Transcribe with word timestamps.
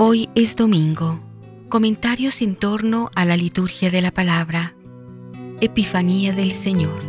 Hoy 0.00 0.28
es 0.36 0.54
domingo. 0.54 1.18
Comentarios 1.68 2.40
en 2.40 2.54
torno 2.54 3.10
a 3.16 3.24
la 3.24 3.36
liturgia 3.36 3.90
de 3.90 4.00
la 4.00 4.12
palabra. 4.12 4.76
Epifanía 5.60 6.32
del 6.32 6.52
Señor. 6.52 7.02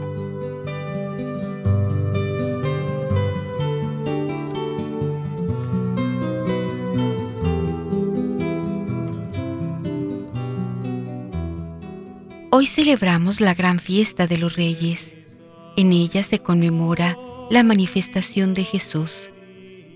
Hoy 12.50 12.66
celebramos 12.66 13.40
la 13.40 13.54
gran 13.54 13.78
fiesta 13.78 14.26
de 14.26 14.40
los 14.40 14.56
reyes. 14.56 15.14
En 15.78 15.94
ella 15.94 16.24
se 16.24 16.40
conmemora 16.40 17.20
la 17.52 17.62
manifestación 17.62 18.56
de 18.56 18.64
Jesús. 18.64 19.30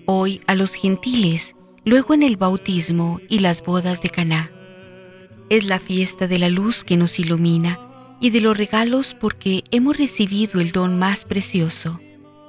Hoy 0.06 0.42
a 0.46 0.54
los 0.54 0.74
gentiles 0.74 1.56
luego 1.84 2.14
en 2.14 2.22
el 2.22 2.36
bautismo 2.36 3.20
y 3.28 3.40
las 3.40 3.62
bodas 3.62 4.00
de 4.02 4.10
Caná. 4.10 4.50
Es 5.50 5.64
la 5.64 5.78
fiesta 5.78 6.26
de 6.26 6.38
la 6.38 6.48
luz 6.48 6.84
que 6.84 6.96
nos 6.96 7.18
ilumina 7.18 7.78
y 8.20 8.30
de 8.30 8.40
los 8.40 8.56
regalos 8.56 9.14
porque 9.18 9.64
hemos 9.70 9.98
recibido 9.98 10.60
el 10.60 10.72
don 10.72 10.98
más 10.98 11.24
precioso, 11.24 12.00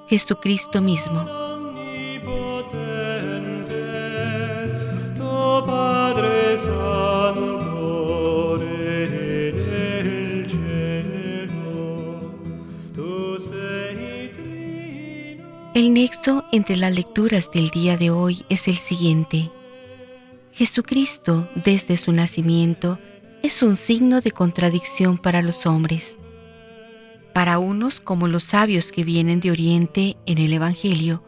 Jesucristo 0.09 0.81
mismo. 0.81 1.44
El 15.75 15.93
nexo 15.93 16.45
entre 16.53 16.77
las 16.77 16.95
lecturas 16.95 17.51
del 17.51 17.69
día 17.69 17.97
de 17.97 18.09
hoy 18.09 18.45
es 18.47 18.69
el 18.69 18.77
siguiente. 18.77 19.51
Jesucristo, 20.53 21.49
desde 21.53 21.97
su 21.97 22.13
nacimiento, 22.13 22.97
es 23.43 23.61
un 23.61 23.75
signo 23.75 24.21
de 24.21 24.31
contradicción 24.31 25.17
para 25.17 25.41
los 25.41 25.65
hombres. 25.65 26.17
Para 27.33 27.59
unos 27.59 27.99
como 27.99 28.29
los 28.29 28.43
sabios 28.43 28.93
que 28.93 29.03
vienen 29.03 29.41
de 29.41 29.51
Oriente 29.51 30.15
en 30.25 30.37
el 30.37 30.53
Evangelio, 30.53 31.21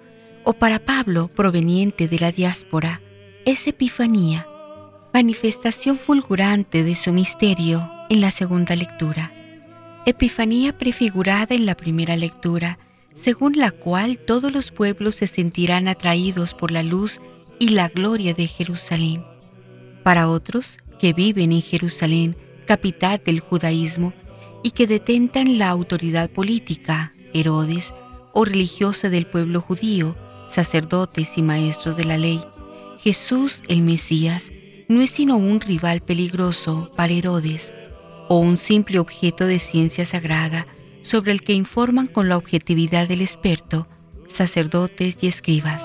o 0.46 0.54
para 0.54 0.80
Pablo 0.80 1.28
proveniente 1.28 2.08
de 2.08 2.18
la 2.18 2.32
diáspora, 2.32 3.02
es 3.44 3.68
Epifanía, 3.68 4.48
manifestación 5.14 5.98
fulgurante 5.98 6.84
de 6.84 6.96
su 6.96 7.12
misterio 7.12 7.92
en 8.10 8.22
la 8.22 8.32
segunda 8.32 8.78
lectura. 8.78 9.34
Epifanía 10.06 10.78
prefigurada 10.78 11.54
en 11.54 11.66
la 11.66 11.76
primera 11.76 12.16
lectura, 12.16 12.80
según 13.22 13.58
la 13.58 13.72
cual 13.72 14.18
todos 14.18 14.52
los 14.52 14.72
pueblos 14.72 15.16
se 15.16 15.28
sentirán 15.28 15.88
atraídos 15.88 16.54
por 16.54 16.72
la 16.72 16.84
luz 16.84 17.20
y 17.60 17.70
la 17.70 17.90
gloria 17.90 18.34
de 18.34 18.48
Jerusalén. 18.48 19.24
Para 20.04 20.30
otros, 20.30 20.78
que 21.00 21.14
viven 21.14 21.52
en 21.52 21.62
Jerusalén, 21.62 22.36
capital 22.66 23.22
del 23.24 23.40
judaísmo, 23.40 24.14
y 24.64 24.72
que 24.72 24.88
detentan 24.88 25.58
la 25.58 25.70
autoridad 25.70 26.30
política, 26.30 27.12
Herodes, 27.34 27.94
o 28.34 28.46
religiosa 28.46 29.10
del 29.10 29.26
pueblo 29.28 29.62
judío, 29.62 30.16
sacerdotes 30.50 31.38
y 31.38 31.42
maestros 31.42 31.98
de 31.98 32.06
la 32.06 32.18
ley, 32.18 32.42
Jesús 33.00 33.64
el 33.68 33.82
Mesías 33.82 34.52
no 34.88 35.02
es 35.02 35.12
sino 35.12 35.38
un 35.38 35.60
rival 35.60 36.02
peligroso 36.02 36.92
para 36.96 37.14
Herodes, 37.14 37.72
o 38.30 38.40
un 38.40 38.58
simple 38.58 39.00
objeto 39.00 39.46
de 39.46 39.60
ciencia 39.60 40.06
sagrada 40.06 40.68
sobre 41.08 41.32
el 41.32 41.40
que 41.40 41.54
informan 41.54 42.08
con 42.08 42.28
la 42.28 42.36
objetividad 42.36 43.08
del 43.08 43.22
experto, 43.22 43.88
sacerdotes 44.28 45.16
y 45.22 45.28
escribas. 45.28 45.82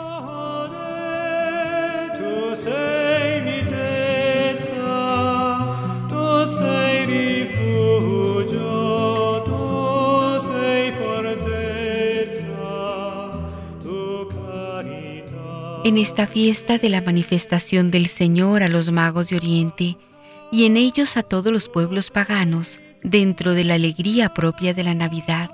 En 15.84 15.98
esta 15.98 16.26
fiesta 16.26 16.78
de 16.78 16.88
la 16.88 17.00
manifestación 17.00 17.92
del 17.92 18.08
Señor 18.08 18.64
a 18.64 18.68
los 18.68 18.90
magos 18.90 19.28
de 19.28 19.36
Oriente 19.36 19.96
y 20.50 20.66
en 20.66 20.76
ellos 20.76 21.16
a 21.16 21.22
todos 21.22 21.52
los 21.52 21.68
pueblos 21.68 22.10
paganos, 22.10 22.81
dentro 23.02 23.54
de 23.54 23.64
la 23.64 23.74
alegría 23.74 24.34
propia 24.34 24.74
de 24.74 24.84
la 24.84 24.94
Navidad, 24.94 25.50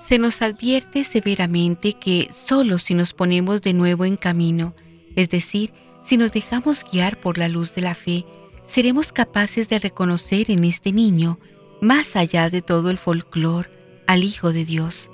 se 0.00 0.18
nos 0.18 0.42
advierte 0.42 1.04
severamente 1.04 1.92
que 1.92 2.28
solo 2.32 2.78
si 2.78 2.94
nos 2.94 3.12
ponemos 3.12 3.62
de 3.62 3.72
nuevo 3.72 4.04
en 4.04 4.16
camino, 4.16 4.74
es 5.14 5.30
decir, 5.30 5.72
si 6.02 6.16
nos 6.16 6.32
dejamos 6.32 6.84
guiar 6.90 7.20
por 7.20 7.38
la 7.38 7.48
luz 7.48 7.74
de 7.74 7.82
la 7.82 7.94
fe, 7.94 8.24
seremos 8.66 9.12
capaces 9.12 9.68
de 9.68 9.78
reconocer 9.78 10.50
en 10.50 10.64
este 10.64 10.92
niño, 10.92 11.38
más 11.80 12.16
allá 12.16 12.50
de 12.50 12.62
todo 12.62 12.90
el 12.90 12.98
folclor, 12.98 13.70
al 14.08 14.24
Hijo 14.24 14.52
de 14.52 14.64
Dios. 14.64 15.08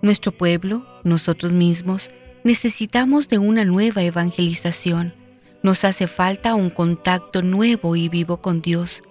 Nuestro 0.00 0.32
pueblo, 0.32 0.86
nosotros 1.02 1.52
mismos, 1.52 2.10
necesitamos 2.44 3.28
de 3.28 3.38
una 3.38 3.64
nueva 3.64 4.02
evangelización. 4.02 5.14
Nos 5.62 5.84
hace 5.84 6.06
falta 6.06 6.54
un 6.54 6.70
contacto 6.70 7.42
nuevo 7.42 7.96
y 7.96 8.08
vivo 8.08 8.38
con 8.38 8.62
Dios 8.62 9.02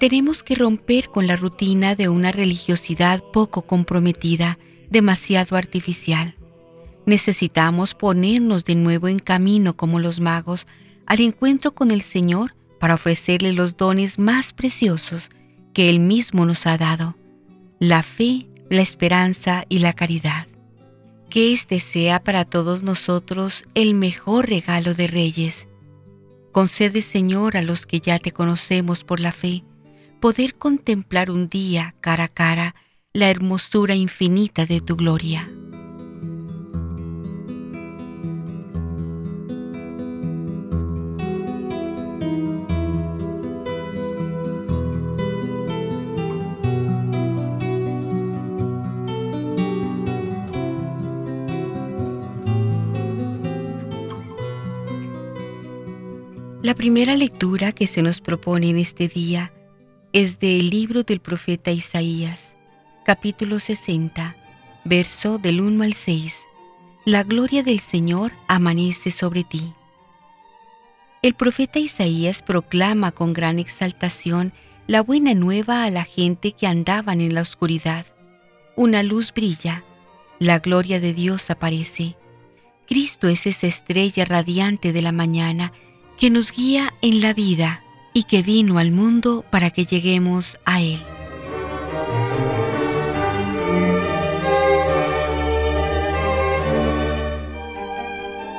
tenemos 0.00 0.42
que 0.42 0.54
romper 0.54 1.10
con 1.10 1.26
la 1.26 1.36
rutina 1.36 1.94
de 1.94 2.08
una 2.08 2.32
religiosidad 2.32 3.22
poco 3.22 3.62
comprometida, 3.62 4.58
demasiado 4.88 5.56
artificial. 5.56 6.36
Necesitamos 7.04 7.94
ponernos 7.94 8.64
de 8.64 8.76
nuevo 8.76 9.08
en 9.08 9.18
camino 9.18 9.76
como 9.76 9.98
los 9.98 10.18
magos 10.18 10.66
al 11.04 11.20
encuentro 11.20 11.72
con 11.72 11.90
el 11.90 12.00
Señor 12.00 12.54
para 12.78 12.94
ofrecerle 12.94 13.52
los 13.52 13.76
dones 13.76 14.18
más 14.18 14.54
preciosos 14.54 15.28
que 15.74 15.90
Él 15.90 16.00
mismo 16.00 16.46
nos 16.46 16.66
ha 16.66 16.78
dado, 16.78 17.14
la 17.78 18.02
fe, 18.02 18.48
la 18.70 18.80
esperanza 18.80 19.66
y 19.68 19.80
la 19.80 19.92
caridad. 19.92 20.46
Que 21.28 21.52
este 21.52 21.78
sea 21.78 22.24
para 22.24 22.46
todos 22.46 22.82
nosotros 22.82 23.64
el 23.74 23.92
mejor 23.92 24.48
regalo 24.48 24.94
de 24.94 25.08
reyes. 25.08 25.68
Concede, 26.52 27.02
Señor, 27.02 27.58
a 27.58 27.62
los 27.62 27.84
que 27.84 28.00
ya 28.00 28.18
te 28.18 28.32
conocemos 28.32 29.04
por 29.04 29.20
la 29.20 29.32
fe, 29.32 29.62
poder 30.20 30.54
contemplar 30.56 31.30
un 31.30 31.48
día 31.48 31.94
cara 32.02 32.24
a 32.24 32.28
cara 32.28 32.74
la 33.14 33.30
hermosura 33.30 33.94
infinita 33.94 34.66
de 34.66 34.82
tu 34.82 34.94
gloria. 34.94 35.48
La 56.62 56.74
primera 56.74 57.16
lectura 57.16 57.72
que 57.72 57.86
se 57.86 58.02
nos 58.02 58.20
propone 58.20 58.68
en 58.68 58.76
este 58.76 59.08
día 59.08 59.50
es 60.12 60.40
del 60.40 60.70
libro 60.70 61.04
del 61.04 61.20
profeta 61.20 61.70
Isaías, 61.70 62.54
capítulo 63.04 63.60
60, 63.60 64.34
verso 64.84 65.38
del 65.38 65.60
1 65.60 65.84
al 65.84 65.94
6. 65.94 66.36
La 67.04 67.22
gloria 67.22 67.62
del 67.62 67.78
Señor 67.78 68.32
amanece 68.48 69.12
sobre 69.12 69.44
ti. 69.44 69.72
El 71.22 71.34
profeta 71.34 71.78
Isaías 71.78 72.42
proclama 72.42 73.12
con 73.12 73.32
gran 73.32 73.60
exaltación 73.60 74.52
la 74.88 75.00
buena 75.00 75.34
nueva 75.34 75.84
a 75.84 75.90
la 75.90 76.02
gente 76.02 76.52
que 76.52 76.66
andaban 76.66 77.20
en 77.20 77.34
la 77.34 77.42
oscuridad. 77.42 78.04
Una 78.74 79.04
luz 79.04 79.32
brilla, 79.32 79.84
la 80.40 80.58
gloria 80.58 80.98
de 80.98 81.14
Dios 81.14 81.50
aparece. 81.50 82.16
Cristo 82.88 83.28
es 83.28 83.46
esa 83.46 83.68
estrella 83.68 84.24
radiante 84.24 84.92
de 84.92 85.02
la 85.02 85.12
mañana 85.12 85.72
que 86.18 86.30
nos 86.30 86.50
guía 86.50 86.94
en 87.00 87.20
la 87.20 87.32
vida 87.32 87.84
y 88.12 88.24
que 88.24 88.42
vino 88.42 88.78
al 88.78 88.90
mundo 88.90 89.44
para 89.50 89.70
que 89.70 89.84
lleguemos 89.84 90.58
a 90.64 90.80
Él. 90.80 91.00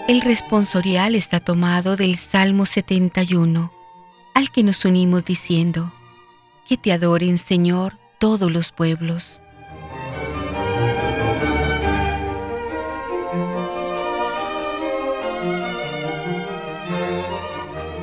El 0.08 0.22
responsorial 0.22 1.16
está 1.16 1.40
tomado 1.40 1.96
del 1.96 2.18
Salmo 2.18 2.66
71, 2.66 3.72
al 4.34 4.52
que 4.52 4.64
nos 4.64 4.84
unimos 4.86 5.24
diciendo, 5.24 5.94
que 6.68 6.78
te 6.78 6.92
adoren 6.92 7.38
Señor 7.38 7.98
todos 8.20 8.52
los 8.52 8.72
pueblos. 8.72 9.41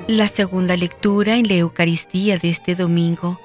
La 0.09 0.29
segunda 0.29 0.75
lectura 0.75 1.37
en 1.37 1.49
la 1.49 1.57
Eucaristía 1.57 2.39
de 2.39 2.49
este 2.49 2.75
domingo 2.75 3.39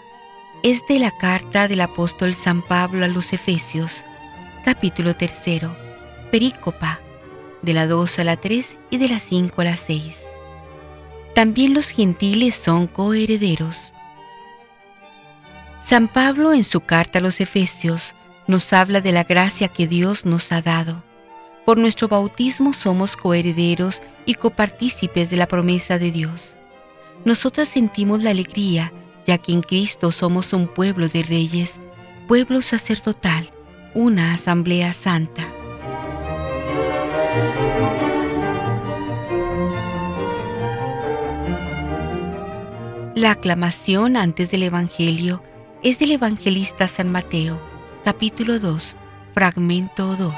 es 0.64 0.88
de 0.88 0.98
la 0.98 1.12
carta 1.12 1.68
del 1.68 1.82
apóstol 1.82 2.36
San 2.36 2.62
Pablo 2.62 3.04
a 3.04 3.10
los 3.10 3.34
Efesios, 3.34 4.06
capítulo 4.64 5.14
tercero, 5.14 5.76
perícopa, 6.32 7.02
de 7.64 7.74
la 7.74 7.86
2 7.86 8.20
a 8.20 8.24
la 8.24 8.38
3 8.38 8.78
y 8.92 8.98
de 8.98 9.10
la 9.10 9.20
5 9.20 9.60
a 9.60 9.64
la 9.66 9.76
6. 9.76 10.22
también 11.36 11.74
los 11.74 11.90
gentiles 11.90 12.56
son 12.56 12.88
coherederos. 12.88 13.92
San 15.82 16.08
Pablo 16.08 16.54
en 16.54 16.64
su 16.64 16.80
carta 16.80 17.20
a 17.20 17.22
los 17.22 17.42
Efesios 17.42 18.16
nos 18.48 18.72
habla 18.72 19.02
de 19.02 19.12
la 19.12 19.26
gracia 19.26 19.68
que 19.68 19.86
Dios 19.86 20.26
nos 20.26 20.54
ha 20.54 20.62
dado. 20.62 21.04
Por 21.66 21.78
nuestro 21.78 22.08
bautismo 22.08 22.72
somos 22.72 23.18
coherederos 23.18 24.02
y 24.26 24.36
copartícipes 24.36 25.30
de 25.30 25.38
la 25.38 25.48
promesa 25.48 26.00
de 26.00 26.12
Dios. 26.12 26.56
Nosotros 27.26 27.70
sentimos 27.70 28.24
la 28.24 28.32
alegría, 28.32 28.92
ya 29.26 29.38
que 29.38 29.54
en 29.54 29.62
Cristo 29.62 30.12
somos 30.12 30.54
un 30.54 30.68
pueblo 30.68 31.08
de 31.08 31.24
reyes, 31.24 31.80
pueblo 32.28 32.62
sacerdotal, 32.62 33.52
una 33.94 34.34
asamblea 34.34 34.94
santa. 34.94 35.48
La 43.16 43.32
aclamación 43.32 44.18
antes 44.18 44.50
del 44.52 44.64
Evangelio 44.64 45.44
es 45.84 46.00
del 46.00 46.12
evangelista 46.12 46.88
San 46.88 47.12
Mateo, 47.12 47.60
capítulo 48.04 48.60
2, 48.60 48.96
fragmento 49.34 50.16
2. 50.16 50.34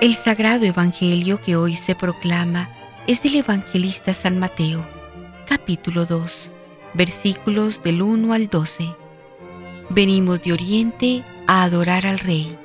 El 0.00 0.14
sagrado 0.14 0.64
Evangelio 0.64 1.42
que 1.42 1.56
hoy 1.56 1.76
se 1.76 1.94
proclama 1.94 2.70
es 3.06 3.22
del 3.22 3.36
evangelista 3.36 4.14
San 4.14 4.38
Mateo, 4.38 4.82
capítulo 5.46 6.06
2, 6.06 6.50
versículos 6.94 7.82
del 7.82 8.00
1 8.00 8.32
al 8.32 8.48
12. 8.48 8.96
Venimos 9.90 10.40
de 10.40 10.54
Oriente 10.54 11.22
a 11.46 11.64
adorar 11.64 12.06
al 12.06 12.18
Rey. 12.18 12.56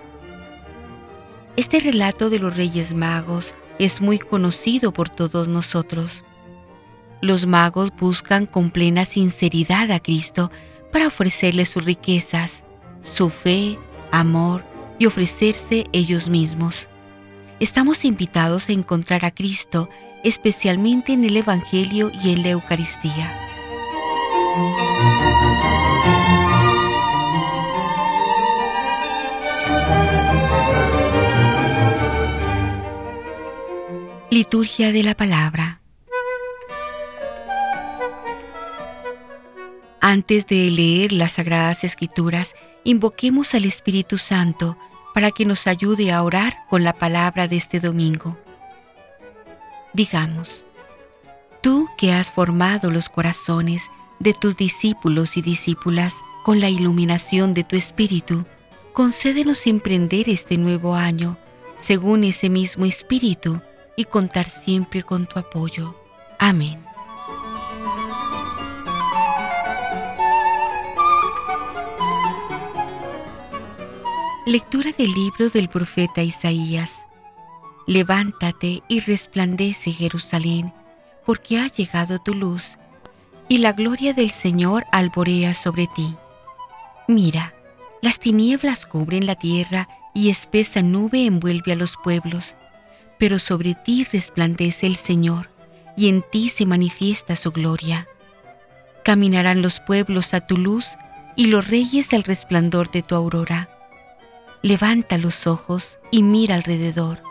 Este 1.58 1.82
relato 1.82 2.30
de 2.30 2.40
los 2.40 2.56
Reyes 2.56 2.94
Magos 2.94 3.54
es 3.80 4.00
muy 4.00 4.18
conocido 4.18 4.94
por 4.94 5.10
todos 5.10 5.50
nosotros. 5.50 6.24
Los 7.20 7.46
magos 7.46 7.92
buscan 8.00 8.46
con 8.46 8.72
plena 8.72 9.04
sinceridad 9.04 9.92
a 9.92 10.00
Cristo 10.00 10.52
para 10.90 11.08
ofrecerle 11.08 11.66
sus 11.66 11.84
riquezas, 11.84 12.64
su 13.04 13.30
fe, 13.30 13.78
amor 14.10 14.64
y 15.00 15.06
ofrecerse 15.06 15.84
ellos 15.92 16.30
mismos 16.30 16.88
estamos 17.60 18.06
invitados 18.06 18.70
a 18.70 18.74
encontrar 18.74 19.26
a 19.26 19.32
Cristo 19.32 19.90
especialmente 20.24 21.14
en 21.14 21.24
el 21.24 21.38
Evangelio 21.38 22.12
y 22.24 22.34
en 22.34 22.42
la 22.42 22.50
Eucaristía. 22.50 23.42
Liturgia 34.32 34.92
de 34.92 35.04
la 35.04 35.16
Palabra 35.16 35.82
Antes 40.02 40.46
de 40.46 40.70
leer 40.70 41.12
las 41.12 41.34
Sagradas 41.34 41.84
Escrituras, 41.84 42.54
invoquemos 42.84 43.56
al 43.56 43.66
Espíritu 43.66 44.18
Santo 44.18 44.78
para 45.16 45.32
que 45.32 45.46
nos 45.46 45.66
ayude 45.66 46.12
a 46.12 46.22
orar 46.22 46.66
con 46.70 46.84
la 46.84 46.92
palabra 46.92 47.48
de 47.48 47.56
este 47.56 47.80
domingo. 47.80 48.38
Digamos, 49.94 50.66
tú 51.62 51.88
que 51.98 52.12
has 52.12 52.30
formado 52.30 52.92
los 52.92 53.08
corazones 53.08 53.90
de 54.20 54.34
tus 54.34 54.58
discípulos 54.58 55.38
y 55.38 55.42
discípulas 55.42 56.16
con 56.44 56.60
la 56.60 56.68
iluminación 56.68 57.54
de 57.54 57.64
tu 57.64 57.78
Espíritu, 57.78 58.46
concédenos 58.92 59.66
emprender 59.68 60.28
este 60.28 60.58
nuevo 60.58 60.96
año 60.96 61.38
según 61.80 62.26
ese 62.26 62.50
mismo 62.50 62.84
Espíritu 62.84 63.62
y 63.96 64.04
contar 64.04 64.50
siempre 64.50 65.02
con 65.02 65.28
tu 65.28 65.40
apoyo. 65.40 65.96
Amén. 66.40 66.85
Lectura 74.48 74.92
del 74.96 75.12
libro 75.12 75.50
del 75.50 75.70
profeta 75.70 76.22
Isaías. 76.22 77.04
Levántate 77.88 78.84
y 78.88 79.00
resplandece 79.00 79.92
Jerusalén, 79.92 80.72
porque 81.26 81.58
ha 81.58 81.66
llegado 81.66 82.20
tu 82.20 82.36
luz, 82.36 82.78
y 83.50 83.58
la 83.58 83.72
gloria 83.72 84.14
del 84.14 84.30
Señor 84.30 84.86
alborea 84.92 85.56
sobre 85.56 85.88
ti. 85.88 86.14
Mira, 87.08 87.56
las 88.04 88.20
tinieblas 88.20 88.86
cubren 88.86 89.26
la 89.26 89.34
tierra 89.34 89.90
y 90.14 90.30
espesa 90.30 90.84
nube 90.84 91.26
envuelve 91.26 91.72
a 91.72 91.76
los 91.76 91.96
pueblos, 92.04 92.54
pero 93.18 93.40
sobre 93.40 93.74
ti 93.74 94.04
resplandece 94.04 94.86
el 94.86 94.98
Señor, 94.98 95.50
y 95.98 96.08
en 96.08 96.22
ti 96.22 96.50
se 96.50 96.68
manifiesta 96.68 97.36
su 97.36 97.52
gloria. 97.52 98.08
Caminarán 99.04 99.64
los 99.64 99.80
pueblos 99.80 100.36
a 100.36 100.42
tu 100.42 100.56
luz, 100.56 100.86
y 101.36 101.48
los 101.48 101.68
reyes 101.68 102.14
al 102.14 102.22
resplandor 102.22 102.92
de 102.92 103.02
tu 103.02 103.16
aurora 103.16 103.70
Levanta 104.66 105.20
los 105.20 105.46
ojos 105.46 106.00
y 106.10 106.24
mira 106.24 106.56
alrededor. 106.56 107.22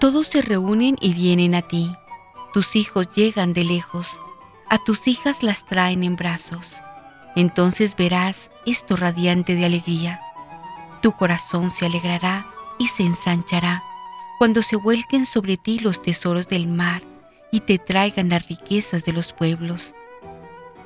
Todos 0.00 0.26
se 0.26 0.42
reúnen 0.42 0.96
y 1.00 1.14
vienen 1.14 1.54
a 1.54 1.62
ti. 1.62 1.94
Tus 2.52 2.74
hijos 2.74 3.08
llegan 3.14 3.52
de 3.52 3.62
lejos. 3.62 4.08
A 4.68 4.78
tus 4.78 5.06
hijas 5.06 5.44
las 5.44 5.66
traen 5.66 6.02
en 6.02 6.16
brazos. 6.16 6.72
Entonces 7.36 7.94
verás 7.94 8.50
esto 8.66 8.96
radiante 8.96 9.54
de 9.54 9.66
alegría. 9.66 10.20
Tu 11.00 11.12
corazón 11.12 11.70
se 11.70 11.86
alegrará 11.86 12.44
y 12.76 12.88
se 12.88 13.04
ensanchará 13.04 13.84
cuando 14.38 14.60
se 14.64 14.74
vuelquen 14.74 15.26
sobre 15.26 15.56
ti 15.56 15.78
los 15.78 16.02
tesoros 16.02 16.48
del 16.48 16.66
mar 16.66 17.04
y 17.52 17.60
te 17.60 17.78
traigan 17.78 18.30
las 18.30 18.48
riquezas 18.48 19.04
de 19.04 19.12
los 19.12 19.32
pueblos. 19.32 19.94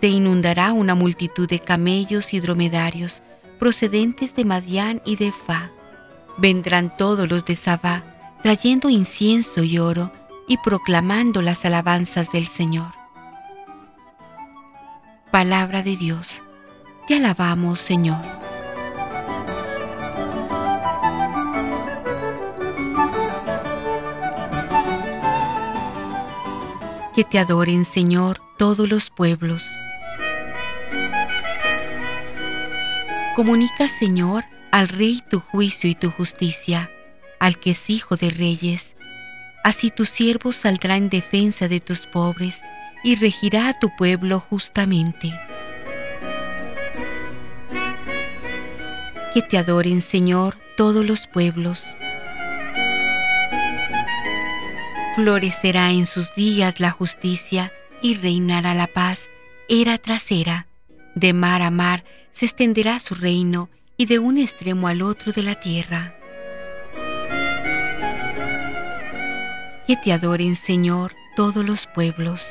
Te 0.03 0.09
inundará 0.09 0.75
una 0.75 0.95
multitud 0.95 1.49
de 1.49 1.61
camellos 1.61 2.35
y 2.35 2.41
dromedarios 2.41 3.23
procedentes 3.59 4.35
de 4.37 4.45
Madián 4.45 5.01
y 5.07 5.17
de 5.17 5.33
Fa 5.33 5.71
Vendrán 6.39 6.97
todos 6.97 7.29
los 7.29 7.45
de 7.45 7.57
Sabá, 7.57 8.05
trayendo 8.45 8.89
incienso 8.89 9.65
y 9.65 9.81
oro 9.81 10.13
y 10.47 10.57
proclamando 10.59 11.43
las 11.43 11.65
alabanzas 11.65 12.31
del 12.31 12.47
Señor. 12.47 12.93
Palabra 15.33 15.83
de 15.83 15.97
Dios, 15.97 16.41
te 17.09 17.17
alabamos 17.17 17.81
Señor. 17.81 18.23
Que 27.17 27.25
te 27.25 27.41
adoren 27.41 27.85
Señor 27.85 28.41
todos 28.57 28.89
los 28.89 29.11
pueblos. 29.11 29.67
Comunica 33.35 33.89
Señor 33.89 34.45
al 34.71 34.89
Rey 34.89 35.23
tu 35.29 35.41
juicio 35.41 35.89
y 35.89 35.95
tu 35.95 36.11
justicia, 36.11 36.91
al 37.39 37.59
que 37.59 37.71
es 37.71 37.91
hijo 37.91 38.17
de 38.17 38.31
reyes. 38.31 38.95
Así 39.65 39.91
tu 39.91 40.05
siervo 40.05 40.53
saldrá 40.53 40.97
en 40.97 41.09
defensa 41.09 41.69
de 41.69 41.81
tus 41.81 42.07
pobres 42.07 42.61
y 43.03 43.17
regirá 43.17 43.69
a 43.69 43.79
tu 43.79 43.95
pueblo 43.97 44.41
justamente. 44.41 45.33
Que 49.35 49.43
te 49.43 49.59
adoren, 49.59 50.01
Señor, 50.01 50.57
todos 50.77 51.05
los 51.05 51.27
pueblos. 51.27 51.85
Florecerá 55.15 55.91
en 55.91 56.07
sus 56.07 56.35
días 56.35 56.81
la 56.81 56.91
justicia 56.91 57.73
y 58.01 58.15
reinará 58.15 58.75
la 58.75 58.87
paz, 58.87 59.29
era 59.69 59.99
tras 59.99 60.31
era. 60.31 60.67
De 61.15 61.33
mar 61.33 61.63
a 61.63 61.71
mar 61.71 62.05
se 62.33 62.47
extenderá 62.47 63.01
su 63.01 63.15
reino 63.15 63.69
y 64.01 64.07
de 64.07 64.21
un 64.21 64.39
extremo 64.39 64.87
al 64.87 65.03
otro 65.03 65.33
de 65.33 65.43
la 65.43 65.57
tierra. 65.57 66.15
Que 69.89 69.97
te 69.97 70.13
adoren, 70.13 70.55
Señor, 70.55 71.15
todos 71.35 71.65
los 71.65 71.89
pueblos. 71.89 72.47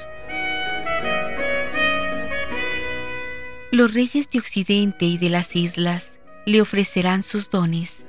Los 3.72 3.94
reyes 3.94 4.30
de 4.30 4.39
Occidente 4.39 5.06
y 5.06 5.18
de 5.18 5.30
las 5.30 5.56
islas 5.56 6.20
le 6.46 6.62
ofrecerán 6.62 7.24
sus 7.24 7.50
dones. 7.50 8.04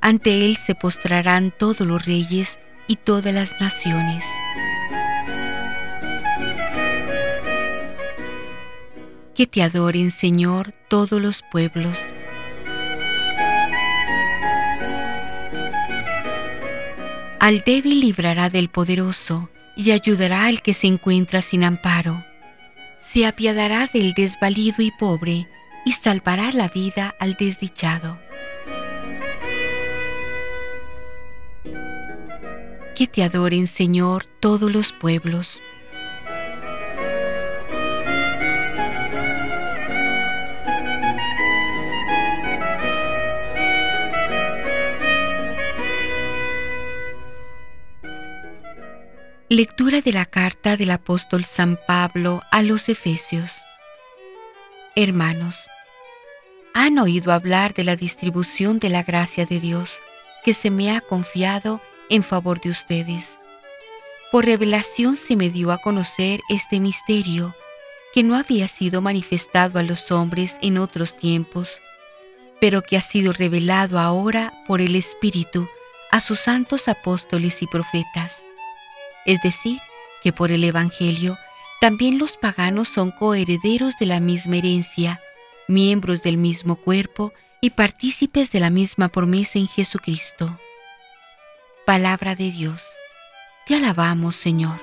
Ante 0.00 0.44
él 0.44 0.56
se 0.56 0.74
postrarán 0.74 1.52
todos 1.56 1.86
los 1.86 2.04
reyes 2.04 2.58
y 2.88 2.96
todas 2.96 3.32
las 3.32 3.60
naciones. 3.60 4.24
Que 9.36 9.46
te 9.46 9.62
adoren, 9.62 10.10
Señor, 10.10 10.72
todos 10.88 11.22
los 11.22 11.42
pueblos. 11.52 11.98
Al 17.42 17.64
débil 17.64 17.98
librará 17.98 18.50
del 18.50 18.68
poderoso 18.68 19.50
y 19.74 19.90
ayudará 19.90 20.46
al 20.46 20.62
que 20.62 20.74
se 20.74 20.86
encuentra 20.86 21.42
sin 21.42 21.64
amparo. 21.64 22.24
Se 23.04 23.26
apiadará 23.26 23.88
del 23.92 24.14
desvalido 24.14 24.76
y 24.78 24.92
pobre 24.92 25.48
y 25.84 25.90
salvará 25.90 26.52
la 26.52 26.68
vida 26.68 27.16
al 27.18 27.34
desdichado. 27.34 28.20
Que 32.94 33.08
te 33.08 33.24
adoren, 33.24 33.66
Señor, 33.66 34.24
todos 34.38 34.70
los 34.70 34.92
pueblos. 34.92 35.60
Lectura 49.54 50.00
de 50.00 50.14
la 50.14 50.24
carta 50.24 50.78
del 50.78 50.90
apóstol 50.90 51.44
San 51.44 51.78
Pablo 51.86 52.40
a 52.50 52.62
los 52.62 52.88
Efesios. 52.88 53.58
Hermanos, 54.96 55.58
han 56.72 56.98
oído 56.98 57.34
hablar 57.34 57.74
de 57.74 57.84
la 57.84 57.94
distribución 57.94 58.78
de 58.78 58.88
la 58.88 59.02
gracia 59.02 59.44
de 59.44 59.60
Dios 59.60 59.92
que 60.42 60.54
se 60.54 60.70
me 60.70 60.90
ha 60.90 61.02
confiado 61.02 61.82
en 62.08 62.24
favor 62.24 62.62
de 62.62 62.70
ustedes. 62.70 63.36
Por 64.30 64.46
revelación 64.46 65.16
se 65.16 65.36
me 65.36 65.50
dio 65.50 65.70
a 65.70 65.76
conocer 65.76 66.40
este 66.48 66.80
misterio 66.80 67.54
que 68.14 68.22
no 68.22 68.36
había 68.36 68.68
sido 68.68 69.02
manifestado 69.02 69.78
a 69.78 69.82
los 69.82 70.10
hombres 70.12 70.56
en 70.62 70.78
otros 70.78 71.14
tiempos, 71.14 71.82
pero 72.58 72.80
que 72.80 72.96
ha 72.96 73.02
sido 73.02 73.34
revelado 73.34 73.98
ahora 73.98 74.54
por 74.66 74.80
el 74.80 74.96
Espíritu 74.96 75.68
a 76.10 76.22
sus 76.22 76.40
santos 76.40 76.88
apóstoles 76.88 77.60
y 77.60 77.66
profetas 77.66 78.42
es 79.26 79.40
decir, 79.42 79.80
que 80.22 80.32
por 80.32 80.52
el 80.52 80.64
Evangelio 80.64 81.38
también 81.80 82.16
los 82.16 82.36
paganos 82.36 82.88
son 82.88 83.10
coherederos 83.10 83.96
de 83.98 84.06
la 84.06 84.20
misma 84.20 84.58
herencia, 84.58 85.20
miembros 85.66 86.22
del 86.22 86.36
mismo 86.36 86.76
cuerpo 86.76 87.32
y 87.60 87.70
partícipes 87.70 88.52
de 88.52 88.60
la 88.60 88.70
misma 88.70 89.08
promesa 89.08 89.58
en 89.58 89.66
Jesucristo. 89.66 90.58
Palabra 91.84 92.36
de 92.36 92.52
Dios. 92.52 92.84
Te 93.66 93.74
alabamos, 93.74 94.36
Señor. 94.36 94.80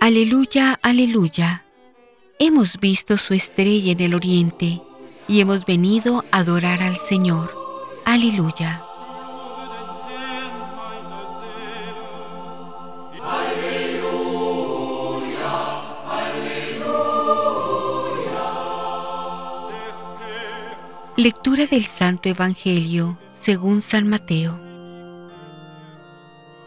Aleluya, 0.00 0.78
aleluya 0.82 1.65
Hemos 2.38 2.78
visto 2.78 3.16
su 3.16 3.32
estrella 3.32 3.92
en 3.92 4.00
el 4.00 4.14
oriente 4.14 4.82
y 5.26 5.40
hemos 5.40 5.64
venido 5.64 6.22
a 6.30 6.40
adorar 6.40 6.82
al 6.82 6.98
Señor. 6.98 7.50
Aleluya. 8.04 8.82
Lectura 21.16 21.64
del 21.64 21.86
Santo 21.86 22.28
Evangelio 22.28 23.16
según 23.40 23.80
San 23.80 24.06
Mateo. 24.08 24.60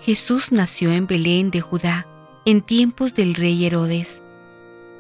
Jesús 0.01 0.51
nació 0.51 0.91
en 0.91 1.05
Belén 1.05 1.51
de 1.51 1.61
Judá 1.61 2.07
en 2.45 2.63
tiempos 2.63 3.13
del 3.13 3.35
rey 3.35 3.63
Herodes 3.67 4.23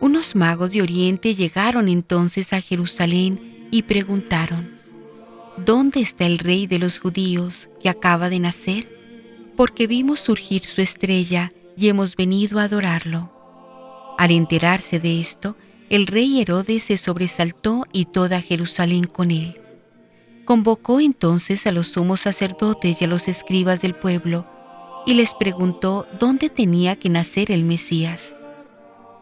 unos 0.01 0.35
magos 0.35 0.71
de 0.71 0.81
Oriente 0.81 1.33
llegaron 1.33 1.87
entonces 1.89 2.53
a 2.53 2.61
Jerusalén 2.61 3.67
y 3.71 3.83
preguntaron, 3.83 4.79
¿Dónde 5.65 5.99
está 5.99 6.25
el 6.25 6.37
rey 6.37 6.67
de 6.67 6.79
los 6.79 6.99
judíos 6.99 7.69
que 7.81 7.89
acaba 7.89 8.29
de 8.29 8.39
nacer? 8.39 8.87
Porque 9.57 9.87
vimos 9.87 10.21
surgir 10.21 10.63
su 10.63 10.81
estrella 10.81 11.51
y 11.75 11.89
hemos 11.89 12.15
venido 12.15 12.59
a 12.59 12.63
adorarlo. 12.63 13.29
Al 14.17 14.31
enterarse 14.31 14.99
de 14.99 15.19
esto, 15.19 15.57
el 15.89 16.07
rey 16.07 16.39
Herodes 16.39 16.83
se 16.83 16.97
sobresaltó 16.97 17.85
y 17.91 18.05
toda 18.05 18.41
Jerusalén 18.41 19.03
con 19.03 19.31
él. 19.31 19.59
Convocó 20.45 20.99
entonces 20.99 21.67
a 21.67 21.71
los 21.71 21.89
sumos 21.89 22.21
sacerdotes 22.21 23.01
y 23.01 23.05
a 23.05 23.07
los 23.07 23.27
escribas 23.27 23.81
del 23.81 23.95
pueblo 23.95 24.47
y 25.05 25.13
les 25.15 25.33
preguntó 25.33 26.07
dónde 26.19 26.49
tenía 26.49 26.95
que 26.95 27.09
nacer 27.09 27.51
el 27.51 27.63
Mesías. 27.63 28.33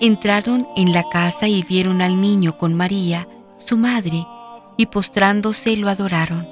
Entraron 0.00 0.66
en 0.76 0.92
la 0.92 1.08
casa 1.08 1.48
y 1.48 1.62
vieron 1.62 2.02
al 2.02 2.20
niño 2.20 2.58
con 2.58 2.74
María, 2.74 3.28
su 3.58 3.76
madre, 3.76 4.26
y 4.76 4.86
postrándose 4.86 5.76
lo 5.76 5.88
adoraron. 5.88 6.46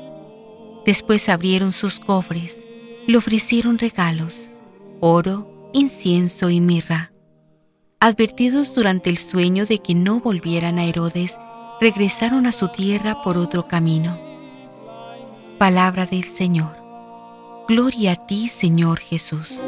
Después 0.87 1.29
abrieron 1.29 1.73
sus 1.73 2.01
cofres, 2.01 2.65
le 3.07 3.17
ofrecieron 3.17 3.79
regalos, 3.79 4.51
oro, 5.01 5.71
incienso 5.73 6.51
y 6.51 6.61
mirra. 6.61 7.13
Advertidos 8.01 8.75
durante 8.75 9.11
el 9.11 9.19
sueño 9.19 9.67
de 9.67 9.79
que 9.79 9.95
no 9.95 10.21
volvieran 10.21 10.79
a 10.79 10.85
Herodes, 10.85 11.39
regresaron 11.81 12.47
a 12.47 12.53
su 12.53 12.69
tierra 12.69 13.23
por 13.23 13.39
otro 13.39 13.69
camino. 13.69 14.19
Palabra 15.59 16.07
del 16.07 16.25
Señor. 16.25 16.77
Gloria 17.69 18.13
a 18.13 18.27
ti, 18.27 18.49
Señor 18.49 18.99
Jesús. 18.99 19.59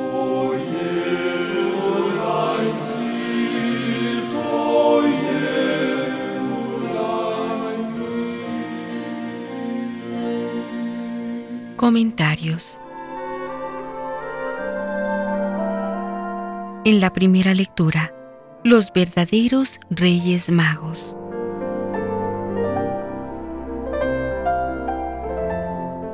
Comentarios. 11.85 12.79
En 16.87 16.99
la 16.99 17.13
primera 17.13 17.53
lectura, 17.53 18.11
los 18.65 18.91
verdaderos 18.91 19.79
reyes 19.91 20.49
magos. 20.49 21.15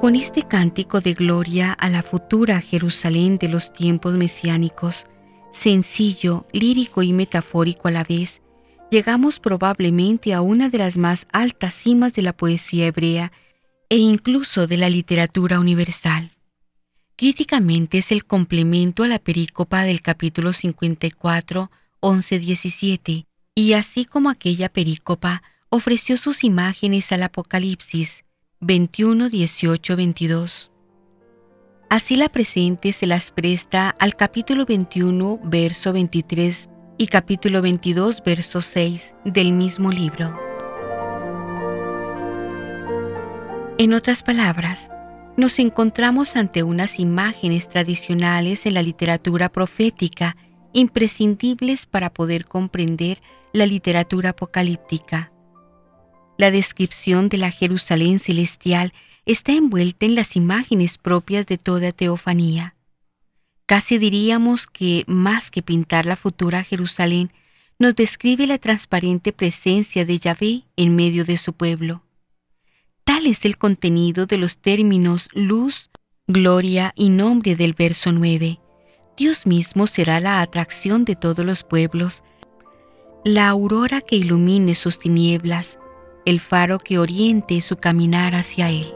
Con 0.01 0.17
este 0.17 0.43
cántico 0.43 1.01
de 1.01 1.15
gloria 1.15 1.73
a 1.73 1.89
la 1.89 2.03
futura 2.03 2.61
Jerusalén 2.61 3.39
de 3.39 3.49
los 3.49 3.73
tiempos 3.73 4.15
mesiánicos, 4.15 5.07
sencillo, 5.53 6.49
lírico 6.53 7.05
y 7.05 7.13
metafórico 7.13 7.87
a 7.87 7.93
la 7.93 8.03
vez, 8.03 8.43
llegamos 8.91 9.39
probablemente 9.39 10.35
a 10.35 10.41
una 10.41 10.69
de 10.69 10.79
las 10.79 10.97
más 10.97 11.29
altas 11.31 11.75
cimas 11.75 12.13
de 12.15 12.23
la 12.23 12.33
poesía 12.33 12.89
hebrea 12.89 13.31
e 13.91 13.99
incluso 13.99 14.67
de 14.67 14.79
la 14.79 14.89
literatura 14.89 15.61
universal. 15.61 16.31
Críticamente 17.17 17.99
es 17.99 18.13
el 18.13 18.25
complemento 18.25 19.03
a 19.03 19.09
la 19.09 19.19
perícopa 19.19 19.83
del 19.83 20.01
capítulo 20.01 20.55
54, 20.55 21.71
11, 21.99 22.39
17, 22.39 23.27
y 23.55 23.73
así 23.75 24.07
como 24.07 24.31
aquella 24.31 24.71
perícopa 24.71 25.43
ofreció 25.69 26.17
sus 26.17 26.45
imágenes 26.45 27.13
al 27.13 27.25
Apocalipsis 27.25 28.25
21, 28.61 29.29
18, 29.29 29.97
22. 29.97 30.71
Así 31.91 32.17
la 32.17 32.29
presente 32.29 32.93
se 32.93 33.07
las 33.07 33.33
presta 33.33 33.91
al 33.91 34.15
capítulo 34.15 34.65
21, 34.65 35.41
verso 35.45 35.93
23 35.93 36.69
y 36.97 37.07
capítulo 37.09 37.61
22, 37.61 38.23
verso 38.25 38.63
6 38.63 39.15
del 39.25 39.53
mismo 39.53 39.91
libro. 39.91 40.50
En 43.81 43.95
otras 43.95 44.23
palabras, 44.23 44.91
nos 45.39 45.59
encontramos 45.59 46.37
ante 46.37 46.63
unas 46.63 46.99
imágenes 46.99 47.67
tradicionales 47.71 48.67
en 48.67 48.75
la 48.75 48.83
literatura 48.83 49.49
profética 49.49 50.37
imprescindibles 50.75 51.87
para 51.87 52.13
poder 52.13 52.45
comprender 52.45 53.23
la 53.55 53.65
literatura 53.65 54.31
apocalíptica. 54.31 55.33
La 56.37 56.51
descripción 56.51 57.31
de 57.31 57.39
la 57.39 57.51
Jerusalén 57.51 58.19
celestial 58.19 58.93
está 59.25 59.53
envuelta 59.53 60.05
en 60.05 60.15
las 60.15 60.37
imágenes 60.37 60.99
propias 60.99 61.47
de 61.47 61.57
toda 61.57 61.93
teofanía. 61.93 62.77
Casi 63.65 63.97
diríamos 63.97 64.67
que, 64.67 65.05
más 65.07 65.51
que 65.51 65.63
pintar 65.63 66.05
la 66.05 66.17
futura 66.17 66.65
Jerusalén, 66.65 67.33
nos 67.79 67.97
describe 67.97 68.47
la 68.47 68.59
transparente 68.59 69.33
presencia 69.33 70.05
de 70.05 70.19
Yahvé 70.19 70.65
en 70.77 70.95
medio 70.97 71.25
de 71.25 71.39
su 71.39 71.55
pueblo. 71.55 72.03
Tal 73.05 73.27
es 73.27 73.45
el 73.45 73.59
contenido 73.59 74.27
de 74.27 74.39
los 74.39 74.59
términos 74.59 75.29
luz, 75.33 75.91
gloria 76.27 76.93
y 76.95 77.09
nombre 77.09 77.57
del 77.57 77.75
verso 77.75 78.13
9. 78.13 78.61
Dios 79.17 79.47
mismo 79.47 79.87
será 79.87 80.21
la 80.21 80.41
atracción 80.41 81.05
de 81.05 81.17
todos 81.17 81.45
los 81.45 81.65
pueblos, 81.65 82.23
la 83.25 83.49
aurora 83.49 84.01
que 84.01 84.17
ilumine 84.17 84.75
sus 84.75 84.99
tinieblas, 84.99 85.79
el 86.25 86.41
faro 86.41 86.79
que 86.79 86.99
oriente 86.99 87.61
su 87.61 87.77
caminar 87.77 88.35
hacia 88.35 88.71
Él. 88.71 88.95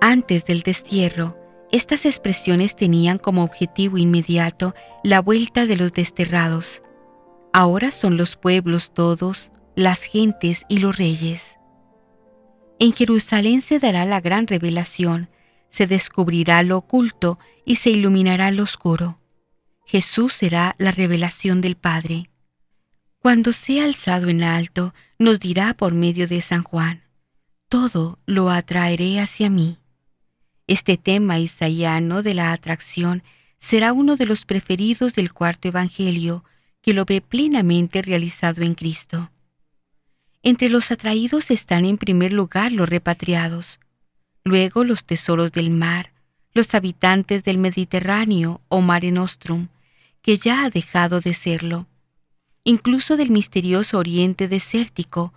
Antes 0.00 0.44
del 0.44 0.62
destierro, 0.62 1.36
estas 1.72 2.04
expresiones 2.04 2.76
tenían 2.76 3.16
como 3.16 3.44
objetivo 3.44 3.96
inmediato 3.96 4.74
la 5.02 5.20
vuelta 5.20 5.64
de 5.64 5.76
los 5.76 5.92
desterrados. 5.94 6.82
Ahora 7.52 7.90
son 7.90 8.16
los 8.16 8.36
pueblos 8.36 8.92
todos, 8.94 9.50
las 9.76 10.04
gentes 10.04 10.64
y 10.68 10.78
los 10.78 10.96
reyes. 10.96 11.58
En 12.78 12.92
Jerusalén 12.92 13.62
se 13.62 13.78
dará 13.78 14.04
la 14.06 14.20
gran 14.20 14.46
revelación, 14.46 15.28
se 15.68 15.86
descubrirá 15.86 16.62
lo 16.62 16.78
oculto 16.78 17.38
y 17.64 17.76
se 17.76 17.90
iluminará 17.90 18.50
lo 18.50 18.62
oscuro. 18.62 19.20
Jesús 19.84 20.32
será 20.32 20.74
la 20.78 20.90
revelación 20.90 21.60
del 21.60 21.76
Padre. 21.76 22.30
Cuando 23.18 23.52
sea 23.52 23.84
alzado 23.84 24.28
en 24.28 24.42
alto, 24.42 24.94
nos 25.18 25.38
dirá 25.38 25.74
por 25.74 25.94
medio 25.94 26.26
de 26.26 26.42
San 26.42 26.62
Juan, 26.62 27.04
todo 27.68 28.18
lo 28.26 28.50
atraeré 28.50 29.20
hacia 29.20 29.48
mí. 29.48 29.78
Este 30.66 30.96
tema 30.96 31.38
isaiano 31.38 32.22
de 32.22 32.34
la 32.34 32.52
atracción 32.52 33.22
será 33.58 33.92
uno 33.92 34.16
de 34.16 34.26
los 34.26 34.44
preferidos 34.44 35.14
del 35.14 35.32
cuarto 35.32 35.68
Evangelio, 35.68 36.44
que 36.82 36.92
lo 36.92 37.04
ve 37.04 37.20
plenamente 37.20 38.02
realizado 38.02 38.62
en 38.62 38.74
Cristo. 38.74 39.30
Entre 40.42 40.68
los 40.68 40.90
atraídos 40.90 41.50
están 41.50 41.84
en 41.84 41.96
primer 41.96 42.32
lugar 42.32 42.72
los 42.72 42.88
repatriados, 42.88 43.78
luego 44.44 44.82
los 44.82 45.04
tesoros 45.04 45.52
del 45.52 45.70
mar, 45.70 46.12
los 46.52 46.74
habitantes 46.74 47.44
del 47.44 47.58
Mediterráneo 47.58 48.60
o 48.68 48.80
Mare 48.80 49.12
Nostrum, 49.12 49.68
que 50.20 50.36
ya 50.36 50.64
ha 50.64 50.70
dejado 50.70 51.20
de 51.20 51.32
serlo, 51.32 51.86
incluso 52.64 53.16
del 53.16 53.30
misterioso 53.30 53.98
oriente 53.98 54.48
desértico, 54.48 55.32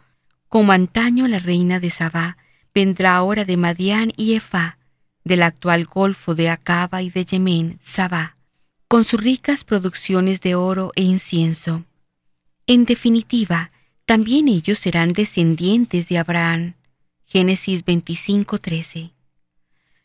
como 0.49 0.71
antaño 0.71 1.27
la 1.27 1.39
reina 1.39 1.79
de 1.79 1.91
Sabá, 1.91 2.37
vendrá 2.73 3.15
ahora 3.15 3.45
de 3.45 3.57
Madián 3.57 4.11
y 4.17 4.33
Efá, 4.33 4.77
del 5.23 5.43
actual 5.43 5.85
Golfo 5.85 6.35
de 6.35 6.49
Acaba 6.49 7.01
y 7.01 7.09
de 7.09 7.25
Yemen, 7.25 7.77
Sabá, 7.79 8.34
con 8.87 9.03
sus 9.03 9.21
ricas 9.21 9.63
producciones 9.63 10.41
de 10.41 10.55
oro 10.55 10.91
e 10.95 11.03
incienso. 11.03 11.85
En 12.67 12.85
definitiva, 12.85 13.71
también 14.05 14.47
ellos 14.47 14.79
serán 14.79 15.13
descendientes 15.13 16.09
de 16.09 16.19
Abraham. 16.19 16.73
Génesis 17.25 17.83
25:13. 17.83 19.11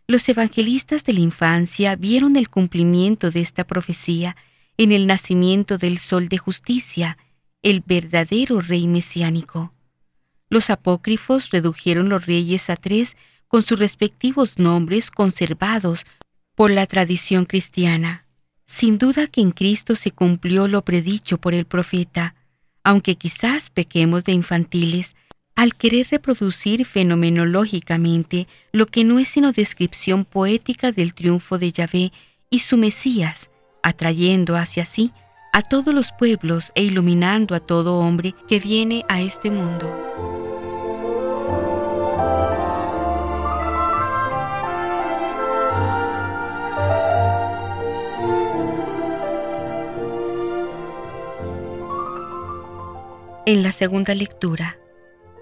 Los 0.07 0.29
evangelistas 0.29 1.05
de 1.05 1.13
la 1.13 1.21
infancia 1.21 1.95
vieron 1.97 2.37
el 2.37 2.49
cumplimiento 2.49 3.31
de 3.31 3.41
esta 3.41 3.65
profecía 3.65 4.37
en 4.77 4.93
el 4.93 5.07
nacimiento 5.07 5.77
del 5.77 5.99
Sol 5.99 6.29
de 6.29 6.39
Justicia, 6.39 7.19
el 7.63 7.83
verdadero 7.83 8.61
Rey 8.61 8.89
mesiánico. 8.89 9.75
Los 10.49 10.71
apócrifos 10.71 11.51
redujeron 11.51 12.09
los 12.09 12.27
reyes 12.27 12.71
a 12.71 12.77
tres 12.77 13.17
con 13.47 13.63
sus 13.63 13.79
respectivos 13.79 14.59
nombres 14.59 15.11
conservados 15.11 16.07
por 16.55 16.71
la 16.71 16.87
tradición 16.87 17.45
cristiana. 17.45 18.27
Sin 18.71 18.99
duda 18.99 19.27
que 19.27 19.41
en 19.41 19.51
Cristo 19.51 19.97
se 19.97 20.13
cumplió 20.13 20.69
lo 20.69 20.83
predicho 20.83 21.39
por 21.39 21.55
el 21.55 21.65
profeta, 21.65 22.37
aunque 22.85 23.17
quizás 23.17 23.69
pequemos 23.69 24.23
de 24.23 24.31
infantiles 24.31 25.17
al 25.57 25.75
querer 25.75 26.07
reproducir 26.09 26.87
fenomenológicamente 26.87 28.47
lo 28.71 28.87
que 28.87 29.03
no 29.03 29.19
es 29.19 29.27
sino 29.27 29.51
descripción 29.51 30.25
poética 30.25 30.93
del 30.93 31.15
triunfo 31.15 31.59
de 31.59 31.73
Yahvé 31.73 32.13
y 32.49 32.61
su 32.61 32.79
Mesías, 32.79 33.51
atrayendo 33.83 34.57
hacia 34.57 34.87
sí 34.87 35.11
a 35.53 35.63
todos 35.63 35.93
los 35.93 36.13
pueblos 36.13 36.71
e 36.77 36.85
iluminando 36.85 37.57
a 37.57 37.61
todo 37.61 37.99
hombre 37.99 38.37
que 38.47 38.61
viene 38.61 39.05
a 39.09 39.21
este 39.21 39.51
mundo. 39.51 40.40
En 53.51 53.65
la 53.65 53.73
segunda 53.73 54.15
lectura, 54.15 54.79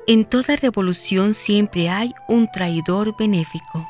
en 0.07 0.25
toda 0.25 0.57
revolución 0.57 1.35
siempre 1.35 1.91
hay 1.91 2.15
un 2.27 2.51
traidor 2.51 3.15
benéfico. 3.19 3.87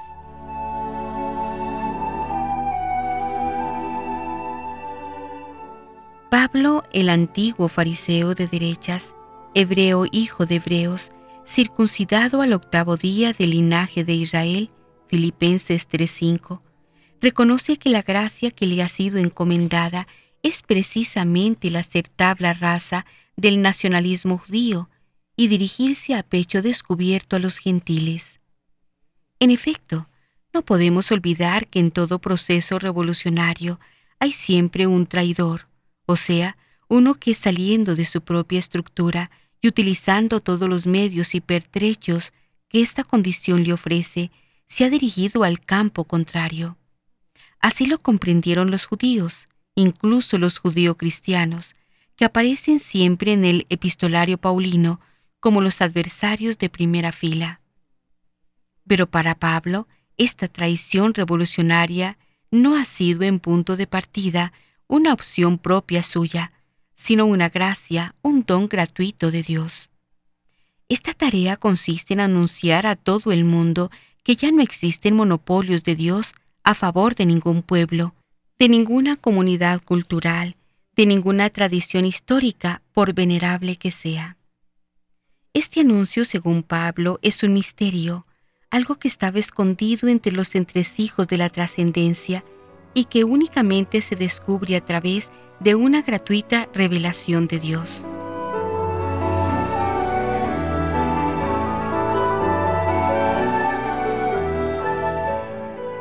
Pablo, 6.33 6.83
el 6.93 7.11
antiguo 7.11 7.69
fariseo 7.69 8.35
de 8.35 8.49
derechas, 8.49 9.15
hebreo 9.55 10.05
hijo 10.11 10.47
de 10.47 10.57
hebreos, 10.57 11.13
circuncidado 11.47 12.43
al 12.43 12.55
octavo 12.55 12.97
día 12.97 13.33
del 13.33 13.51
linaje 13.51 14.03
de 14.03 14.15
Israel, 14.15 14.71
Filipenses 15.07 15.87
3:5, 15.87 16.61
reconoce 17.21 17.77
que 17.77 17.91
la 17.91 18.03
gracia 18.03 18.51
que 18.51 18.67
le 18.67 18.83
ha 18.83 18.89
sido 18.89 19.19
encomendada 19.19 20.09
es 20.43 20.63
precisamente 20.63 21.71
la 21.71 21.79
acertable 21.79 22.53
raza 22.53 23.07
del 23.39 23.63
nacionalismo 23.63 24.37
judío 24.37 24.91
y 25.37 25.47
dirigirse 25.47 26.15
a 26.15 26.25
pecho 26.25 26.61
descubierto 26.61 27.37
a 27.37 27.39
los 27.39 27.59
gentiles. 27.59 28.41
En 29.39 29.53
efecto, 29.53 30.09
no 30.53 30.63
podemos 30.63 31.13
olvidar 31.13 31.69
que 31.69 31.79
en 31.79 31.93
todo 31.93 32.19
proceso 32.19 32.81
revolucionario 32.81 33.79
hay 34.19 34.33
siempre 34.33 34.89
un 34.89 35.07
traidor, 35.07 35.69
o 36.05 36.17
sea, 36.17 36.57
uno 36.89 37.15
que 37.15 37.35
saliendo 37.35 37.95
de 37.95 38.07
su 38.07 38.23
propia 38.23 38.59
estructura 38.59 39.31
y 39.61 39.69
utilizando 39.69 40.41
todos 40.41 40.69
los 40.69 40.87
medios 40.87 41.37
y 41.37 41.41
pertrechos 41.41 42.33
que 42.69 42.81
esta 42.81 43.05
condición 43.05 43.63
le 43.63 43.73
ofrece, 43.73 44.33
se 44.67 44.85
ha 44.85 44.91
dirigido 44.91 45.45
al 45.45 45.61
campo 45.61 46.03
contrario. 46.05 46.77
Así 47.61 47.87
lo 47.87 47.99
comprendieron 48.03 48.73
los 48.73 48.87
judíos, 48.87 49.49
incluso 49.77 50.39
los 50.39 50.59
judío-cristianos, 50.59 51.77
que 52.19 52.25
aparecen 52.25 52.81
siempre 52.81 53.33
en 53.33 53.45
el 53.45 53.65
epistolario 53.71 54.39
paulino 54.39 55.01
como 55.39 55.61
los 55.61 55.81
adversarios 55.81 56.59
de 56.59 56.69
primera 56.69 57.13
fila. 57.13 57.61
Pero 58.89 59.07
para 59.07 59.37
Pablo, 59.37 59.87
esta 60.17 60.49
traición 60.49 61.15
revolucionaria 61.15 62.19
no 62.51 62.75
ha 62.75 62.85
sido 62.85 63.23
en 63.23 63.39
punto 63.39 63.77
de 63.77 63.87
partida 63.87 64.53
una 64.89 65.13
opción 65.13 65.59
propia 65.59 66.03
suya, 66.03 66.51
sino 66.97 67.25
una 67.25 67.51
gracia, 67.51 68.17
un 68.21 68.43
don 68.45 68.67
gratuito 68.67 69.31
de 69.31 69.45
Dios. 69.45 69.89
Esta 70.89 71.15
tarea 71.15 71.57
consiste 71.57 72.15
en 72.15 72.21
anunciar 72.21 72.85
a 72.87 72.97
todo 72.97 73.31
el 73.31 73.45
mundo 73.45 73.93
que 74.25 74.35
ya 74.35 74.51
no 74.51 74.61
existen 74.61 75.15
monopolios 75.15 75.85
de 75.85 75.95
Dios 75.95 76.35
a 76.65 76.75
favor 76.75 77.15
de 77.15 77.27
ningún 77.27 77.63
pueblo, 77.63 78.17
de 78.59 78.69
ninguna 78.69 79.15
comunidad 79.15 79.81
cultural, 79.85 80.57
de 80.99 81.07
ninguna 81.07 81.49
tradición 81.49 82.05
histórica, 82.05 82.83
por 82.93 83.15
venerable 83.15 83.77
que 83.77 83.93
sea. 83.93 84.37
Este 85.55 85.83
anuncio, 85.83 86.25
según 86.25 86.65
Pablo, 86.65 87.21
es 87.23 87.45
un 87.45 87.53
misterio, 87.53 88.27
algo 88.69 88.97
que 88.97 89.07
estaba 89.07 89.39
escondido 89.39 90.09
entre 90.09 90.33
los 90.33 90.57
entresijos 90.57 91.29
de 91.29 91.39
la 91.39 91.51
trascendencia 91.51 92.45
y 92.95 93.05
que 93.05 93.23
únicamente 93.23 94.03
se 94.03 94.17
descubre 94.17 94.75
a 94.75 94.85
través 94.85 95.31
de 95.61 95.77
una 95.77 96.03
gratuita 96.03 96.69
revelación 96.75 97.47
de 97.47 97.61
Dios. 97.61 98.05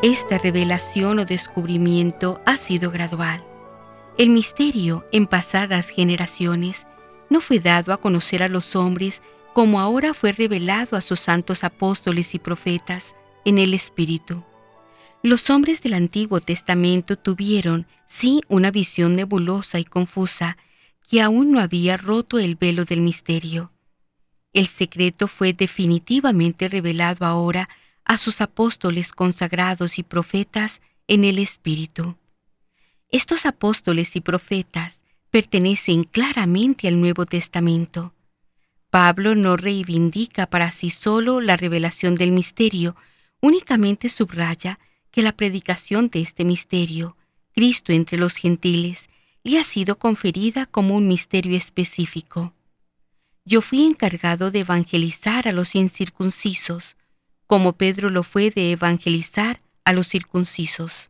Esta 0.02 0.40
revelación 0.40 1.20
o 1.20 1.26
descubrimiento 1.26 2.42
ha 2.48 2.58
sido 2.58 2.90
gradual. 2.90 3.47
El 4.18 4.30
misterio 4.30 5.06
en 5.12 5.28
pasadas 5.28 5.90
generaciones 5.90 6.88
no 7.30 7.40
fue 7.40 7.60
dado 7.60 7.94
a 7.94 7.98
conocer 7.98 8.42
a 8.42 8.50
los 8.50 8.76
hombres 8.76 9.22
como 9.54 9.80
ahora 9.80 10.16
fue 10.16 10.32
revelado 10.32 10.98
a 10.98 11.04
sus 11.04 11.20
santos 11.20 11.64
apóstoles 11.64 12.34
y 12.34 12.40
profetas 12.40 13.16
en 13.46 13.60
el 13.60 13.76
Espíritu. 13.76 14.44
Los 15.22 15.52
hombres 15.52 15.84
del 15.84 15.94
Antiguo 15.94 16.40
Testamento 16.42 17.16
tuvieron, 17.16 17.86
sí, 18.08 18.42
una 18.48 18.72
visión 18.72 19.14
nebulosa 19.14 19.78
y 19.78 19.86
confusa, 19.86 20.58
que 21.08 21.22
aún 21.22 21.52
no 21.52 21.60
había 21.60 21.96
roto 21.96 22.40
el 22.40 22.56
velo 22.56 22.86
del 22.86 23.02
misterio. 23.02 23.72
El 24.52 24.66
secreto 24.66 25.28
fue 25.28 25.54
definitivamente 25.54 26.70
revelado 26.70 27.24
ahora 27.24 27.70
a 28.04 28.18
sus 28.18 28.42
apóstoles 28.42 29.12
consagrados 29.12 30.00
y 30.00 30.04
profetas 30.04 30.82
en 31.08 31.24
el 31.24 31.38
Espíritu. 31.38 32.18
Estos 33.10 33.46
apóstoles 33.46 34.18
y 34.18 34.22
profetas 34.22 35.04
pertenecen 35.32 36.04
claramente 36.04 36.90
al 36.90 37.00
Nuevo 37.00 37.26
Testamento. 37.26 38.14
Pablo 38.90 39.34
no 39.34 39.56
reivindica 39.56 40.48
para 40.48 40.72
sí 40.72 40.90
solo 40.90 41.40
la 41.40 41.56
revelación 41.56 42.16
del 42.16 42.32
misterio, 42.32 42.98
únicamente 43.40 44.10
subraya 44.10 44.78
que 45.10 45.22
la 45.22 45.32
predicación 45.32 46.10
de 46.10 46.22
este 46.22 46.44
misterio, 46.44 47.16
Cristo 47.54 47.94
entre 47.94 48.18
los 48.18 48.36
gentiles, 48.36 49.10
le 49.44 49.58
ha 49.58 49.64
sido 49.64 49.98
conferida 49.98 50.66
como 50.66 50.96
un 50.96 51.08
misterio 51.08 51.56
específico. 51.56 52.54
Yo 53.46 53.62
fui 53.62 53.86
encargado 53.86 54.52
de 54.52 54.60
evangelizar 54.60 55.48
a 55.48 55.54
los 55.54 55.76
incircuncisos, 55.76 56.98
como 57.46 57.74
Pedro 57.74 58.10
lo 58.10 58.24
fue 58.24 58.50
de 58.50 58.74
evangelizar 58.74 59.62
a 59.86 59.94
los 59.94 60.10
circuncisos. 60.10 61.10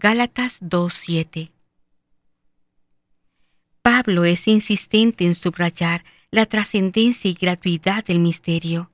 Gálatas 0.00 0.62
2.7 0.62 1.50
Pablo 3.82 4.24
es 4.24 4.46
insistente 4.46 5.24
en 5.24 5.34
subrayar 5.34 6.04
la 6.30 6.46
trascendencia 6.46 7.28
y 7.28 7.34
gratuidad 7.34 8.04
del 8.04 8.20
misterio. 8.20 8.92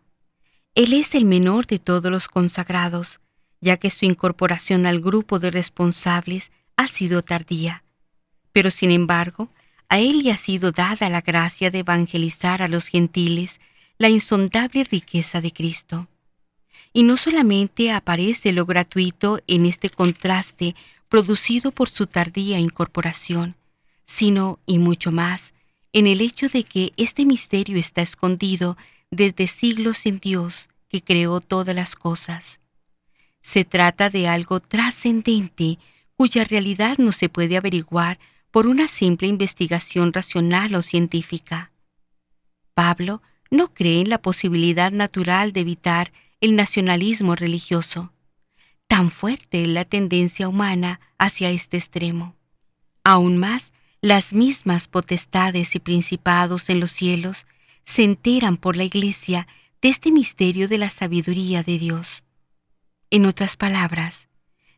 Él 0.74 0.94
es 0.94 1.14
el 1.14 1.26
menor 1.26 1.66
de 1.66 1.78
todos 1.78 2.10
los 2.10 2.26
consagrados, 2.26 3.20
ya 3.60 3.76
que 3.76 3.90
su 3.90 4.06
incorporación 4.06 4.86
al 4.86 5.02
grupo 5.02 5.38
de 5.38 5.50
responsables 5.50 6.50
ha 6.78 6.86
sido 6.86 7.20
tardía. 7.20 7.84
Pero 8.52 8.70
sin 8.70 8.90
embargo, 8.90 9.50
a 9.90 9.98
él 9.98 10.22
le 10.22 10.32
ha 10.32 10.38
sido 10.38 10.72
dada 10.72 11.10
la 11.10 11.20
gracia 11.20 11.70
de 11.70 11.80
evangelizar 11.80 12.62
a 12.62 12.68
los 12.68 12.86
gentiles 12.86 13.60
la 13.98 14.08
insondable 14.08 14.84
riqueza 14.84 15.42
de 15.42 15.52
Cristo. 15.52 16.08
Y 16.94 17.02
no 17.02 17.18
solamente 17.18 17.92
aparece 17.92 18.52
lo 18.52 18.64
gratuito 18.64 19.40
en 19.46 19.66
este 19.66 19.90
contraste 19.90 20.74
producido 21.14 21.70
por 21.70 21.88
su 21.88 22.08
tardía 22.08 22.58
incorporación, 22.58 23.54
sino, 24.04 24.58
y 24.66 24.80
mucho 24.80 25.12
más, 25.12 25.54
en 25.92 26.08
el 26.08 26.20
hecho 26.20 26.48
de 26.48 26.64
que 26.64 26.92
este 26.96 27.24
misterio 27.24 27.78
está 27.78 28.02
escondido 28.02 28.76
desde 29.12 29.46
siglos 29.46 30.06
en 30.06 30.18
Dios 30.18 30.70
que 30.88 31.02
creó 31.04 31.40
todas 31.40 31.72
las 31.72 31.94
cosas. 31.94 32.58
Se 33.42 33.64
trata 33.64 34.10
de 34.10 34.26
algo 34.26 34.58
trascendente 34.58 35.78
cuya 36.16 36.42
realidad 36.42 36.98
no 36.98 37.12
se 37.12 37.28
puede 37.28 37.56
averiguar 37.56 38.18
por 38.50 38.66
una 38.66 38.88
simple 38.88 39.28
investigación 39.28 40.12
racional 40.12 40.74
o 40.74 40.82
científica. 40.82 41.70
Pablo 42.74 43.22
no 43.52 43.72
cree 43.72 44.00
en 44.00 44.08
la 44.08 44.18
posibilidad 44.18 44.90
natural 44.90 45.52
de 45.52 45.60
evitar 45.60 46.12
el 46.40 46.56
nacionalismo 46.56 47.36
religioso. 47.36 48.10
Tan 48.88 49.10
fuerte 49.10 49.62
es 49.62 49.68
la 49.68 49.84
tendencia 49.84 50.48
humana 50.48 51.00
hacia 51.18 51.50
este 51.50 51.76
extremo. 51.76 52.36
Aún 53.02 53.38
más, 53.38 53.72
las 54.00 54.32
mismas 54.32 54.86
potestades 54.88 55.74
y 55.74 55.78
principados 55.78 56.68
en 56.68 56.80
los 56.80 56.92
cielos 56.92 57.46
se 57.84 58.04
enteran 58.04 58.56
por 58.56 58.76
la 58.76 58.84
Iglesia 58.84 59.46
de 59.80 59.88
este 59.88 60.10
misterio 60.12 60.68
de 60.68 60.78
la 60.78 60.90
sabiduría 60.90 61.62
de 61.62 61.78
Dios. 61.78 62.22
En 63.10 63.26
otras 63.26 63.56
palabras, 63.56 64.28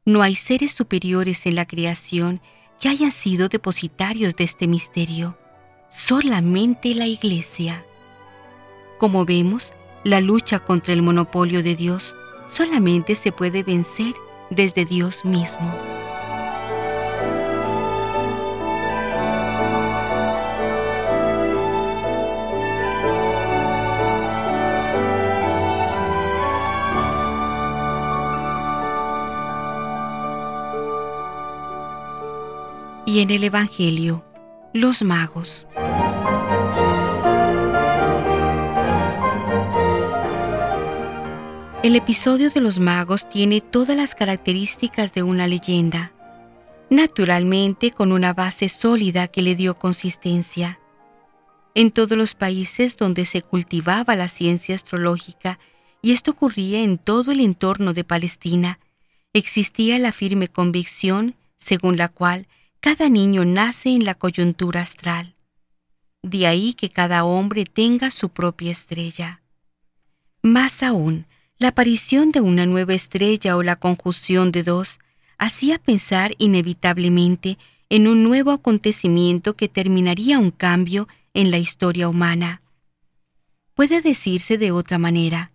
no 0.04 0.22
hay 0.22 0.36
seres 0.36 0.72
superiores 0.72 1.46
en 1.46 1.54
la 1.54 1.66
creación 1.66 2.40
que 2.80 2.88
hayan 2.88 3.12
sido 3.12 3.48
depositarios 3.48 4.36
de 4.36 4.44
este 4.44 4.66
misterio, 4.66 5.38
solamente 5.90 6.94
la 6.94 7.06
Iglesia. 7.06 7.84
Como 8.98 9.24
vemos, 9.24 9.72
la 10.04 10.20
lucha 10.20 10.60
contra 10.60 10.92
el 10.92 11.02
monopolio 11.02 11.62
de 11.62 11.74
Dios 11.74 12.14
solamente 12.48 13.14
se 13.14 13.32
puede 13.32 13.62
vencer 13.62 14.14
desde 14.50 14.84
Dios 14.84 15.24
mismo. 15.24 15.74
Y 33.08 33.20
en 33.20 33.30
el 33.30 33.44
Evangelio, 33.44 34.24
los 34.72 35.02
magos. 35.02 35.66
El 41.86 41.94
episodio 41.94 42.50
de 42.50 42.60
los 42.60 42.80
magos 42.80 43.30
tiene 43.30 43.60
todas 43.60 43.96
las 43.96 44.16
características 44.16 45.14
de 45.14 45.22
una 45.22 45.46
leyenda, 45.46 46.12
naturalmente 46.90 47.92
con 47.92 48.10
una 48.10 48.34
base 48.34 48.68
sólida 48.68 49.28
que 49.28 49.40
le 49.40 49.54
dio 49.54 49.78
consistencia. 49.78 50.80
En 51.76 51.92
todos 51.92 52.18
los 52.18 52.34
países 52.34 52.96
donde 52.96 53.24
se 53.24 53.40
cultivaba 53.40 54.16
la 54.16 54.26
ciencia 54.26 54.74
astrológica, 54.74 55.60
y 56.02 56.10
esto 56.10 56.32
ocurría 56.32 56.82
en 56.82 56.98
todo 56.98 57.30
el 57.30 57.38
entorno 57.38 57.92
de 57.92 58.02
Palestina, 58.02 58.80
existía 59.32 60.00
la 60.00 60.10
firme 60.10 60.48
convicción 60.48 61.36
según 61.58 61.96
la 61.96 62.08
cual 62.08 62.48
cada 62.80 63.08
niño 63.08 63.44
nace 63.44 63.90
en 63.90 64.04
la 64.04 64.16
coyuntura 64.16 64.82
astral. 64.82 65.36
De 66.24 66.48
ahí 66.48 66.74
que 66.74 66.90
cada 66.90 67.22
hombre 67.22 67.64
tenga 67.64 68.10
su 68.10 68.30
propia 68.30 68.72
estrella. 68.72 69.40
Más 70.42 70.82
aún, 70.82 71.26
la 71.58 71.68
aparición 71.68 72.30
de 72.30 72.40
una 72.40 72.66
nueva 72.66 72.94
estrella 72.94 73.56
o 73.56 73.62
la 73.62 73.76
conjunción 73.76 74.52
de 74.52 74.62
dos 74.62 74.98
hacía 75.38 75.78
pensar 75.78 76.34
inevitablemente 76.38 77.58
en 77.88 78.08
un 78.08 78.22
nuevo 78.22 78.50
acontecimiento 78.50 79.54
que 79.54 79.68
terminaría 79.68 80.38
un 80.38 80.50
cambio 80.50 81.08
en 81.34 81.50
la 81.50 81.58
historia 81.58 82.08
humana. 82.08 82.62
Puede 83.74 84.00
decirse 84.00 84.58
de 84.58 84.72
otra 84.72 84.98
manera, 84.98 85.52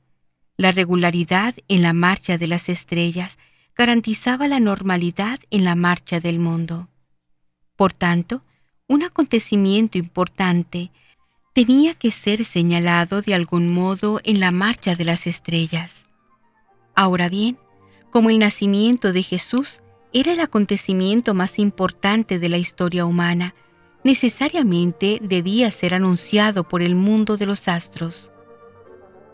la 0.58 0.72
regularidad 0.72 1.56
en 1.68 1.82
la 1.82 1.94
marcha 1.94 2.38
de 2.38 2.48
las 2.48 2.70
estrellas 2.70 3.38
garantizaba 3.76 4.48
la 4.48 4.60
normalidad 4.60 5.40
en 5.50 5.64
la 5.64 5.76
marcha 5.76 6.20
del 6.20 6.40
mundo. 6.40 6.88
Por 7.76 7.94
tanto, 7.94 8.44
un 8.88 9.04
acontecimiento 9.04 9.98
importante 9.98 10.92
tenía 11.54 11.94
que 11.94 12.12
ser 12.12 12.46
señalado 12.46 13.22
de 13.22 13.34
algún 13.34 13.70
modo 13.70 14.22
en 14.24 14.40
la 14.40 14.52
marcha 14.52 14.96
de 14.96 15.06
las 15.06 15.28
estrellas. 15.28 16.06
Ahora 16.96 17.30
bien, 17.30 17.58
como 18.10 18.30
el 18.30 18.40
nacimiento 18.40 19.14
de 19.14 19.24
Jesús 19.24 19.82
era 20.14 20.34
el 20.34 20.40
acontecimiento 20.40 21.34
más 21.34 21.60
importante 21.60 22.40
de 22.40 22.50
la 22.50 22.58
historia 22.58 23.06
humana, 23.06 23.56
necesariamente 24.04 25.20
debía 25.22 25.72
ser 25.72 25.94
anunciado 25.94 26.68
por 26.68 26.82
el 26.82 26.96
mundo 26.96 27.38
de 27.38 27.46
los 27.46 27.68
astros. 27.68 28.32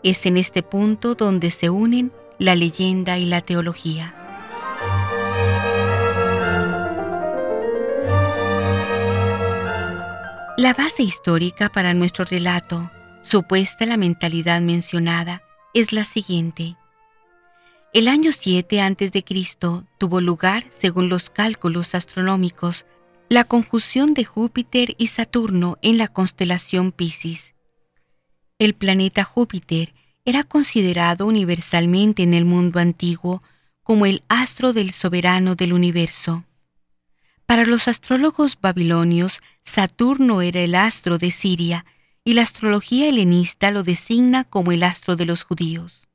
Es 0.02 0.26
en 0.26 0.36
este 0.36 0.62
punto 0.62 1.14
donde 1.14 1.50
se 1.50 1.70
unen 1.70 2.12
la 2.38 2.54
leyenda 2.54 3.18
y 3.18 3.26
la 3.26 3.40
teología. 3.40 4.17
La 10.58 10.74
base 10.74 11.04
histórica 11.04 11.68
para 11.68 11.94
nuestro 11.94 12.24
relato, 12.24 12.90
supuesta 13.22 13.86
la 13.86 13.96
mentalidad 13.96 14.60
mencionada, 14.60 15.40
es 15.72 15.92
la 15.92 16.04
siguiente. 16.04 16.74
El 17.94 18.08
año 18.08 18.32
7 18.32 18.80
a.C. 18.80 19.24
tuvo 19.98 20.20
lugar, 20.20 20.64
según 20.70 21.08
los 21.08 21.30
cálculos 21.30 21.94
astronómicos, 21.94 22.86
la 23.28 23.44
conjunción 23.44 24.14
de 24.14 24.24
Júpiter 24.24 24.96
y 24.98 25.06
Saturno 25.06 25.78
en 25.80 25.96
la 25.96 26.08
constelación 26.08 26.90
Piscis. 26.90 27.54
El 28.58 28.74
planeta 28.74 29.22
Júpiter 29.22 29.94
era 30.24 30.42
considerado 30.42 31.28
universalmente 31.28 32.24
en 32.24 32.34
el 32.34 32.44
mundo 32.44 32.80
antiguo 32.80 33.44
como 33.84 34.06
el 34.06 34.24
astro 34.26 34.72
del 34.72 34.90
soberano 34.90 35.54
del 35.54 35.72
universo. 35.72 36.42
Para 37.46 37.64
los 37.64 37.88
astrólogos 37.88 38.58
babilonios, 38.60 39.40
Saturno 39.68 40.40
era 40.40 40.60
el 40.60 40.74
astro 40.74 41.18
de 41.18 41.30
Siria 41.30 41.84
y 42.24 42.32
la 42.32 42.42
astrología 42.42 43.06
helenista 43.06 43.70
lo 43.70 43.82
designa 43.82 44.44
como 44.44 44.72
el 44.72 44.82
astro 44.82 45.14
de 45.14 45.26
los 45.26 45.42
judíos. 45.42 46.08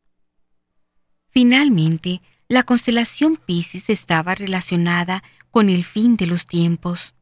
Finalmente, 1.30 2.24
la 2.48 2.64
constelación 2.64 3.36
Piscis 3.38 3.92
estaba 3.92 4.34
relacionada 4.34 5.24
con 5.52 5.70
el 5.70 5.84
fin 5.86 6.18
de 6.18 6.26
los 6.26 6.48
tiempos. 6.48 7.14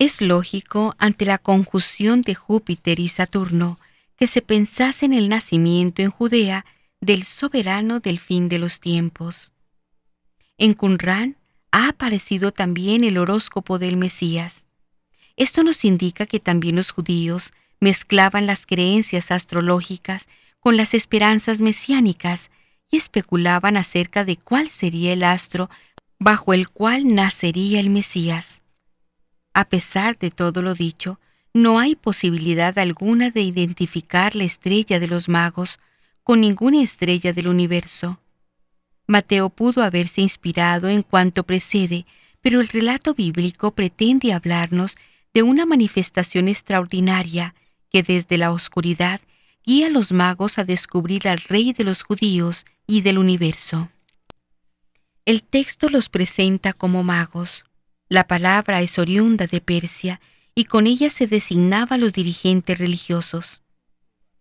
Es 0.00 0.20
lógico, 0.20 0.96
ante 0.98 1.24
la 1.24 1.38
conjunción 1.38 2.22
de 2.22 2.34
Júpiter 2.34 2.98
y 2.98 3.08
Saturno, 3.08 3.78
que 4.16 4.26
se 4.26 4.42
pensase 4.42 5.06
en 5.06 5.12
el 5.12 5.28
nacimiento 5.28 6.02
en 6.02 6.10
Judea 6.10 6.66
del 7.00 7.22
soberano 7.22 8.00
del 8.00 8.18
fin 8.18 8.48
de 8.48 8.58
los 8.58 8.80
tiempos. 8.80 9.52
En 10.56 10.74
Qumran 10.74 11.36
ha 11.70 11.88
aparecido 11.90 12.50
también 12.50 13.04
el 13.04 13.18
horóscopo 13.18 13.78
del 13.78 13.96
Mesías. 13.96 14.67
Esto 15.38 15.62
nos 15.62 15.84
indica 15.84 16.26
que 16.26 16.40
también 16.40 16.74
los 16.74 16.90
judíos 16.90 17.52
mezclaban 17.78 18.46
las 18.46 18.66
creencias 18.66 19.30
astrológicas 19.30 20.28
con 20.58 20.76
las 20.76 20.94
esperanzas 20.94 21.60
mesiánicas 21.60 22.50
y 22.90 22.96
especulaban 22.96 23.76
acerca 23.76 24.24
de 24.24 24.36
cuál 24.36 24.68
sería 24.68 25.12
el 25.12 25.22
astro 25.22 25.70
bajo 26.18 26.54
el 26.54 26.68
cual 26.68 27.14
nacería 27.14 27.78
el 27.78 27.88
Mesías. 27.88 28.62
A 29.54 29.66
pesar 29.66 30.18
de 30.18 30.32
todo 30.32 30.60
lo 30.60 30.74
dicho, 30.74 31.20
no 31.54 31.78
hay 31.78 31.94
posibilidad 31.94 32.76
alguna 32.76 33.30
de 33.30 33.42
identificar 33.42 34.34
la 34.34 34.42
estrella 34.42 34.98
de 34.98 35.06
los 35.06 35.28
magos 35.28 35.78
con 36.24 36.40
ninguna 36.40 36.82
estrella 36.82 37.32
del 37.32 37.46
universo. 37.46 38.18
Mateo 39.06 39.50
pudo 39.50 39.84
haberse 39.84 40.20
inspirado 40.20 40.88
en 40.88 41.04
cuanto 41.04 41.44
precede, 41.44 42.06
pero 42.42 42.60
el 42.60 42.66
relato 42.66 43.14
bíblico 43.14 43.70
pretende 43.70 44.32
hablarnos 44.32 44.96
de 45.34 45.42
una 45.42 45.66
manifestación 45.66 46.48
extraordinaria 46.48 47.54
que 47.90 48.02
desde 48.02 48.38
la 48.38 48.52
oscuridad 48.52 49.20
guía 49.64 49.88
a 49.88 49.90
los 49.90 50.12
magos 50.12 50.58
a 50.58 50.64
descubrir 50.64 51.28
al 51.28 51.38
Rey 51.40 51.72
de 51.72 51.84
los 51.84 52.02
judíos 52.02 52.64
y 52.86 53.02
del 53.02 53.18
universo. 53.18 53.90
El 55.24 55.42
texto 55.42 55.90
los 55.90 56.08
presenta 56.08 56.72
como 56.72 57.02
magos. 57.02 57.64
La 58.08 58.26
palabra 58.26 58.80
es 58.80 58.98
oriunda 58.98 59.46
de 59.46 59.60
Persia 59.60 60.20
y 60.54 60.64
con 60.64 60.86
ella 60.86 61.10
se 61.10 61.26
designaba 61.26 61.96
a 61.96 61.98
los 61.98 62.14
dirigentes 62.14 62.78
religiosos. 62.78 63.60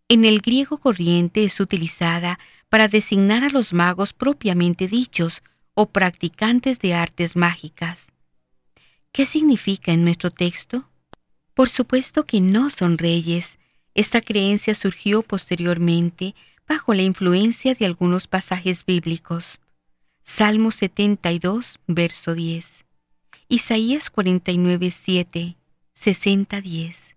En 0.08 0.24
el 0.24 0.40
griego 0.40 0.78
corriente 0.78 1.44
es 1.44 1.60
utilizada 1.60 2.40
para 2.70 2.88
designar 2.88 3.44
a 3.44 3.50
los 3.50 3.74
magos 3.74 4.14
propiamente 4.14 4.88
dichos 4.88 5.44
o 5.74 5.88
practicantes 5.88 6.80
de 6.80 6.94
artes 6.94 7.36
mágicas. 7.36 8.14
¿Qué 9.18 9.26
significa 9.26 9.94
en 9.94 10.04
nuestro 10.04 10.30
texto? 10.30 10.92
Por 11.56 11.70
supuesto 11.70 12.28
que 12.28 12.40
no 12.40 12.70
son 12.70 13.00
reyes. 13.00 13.58
Esta 13.96 14.22
creencia 14.22 14.76
surgió 14.76 15.24
posteriormente 15.24 16.36
bajo 16.68 16.94
la 16.94 17.02
influencia 17.02 17.74
de 17.74 17.88
algunos 17.88 18.28
pasajes 18.28 18.86
bíblicos. 18.86 19.58
Salmo 20.24 20.70
72, 20.70 21.80
verso 21.88 22.36
10. 22.36 22.86
Isaías 23.48 24.12
49, 24.12 24.92
7, 24.92 25.58
60, 25.94 26.62
10. 26.62 27.16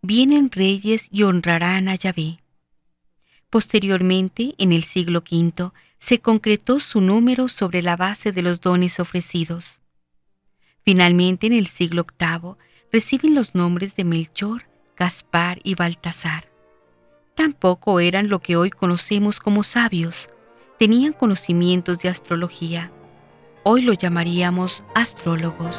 Vienen 0.00 0.50
reyes 0.50 1.08
y 1.12 1.24
honrarán 1.24 1.90
a 1.90 1.96
Yahvé. 1.96 2.38
Posteriormente, 3.50 4.54
en 4.56 4.72
el 4.72 4.84
siglo 4.84 5.18
V, 5.18 5.70
se 5.98 6.18
concretó 6.18 6.80
su 6.80 7.02
número 7.02 7.50
sobre 7.50 7.82
la 7.82 7.96
base 7.96 8.32
de 8.32 8.40
los 8.40 8.62
dones 8.62 8.98
ofrecidos. 9.00 9.82
Finalmente, 10.86 11.48
en 11.48 11.52
el 11.52 11.66
siglo 11.66 12.06
VIII, 12.16 12.54
reciben 12.92 13.34
los 13.34 13.56
nombres 13.56 13.96
de 13.96 14.04
Melchor, 14.04 14.68
Gaspar 14.96 15.58
y 15.64 15.74
Baltasar. 15.74 16.48
Tampoco 17.34 17.98
eran 17.98 18.28
lo 18.28 18.38
que 18.38 18.56
hoy 18.56 18.70
conocemos 18.70 19.40
como 19.40 19.64
sabios, 19.64 20.30
tenían 20.78 21.12
conocimientos 21.12 21.98
de 21.98 22.08
astrología. 22.08 22.92
Hoy 23.64 23.82
lo 23.82 23.94
llamaríamos 23.94 24.84
astrólogos. 24.94 25.76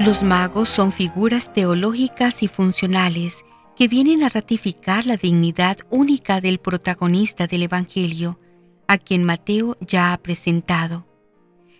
Los 0.00 0.22
magos 0.22 0.70
son 0.70 0.92
figuras 0.92 1.52
teológicas 1.52 2.42
y 2.42 2.48
funcionales 2.48 3.44
que 3.78 3.86
vienen 3.86 4.24
a 4.24 4.28
ratificar 4.28 5.06
la 5.06 5.16
dignidad 5.16 5.78
única 5.88 6.40
del 6.40 6.58
protagonista 6.58 7.46
del 7.46 7.62
Evangelio, 7.62 8.40
a 8.88 8.98
quien 8.98 9.22
Mateo 9.22 9.76
ya 9.80 10.12
ha 10.12 10.18
presentado. 10.18 11.06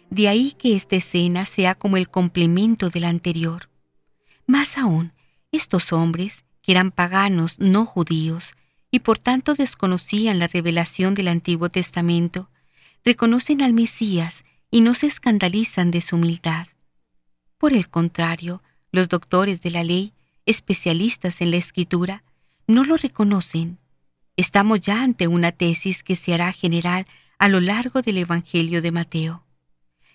De 0.09 0.29
ahí 0.29 0.53
que 0.53 0.77
esta 0.77 0.95
escena 0.95 1.45
sea 1.45 1.75
como 1.75 1.97
el 1.97 2.09
complemento 2.09 2.89
de 2.89 3.01
la 3.01 3.09
anterior. 3.09 3.69
Más 4.47 4.79
aún, 4.79 5.13
estos 5.51 5.93
hombres, 5.93 6.45
que 6.63 6.71
eran 6.71 6.93
paganos 6.93 7.59
no 7.59 7.85
judíos 7.85 8.53
y 8.93 9.01
por 9.01 9.19
tanto 9.19 9.57
desconocían 9.57 10.39
la 10.39 10.47
revelación 10.47 11.17
del 11.17 11.27
Antiguo 11.27 11.69
Testamento, 11.69 12.49
reconocen 13.05 13.61
al 13.61 13.73
Mesías 13.73 14.45
y 14.71 14.83
no 14.83 14.95
se 14.95 15.09
escandalizan 15.09 15.91
de 15.91 16.01
su 16.01 16.15
humildad. 16.15 16.69
Por 17.59 17.73
el 17.73 17.89
contrario, 17.89 18.63
los 18.93 19.09
doctores 19.09 19.63
de 19.63 19.73
la 19.73 19.83
ley, 19.83 20.13
especialistas 20.49 21.41
en 21.43 21.51
la 21.51 21.59
escritura, 21.59 22.25
no 22.67 22.83
lo 22.83 22.97
reconocen. 22.97 23.79
Estamos 24.37 24.81
ya 24.81 25.03
ante 25.03 25.29
una 25.29 25.53
tesis 25.53 26.03
que 26.03 26.17
se 26.17 26.33
hará 26.33 26.53
general 26.53 27.07
a 27.39 27.49
lo 27.49 27.61
largo 27.61 28.01
del 28.01 28.19
Evangelio 28.19 28.81
de 28.81 28.91
Mateo. 28.91 29.45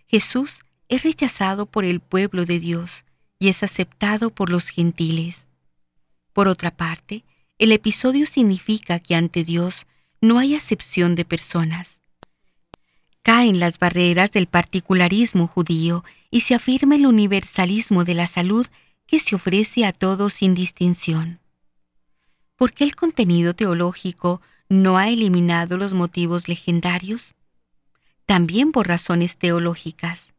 Jesús 0.07 0.61
es 0.89 1.03
rechazado 1.03 1.67
por 1.67 1.85
el 1.85 1.99
pueblo 1.99 2.45
de 2.45 2.59
Dios, 2.59 3.05
y 3.39 3.49
es 3.49 3.61
aceptado 3.61 4.29
por 4.29 4.49
los 4.49 4.69
gentiles. 4.69 5.49
Por 6.31 6.47
otra 6.47 6.71
parte, 6.71 7.25
el 7.59 7.71
episodio 7.71 8.25
significa 8.25 8.99
que 8.99 9.15
ante 9.15 9.43
Dios 9.43 9.85
no 10.21 10.39
hay 10.39 10.55
acepción 10.55 11.13
de 11.15 11.25
personas. 11.25 12.01
Caen 13.21 13.59
las 13.59 13.79
barreras 13.79 14.31
del 14.31 14.47
particularismo 14.47 15.47
judío 15.47 16.03
y 16.31 16.41
se 16.41 16.55
afirma 16.55 16.95
el 16.95 17.05
universalismo 17.05 18.03
de 18.03 18.15
la 18.15 18.27
salud 18.27 18.65
que 19.13 19.19
se 19.19 19.35
ofrece 19.35 19.85
a 19.85 19.93
todos 19.93 20.33
sin 20.33 20.55
distinción. 20.55 21.39
¿Por 22.55 22.73
qué 22.73 22.83
el 22.83 22.95
contenido 22.95 23.53
teológico 23.53 24.41
no 24.69 24.97
ha 24.97 25.09
eliminado 25.09 25.77
los 25.77 25.93
motivos 25.93 26.47
legendarios? 26.47 27.35
También 28.25 28.71
por 28.71 28.87
razones 28.87 29.37
teológicas. 29.37 30.33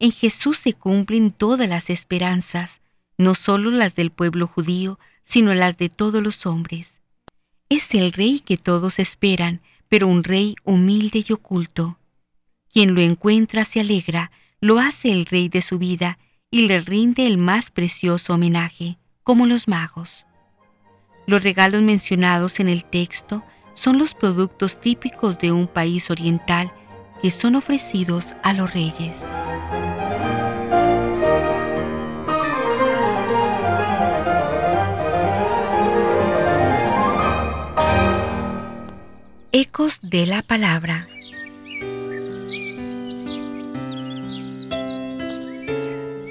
En 0.00 0.10
Jesús 0.10 0.58
se 0.58 0.72
cumplen 0.72 1.30
todas 1.30 1.68
las 1.68 1.88
esperanzas, 1.88 2.80
no 3.16 3.36
solo 3.36 3.70
las 3.70 3.94
del 3.94 4.10
pueblo 4.10 4.48
judío, 4.48 4.98
sino 5.22 5.54
las 5.54 5.78
de 5.78 5.88
todos 5.88 6.20
los 6.20 6.46
hombres. 6.46 7.00
Es 7.68 7.94
el 7.94 8.10
rey 8.10 8.40
que 8.40 8.56
todos 8.56 8.98
esperan, 8.98 9.60
pero 9.88 10.08
un 10.08 10.24
rey 10.24 10.56
humilde 10.64 11.24
y 11.28 11.32
oculto. 11.32 11.96
Quien 12.72 12.96
lo 12.96 13.02
encuentra 13.02 13.64
se 13.64 13.78
alegra, 13.78 14.32
lo 14.60 14.80
hace 14.80 15.12
el 15.12 15.26
rey 15.26 15.48
de 15.48 15.62
su 15.62 15.78
vida 15.78 16.18
y 16.50 16.66
le 16.66 16.80
rinde 16.80 17.26
el 17.26 17.38
más 17.38 17.70
precioso 17.70 18.34
homenaje, 18.34 18.98
como 19.22 19.46
los 19.46 19.68
magos. 19.68 20.26
Los 21.26 21.42
regalos 21.42 21.82
mencionados 21.82 22.58
en 22.58 22.68
el 22.68 22.84
texto 22.84 23.44
son 23.74 23.98
los 23.98 24.14
productos 24.14 24.80
típicos 24.80 25.38
de 25.38 25.52
un 25.52 25.68
país 25.68 26.10
oriental 26.10 26.72
que 27.22 27.30
son 27.30 27.54
ofrecidos 27.54 28.34
a 28.42 28.52
los 28.52 28.72
reyes. 28.74 29.16
Ecos 39.52 40.00
de 40.02 40.26
la 40.26 40.42
Palabra. 40.42 41.06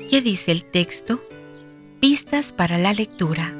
¿Qué 0.10 0.22
dice 0.24 0.52
el 0.52 0.63
texto? 0.63 1.24
Pistas 2.00 2.52
para 2.52 2.80
la 2.80 2.93
lectura. 2.93 3.54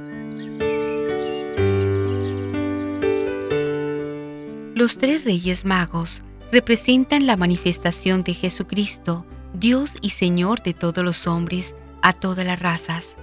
Los 4.74 4.98
tres 4.98 5.26
reyes 5.26 5.64
magos 5.64 6.24
representan 6.52 7.28
la 7.28 7.38
manifestación 7.38 8.24
de 8.24 8.34
Jesucristo, 8.34 9.28
Dios 9.54 9.94
y 10.02 10.10
Señor 10.10 10.64
de 10.64 10.74
todos 10.74 11.06
los 11.06 11.28
hombres, 11.28 11.76
a 12.02 12.14
todas 12.14 12.48
las 12.48 12.60
razas. 12.60 13.16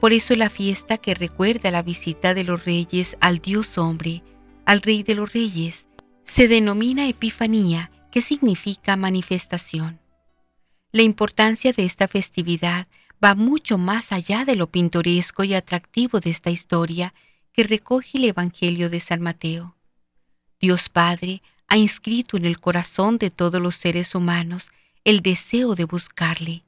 Por 0.00 0.14
eso 0.14 0.34
la 0.34 0.48
fiesta 0.48 0.96
que 0.96 1.14
recuerda 1.14 1.70
la 1.70 1.82
visita 1.82 2.32
de 2.32 2.44
los 2.44 2.64
reyes 2.64 3.18
al 3.20 3.40
Dios 3.40 3.76
hombre, 3.76 4.22
al 4.64 4.80
Rey 4.80 5.02
de 5.02 5.16
los 5.16 5.30
Reyes, 5.34 5.88
se 6.24 6.48
denomina 6.48 7.08
Epifanía, 7.08 7.90
que 8.10 8.22
significa 8.22 8.96
manifestación. 8.96 9.98
La 10.90 11.02
importancia 11.02 11.72
de 11.72 11.84
esta 11.84 12.08
festividad 12.08 12.86
va 13.22 13.34
mucho 13.34 13.78
más 13.78 14.12
allá 14.12 14.44
de 14.44 14.56
lo 14.56 14.68
pintoresco 14.68 15.44
y 15.44 15.54
atractivo 15.54 16.20
de 16.20 16.30
esta 16.30 16.50
historia 16.50 17.14
que 17.52 17.64
recoge 17.64 18.18
el 18.18 18.24
Evangelio 18.24 18.88
de 18.88 19.00
San 19.00 19.20
Mateo. 19.20 19.76
Dios 20.60 20.88
Padre 20.88 21.42
ha 21.66 21.76
inscrito 21.76 22.36
en 22.36 22.44
el 22.44 22.58
corazón 22.60 23.18
de 23.18 23.30
todos 23.30 23.60
los 23.60 23.76
seres 23.76 24.14
humanos 24.14 24.70
el 25.04 25.20
deseo 25.20 25.74
de 25.74 25.84
buscarle, 25.84 26.64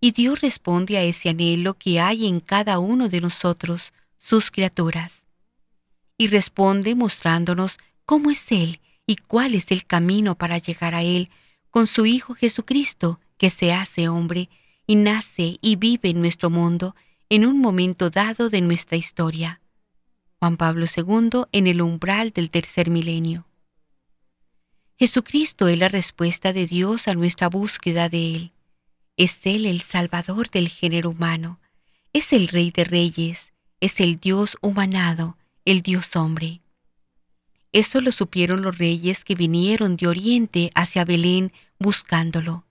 y 0.00 0.12
Dios 0.12 0.40
responde 0.40 0.98
a 0.98 1.02
ese 1.02 1.28
anhelo 1.28 1.74
que 1.74 2.00
hay 2.00 2.26
en 2.26 2.40
cada 2.40 2.78
uno 2.78 3.08
de 3.08 3.20
nosotros, 3.20 3.92
sus 4.18 4.50
criaturas 4.50 5.24
y 6.16 6.28
responde 6.28 6.94
mostrándonos 6.94 7.78
cómo 8.04 8.30
es 8.30 8.50
Él 8.52 8.80
y 9.06 9.16
cuál 9.16 9.54
es 9.54 9.70
el 9.70 9.84
camino 9.84 10.34
para 10.34 10.58
llegar 10.58 10.94
a 10.94 11.02
Él 11.02 11.30
con 11.70 11.86
su 11.86 12.06
Hijo 12.06 12.34
Jesucristo, 12.34 13.20
que 13.44 13.50
se 13.50 13.74
hace 13.74 14.08
hombre 14.08 14.48
y 14.86 14.96
nace 14.96 15.58
y 15.60 15.76
vive 15.76 16.08
en 16.08 16.22
nuestro 16.22 16.48
mundo 16.48 16.96
en 17.28 17.44
un 17.44 17.60
momento 17.60 18.08
dado 18.08 18.48
de 18.48 18.62
nuestra 18.62 18.96
historia. 18.96 19.60
Juan 20.38 20.56
Pablo 20.56 20.86
II 20.86 21.42
en 21.52 21.66
el 21.66 21.82
umbral 21.82 22.30
del 22.30 22.50
tercer 22.50 22.88
milenio. 22.88 23.46
Jesucristo 24.98 25.68
es 25.68 25.76
la 25.76 25.90
respuesta 25.90 26.54
de 26.54 26.66
Dios 26.66 27.06
a 27.06 27.12
nuestra 27.12 27.50
búsqueda 27.50 28.08
de 28.08 28.34
Él. 28.34 28.52
Es 29.18 29.44
Él 29.44 29.66
el 29.66 29.82
Salvador 29.82 30.48
del 30.48 30.70
género 30.70 31.10
humano, 31.10 31.60
es 32.14 32.32
el 32.32 32.48
Rey 32.48 32.70
de 32.70 32.84
Reyes, 32.84 33.52
es 33.78 34.00
el 34.00 34.18
Dios 34.20 34.56
humanado, 34.62 35.36
el 35.66 35.82
Dios 35.82 36.16
hombre. 36.16 36.62
Eso 37.72 38.00
lo 38.00 38.10
supieron 38.10 38.62
los 38.62 38.78
reyes 38.78 39.22
que 39.22 39.34
vinieron 39.34 39.96
de 39.96 40.06
Oriente 40.06 40.70
hacia 40.74 41.04
Belén 41.04 41.52
buscándolo. 41.78 42.64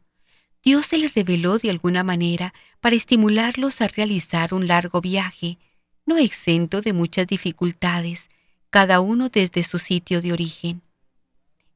Dios 0.63 0.85
se 0.85 0.97
les 0.97 1.13
reveló 1.13 1.57
de 1.57 1.69
alguna 1.69 2.03
manera 2.03 2.53
para 2.79 2.95
estimularlos 2.95 3.81
a 3.81 3.87
realizar 3.89 4.53
un 4.53 4.67
largo 4.67 5.01
viaje, 5.01 5.57
no 6.05 6.17
exento 6.17 6.81
de 6.81 6.93
muchas 6.93 7.27
dificultades, 7.27 8.29
cada 8.69 9.01
uno 9.01 9.29
desde 9.29 9.63
su 9.63 9.77
sitio 9.77 10.21
de 10.21 10.31
origen. 10.31 10.81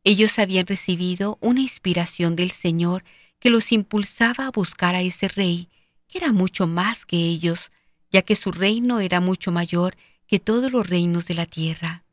Ellos 0.06 0.40
habían 0.40 0.66
recibido 0.66 1.38
una 1.42 1.60
inspiración 1.60 2.38
del 2.38 2.52
Señor 2.52 3.04
que 3.40 3.50
los 3.50 3.74
impulsaba 3.74 4.48
a 4.48 4.52
buscar 4.52 4.96
a 4.96 5.02
ese 5.02 5.28
rey, 5.28 5.68
que 6.08 6.20
era 6.20 6.32
mucho 6.32 6.66
más 6.66 7.06
que 7.06 7.18
ellos, 7.18 7.72
ya 8.10 8.22
que 8.22 8.38
su 8.38 8.54
reino 8.54 9.02
era 9.02 9.20
mucho 9.20 9.52
mayor 9.52 9.98
que 10.28 10.40
todos 10.40 10.72
los 10.72 10.88
reinos 10.88 11.28
de 11.28 11.34
la 11.34 11.46
tierra. 11.46 12.04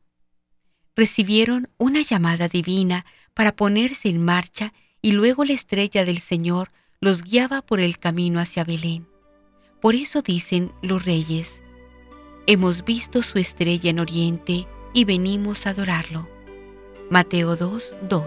Recibieron 0.96 1.70
una 1.78 2.02
llamada 2.02 2.48
divina 2.48 3.06
para 3.32 3.54
ponerse 3.54 4.08
en 4.08 4.24
marcha 4.24 4.72
y 5.04 5.12
luego 5.12 5.44
la 5.44 5.52
estrella 5.52 6.06
del 6.06 6.20
Señor 6.20 6.70
los 6.98 7.20
guiaba 7.20 7.60
por 7.60 7.78
el 7.78 7.98
camino 7.98 8.40
hacia 8.40 8.64
Belén. 8.64 9.06
Por 9.82 9.94
eso 9.94 10.22
dicen 10.22 10.72
los 10.80 11.04
reyes, 11.04 11.62
hemos 12.46 12.86
visto 12.86 13.22
su 13.22 13.36
estrella 13.36 13.90
en 13.90 14.00
oriente 14.00 14.66
y 14.94 15.04
venimos 15.04 15.66
a 15.66 15.70
adorarlo. 15.70 16.26
Mateo 17.10 17.54
2, 17.54 17.96
2. 18.08 18.24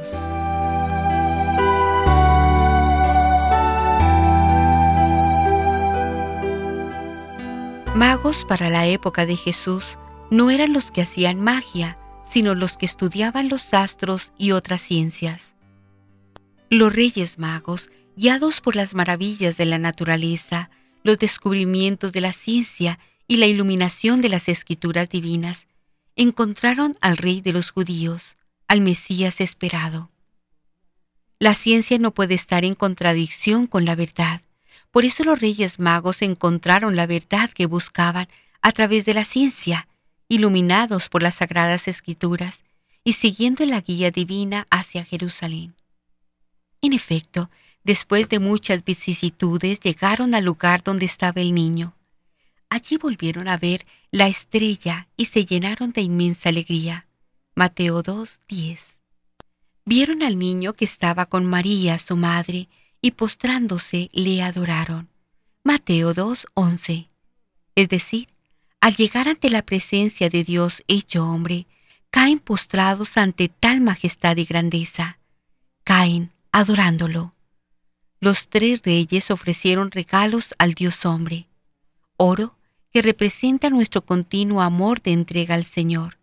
Magos 7.96 8.46
para 8.46 8.70
la 8.70 8.86
época 8.86 9.26
de 9.26 9.36
Jesús 9.36 9.98
no 10.30 10.52
eran 10.52 10.74
los 10.74 10.92
que 10.92 11.02
hacían 11.02 11.42
magia, 11.42 11.98
sino 12.24 12.54
los 12.54 12.78
que 12.78 12.86
estudiaban 12.86 13.50
los 13.50 13.74
astros 13.74 14.32
y 14.38 14.52
otras 14.52 14.84
ciencias. 14.84 15.57
Los 16.70 16.94
reyes 16.94 17.40
magos, 17.40 17.90
guiados 18.18 18.60
por 18.60 18.76
las 18.76 18.94
maravillas 18.94 19.56
de 19.56 19.66
la 19.66 19.78
naturaleza, 19.78 20.70
los 21.02 21.18
descubrimientos 21.18 22.12
de 22.12 22.20
la 22.20 22.34
ciencia 22.34 23.00
y 23.26 23.38
la 23.38 23.46
iluminación 23.46 24.22
de 24.22 24.28
las 24.28 24.50
escrituras 24.50 25.10
divinas, 25.10 25.68
encontraron 26.18 26.98
al 27.00 27.16
rey 27.16 27.40
de 27.40 27.54
los 27.54 27.72
judíos, 27.72 28.36
al 28.68 28.82
Mesías 28.82 29.40
esperado. 29.40 30.12
La 31.40 31.56
ciencia 31.56 31.98
no 32.00 32.14
puede 32.14 32.34
estar 32.34 32.66
en 32.66 32.76
contradicción 32.76 33.68
con 33.68 33.86
la 33.86 33.96
verdad. 33.96 34.42
Por 34.92 35.06
eso 35.06 35.24
los 35.24 35.40
reyes 35.40 35.80
magos 35.80 36.22
encontraron 36.22 36.98
la 36.98 37.08
verdad 37.08 37.50
que 37.50 37.66
buscaban 37.66 38.28
a 38.62 38.74
través 38.74 39.06
de 39.06 39.14
la 39.14 39.24
ciencia, 39.24 39.88
iluminados 40.28 41.08
por 41.08 41.24
las 41.24 41.36
sagradas 41.36 41.88
escrituras 41.88 42.66
y 43.06 43.14
siguiendo 43.14 43.66
la 43.66 43.80
guía 43.80 44.12
divina 44.12 44.68
hacia 44.70 45.06
Jerusalén. 45.06 45.78
En 46.82 46.94
efecto, 46.94 47.50
después 47.84 48.30
de 48.30 48.40
muchas 48.40 48.84
vicisitudes 48.84 49.80
llegaron 49.80 50.36
al 50.36 50.46
lugar 50.46 50.84
donde 50.84 51.06
estaba 51.06 51.42
el 51.42 51.54
niño. 51.54 51.96
Allí 52.70 52.98
volvieron 52.98 53.48
a 53.48 53.58
ver 53.58 53.86
la 54.12 54.28
estrella 54.28 55.08
y 55.16 55.26
se 55.26 55.46
llenaron 55.46 55.92
de 55.92 56.02
inmensa 56.02 56.50
alegría. 56.50 57.08
Mateo 57.56 58.04
2, 58.04 58.42
10. 58.48 59.02
Vieron 59.86 60.22
al 60.22 60.38
niño 60.38 60.74
que 60.74 60.86
estaba 60.86 61.26
con 61.28 61.46
María, 61.46 61.98
su 61.98 62.18
madre, 62.18 62.68
y 63.02 63.12
postrándose 63.12 64.10
le 64.12 64.42
adoraron. 64.42 65.08
Mateo 65.64 66.14
2, 66.14 66.48
11. 66.54 67.10
Es 67.76 67.90
decir, 67.90 68.28
al 68.82 68.96
llegar 68.96 69.28
ante 69.28 69.50
la 69.50 69.62
presencia 69.62 70.30
de 70.30 70.44
Dios 70.44 70.84
hecho 70.88 71.26
hombre, 71.26 71.68
caen 72.12 72.40
postrados 72.40 73.18
ante 73.18 73.50
tal 73.50 73.82
majestad 73.82 74.38
y 74.38 74.46
grandeza. 74.46 75.20
Caen 75.84 76.32
adorándolo. 76.58 77.34
Los 78.20 78.48
tres 78.48 78.82
reyes 78.84 79.32
ofrecieron 79.32 79.92
regalos 79.92 80.56
al 80.58 80.74
Dios 80.74 81.06
hombre. 81.06 81.48
Oro, 82.18 82.58
que 82.92 83.02
representa 83.02 83.70
nuestro 83.70 84.04
continuo 84.04 84.62
amor 84.62 85.02
de 85.02 85.12
entrega 85.12 85.56
al 85.56 85.66
Señor 85.66 86.18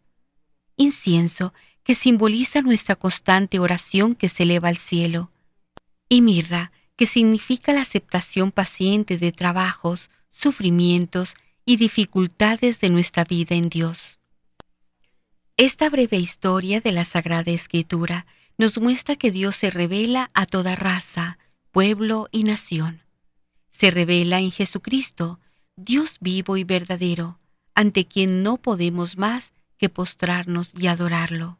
incienso 0.77 1.53
que 1.83 1.95
simboliza 1.95 2.63
nuestra 2.63 2.97
constante 2.97 3.59
oración 3.59 4.15
que 4.15 4.29
se 4.29 4.45
eleva 4.45 4.69
al 4.69 4.79
cielo, 4.79 5.31
y 6.09 6.23
mirra, 6.23 6.73
que 6.97 7.07
significa 7.07 7.73
la 7.73 7.83
aceptación 7.83 8.53
paciente 8.53 9.19
de 9.19 9.33
trabajos, 9.33 10.11
sufrimientos 10.31 11.35
y 11.65 11.77
dificultades 11.77 12.81
de 12.81 12.91
nuestra 12.91 13.25
vida 13.25 13.55
en 13.55 13.69
Dios. 13.69 14.19
Esta 15.57 15.89
breve 15.91 16.17
historia 16.19 16.81
de 16.81 16.93
la 16.93 17.05
Sagrada 17.05 17.51
Escritura 17.51 18.27
nos 18.57 18.79
muestra 18.81 19.17
que 19.17 19.31
Dios 19.31 19.57
se 19.57 19.71
revela 19.71 20.31
a 20.35 20.47
toda 20.47 20.77
raza, 20.77 21.39
pueblo 21.73 22.29
y 22.31 22.45
nación. 22.45 23.03
Se 23.71 23.91
revela 23.91 24.41
en 24.41 24.53
Jesucristo, 24.53 25.41
Dios 25.77 26.19
vivo 26.21 26.57
y 26.57 26.65
verdadero, 26.65 27.41
ante 27.75 28.07
quien 28.07 28.43
no 28.43 28.59
podemos 28.59 29.17
más 29.17 29.53
que 29.79 29.89
postrarnos 29.89 30.73
y 30.79 30.87
adorarlo. 30.87 31.59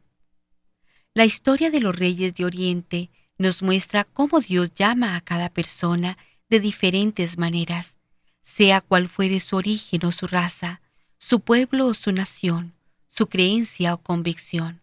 La 1.13 1.25
historia 1.25 1.69
de 1.69 1.81
los 1.81 1.95
reyes 1.95 2.35
de 2.35 2.45
Oriente 2.45 3.09
nos 3.37 3.61
muestra 3.61 4.05
cómo 4.05 4.39
Dios 4.39 4.73
llama 4.73 5.15
a 5.15 5.21
cada 5.21 5.49
persona 5.49 6.17
de 6.49 6.59
diferentes 6.59 7.37
maneras, 7.37 7.97
sea 8.43 8.79
cual 8.79 9.09
fuere 9.09 9.39
su 9.39 9.57
origen 9.57 10.05
o 10.05 10.11
su 10.11 10.27
raza, 10.27 10.81
su 11.17 11.41
pueblo 11.41 11.87
o 11.87 11.93
su 11.93 12.11
nación, 12.11 12.73
su 13.07 13.27
creencia 13.27 13.93
o 13.93 13.97
convicción. 13.97 14.81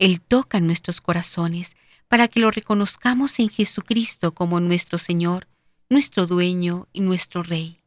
Él 0.00 0.20
toca 0.20 0.58
nuestros 0.60 1.00
corazones 1.00 1.76
para 2.08 2.26
que 2.26 2.40
lo 2.40 2.50
reconozcamos 2.50 3.38
en 3.38 3.50
Jesucristo 3.50 4.32
como 4.32 4.58
nuestro 4.58 4.98
Señor, 4.98 5.46
nuestro 5.88 6.26
dueño 6.26 6.88
y 6.92 7.02
nuestro 7.02 7.42
Rey. 7.42 7.78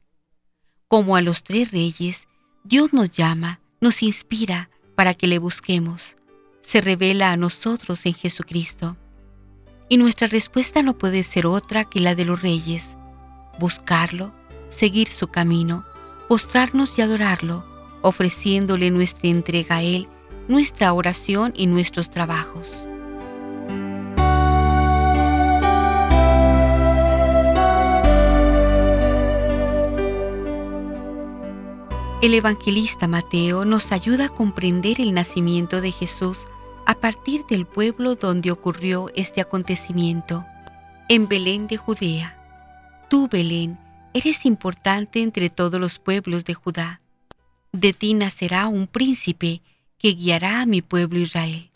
Como 0.88 1.16
a 1.16 1.22
los 1.22 1.44
tres 1.44 1.72
reyes, 1.72 2.28
Dios 2.64 2.94
nos 2.94 3.10
llama 3.12 3.60
nos 3.82 4.04
inspira 4.04 4.70
para 4.96 5.16
que 5.16 5.28
le 5.28 5.40
busquemos, 5.40 6.16
se 6.62 6.80
revela 6.80 7.32
a 7.32 7.38
nosotros 7.38 8.06
en 8.06 8.14
Jesucristo. 8.14 8.96
Y 9.90 9.98
nuestra 9.98 10.28
respuesta 10.28 10.84
no 10.84 10.98
puede 10.98 11.24
ser 11.24 11.48
otra 11.48 11.84
que 11.84 12.00
la 12.00 12.16
de 12.16 12.26
los 12.26 12.42
reyes, 12.42 12.96
buscarlo, 13.60 14.32
seguir 14.70 15.10
su 15.10 15.28
camino, 15.28 15.84
postrarnos 16.30 16.98
y 16.98 17.02
adorarlo, 17.02 17.66
ofreciéndole 18.02 18.92
nuestra 18.92 19.30
entrega 19.30 19.78
a 19.78 19.82
Él, 19.82 20.08
nuestra 20.48 20.94
oración 20.94 21.54
y 21.56 21.68
nuestros 21.68 22.10
trabajos. 22.10 22.70
El 32.22 32.34
evangelista 32.34 33.10
Mateo 33.10 33.66
nos 33.66 33.92
ayuda 33.92 34.28
a 34.28 34.30
comprender 34.30 35.02
el 35.02 35.14
nacimiento 35.14 35.82
de 35.82 35.92
Jesús 35.92 36.40
a 36.86 36.96
partir 36.96 37.46
del 37.50 37.66
pueblo 37.66 38.16
donde 38.16 38.50
ocurrió 38.50 39.10
este 39.14 39.42
acontecimiento, 39.42 40.46
en 41.10 41.28
Belén 41.28 41.68
de 41.68 41.76
Judea. 41.76 42.38
Tú, 43.10 43.28
Belén, 43.30 43.78
eres 44.14 44.46
importante 44.46 45.22
entre 45.22 45.50
todos 45.50 45.82
los 45.82 46.00
pueblos 46.00 46.46
de 46.46 46.54
Judá. 46.54 47.02
De 47.74 47.92
ti 47.92 48.14
nacerá 48.14 48.68
un 48.68 48.88
príncipe 48.88 49.62
que 50.04 50.16
guiará 50.16 50.60
a 50.60 50.66
mi 50.66 50.82
pueblo 50.82 51.18
Israel. 51.18 51.72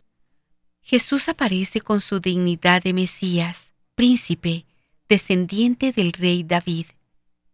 Jesús 0.82 1.30
aparece 1.30 1.80
con 1.80 2.02
su 2.02 2.20
dignidad 2.20 2.84
de 2.84 2.92
Mesías, 2.92 3.72
príncipe, 3.96 4.66
descendiente 5.08 5.94
del 5.94 6.12
rey 6.12 6.44
David, 6.44 6.88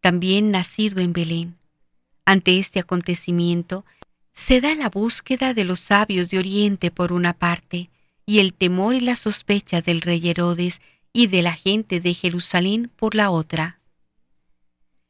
también 0.02 0.50
nacido 0.50 1.00
en 1.00 1.14
Belén. 1.14 1.58
Ante 2.26 2.58
este 2.58 2.80
acontecimiento, 2.80 3.86
se 4.32 4.62
da 4.62 4.74
la 4.74 4.90
búsqueda 4.90 5.54
de 5.54 5.64
los 5.64 5.80
sabios 5.80 6.32
de 6.32 6.40
Oriente 6.40 6.90
por 6.90 7.14
una 7.14 7.34
parte, 7.34 7.92
y 8.26 8.40
el 8.40 8.56
temor 8.56 8.96
y 8.96 9.02
la 9.02 9.16
sospecha 9.16 9.84
del 9.84 10.02
rey 10.02 10.28
Herodes 10.28 10.82
y 11.12 11.28
de 11.28 11.44
la 11.44 11.54
gente 11.54 12.00
de 12.00 12.16
Jerusalén 12.16 12.90
por 12.96 13.14
la 13.14 13.30
otra. 13.30 13.80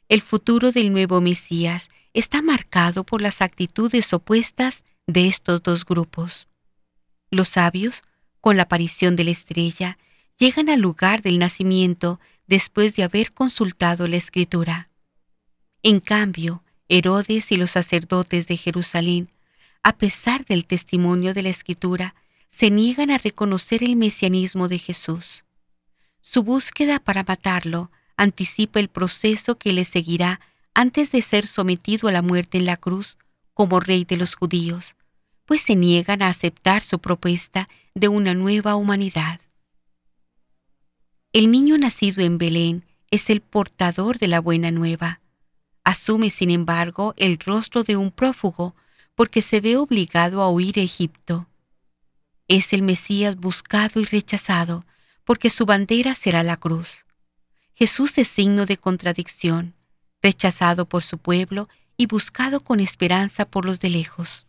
El 0.10 0.22
futuro 0.22 0.74
del 0.74 0.92
nuevo 0.92 1.22
Mesías 1.22 1.90
está 2.12 2.42
marcado 2.42 3.06
por 3.06 3.22
las 3.22 3.42
actitudes 3.42 4.12
opuestas 4.12 4.84
de 5.08 5.28
estos 5.28 5.62
dos 5.64 5.86
grupos. 5.86 6.48
Los 7.30 7.50
sabios, 7.50 8.04
con 8.42 8.58
la 8.58 8.64
aparición 8.64 9.16
de 9.16 9.26
la 9.26 9.32
estrella, 9.32 9.98
llegan 10.38 10.70
al 10.70 10.80
lugar 10.80 11.22
del 11.22 11.40
nacimiento 11.40 12.20
después 12.48 12.96
de 12.96 13.04
haber 13.04 13.34
consultado 13.34 14.08
la 14.08 14.18
escritura 14.18 14.90
En 15.82 16.00
cambio, 16.00 16.64
Herodes 16.90 17.52
y 17.52 17.58
los 17.58 17.72
sacerdotes 17.72 18.48
de 18.48 18.58
Jerusalén, 18.58 19.30
a 19.84 19.98
pesar 19.98 20.46
del 20.46 20.66
testimonio 20.66 21.34
de 21.34 21.44
la 21.44 21.50
Escritura, 21.50 22.16
se 22.50 22.70
niegan 22.70 23.10
a 23.10 23.18
reconocer 23.18 23.84
el 23.84 23.96
mesianismo 23.96 24.68
de 24.68 24.80
Jesús. 24.80 25.44
Su 26.22 26.44
búsqueda 26.44 27.00
para 27.00 27.24
matarlo 27.24 27.92
anticipa 28.16 28.80
el 28.80 28.90
proceso 28.90 29.58
que 29.58 29.74
le 29.74 29.86
seguirá 29.86 30.40
antes 30.74 31.12
de 31.12 31.22
ser 31.22 31.48
sometido 31.48 32.08
a 32.08 32.12
la 32.12 32.22
muerte 32.22 32.58
en 32.58 32.66
la 32.66 32.78
cruz 32.78 33.18
como 33.54 33.80
rey 33.80 34.06
de 34.06 34.18
los 34.18 34.36
judíos, 34.36 34.96
pues 35.46 35.62
se 35.62 35.76
niegan 35.76 36.22
a 36.22 36.30
aceptar 36.30 36.82
su 36.82 37.00
propuesta 37.00 37.70
de 37.94 38.08
una 38.08 38.34
nueva 38.34 38.76
humanidad. 38.76 39.42
El 41.34 41.52
niño 41.52 41.78
nacido 41.78 42.24
en 42.24 42.38
Belén 42.38 42.86
es 43.12 43.30
el 43.30 43.42
portador 43.42 44.20
de 44.20 44.28
la 44.28 44.40
buena 44.40 44.72
nueva. 44.72 45.20
Asume, 45.84 46.30
sin 46.30 46.50
embargo, 46.50 47.14
el 47.18 47.40
rostro 47.40 47.84
de 47.84 47.98
un 47.98 48.12
prófugo 48.12 48.76
porque 49.16 49.42
se 49.42 49.62
ve 49.62 49.78
obligado 49.78 50.42
a 50.42 50.50
huir 50.50 50.80
a 50.80 50.84
Egipto. 50.84 51.48
Es 52.48 52.74
el 52.74 52.82
Mesías 52.82 53.36
buscado 53.36 54.00
y 54.00 54.06
rechazado 54.06 54.86
porque 55.24 55.50
su 55.50 55.66
bandera 55.66 56.16
será 56.16 56.44
la 56.44 56.58
cruz. 56.58 57.06
Jesús 57.76 58.18
es 58.18 58.28
signo 58.28 58.66
de 58.66 58.78
contradicción, 58.78 59.76
rechazado 60.22 60.88
por 60.88 61.04
su 61.04 61.18
pueblo 61.18 61.70
y 61.98 62.08
buscado 62.08 62.62
con 62.62 62.80
esperanza 62.80 63.46
por 63.46 63.66
los 63.66 63.80
de 63.80 63.90
lejos. 63.90 64.46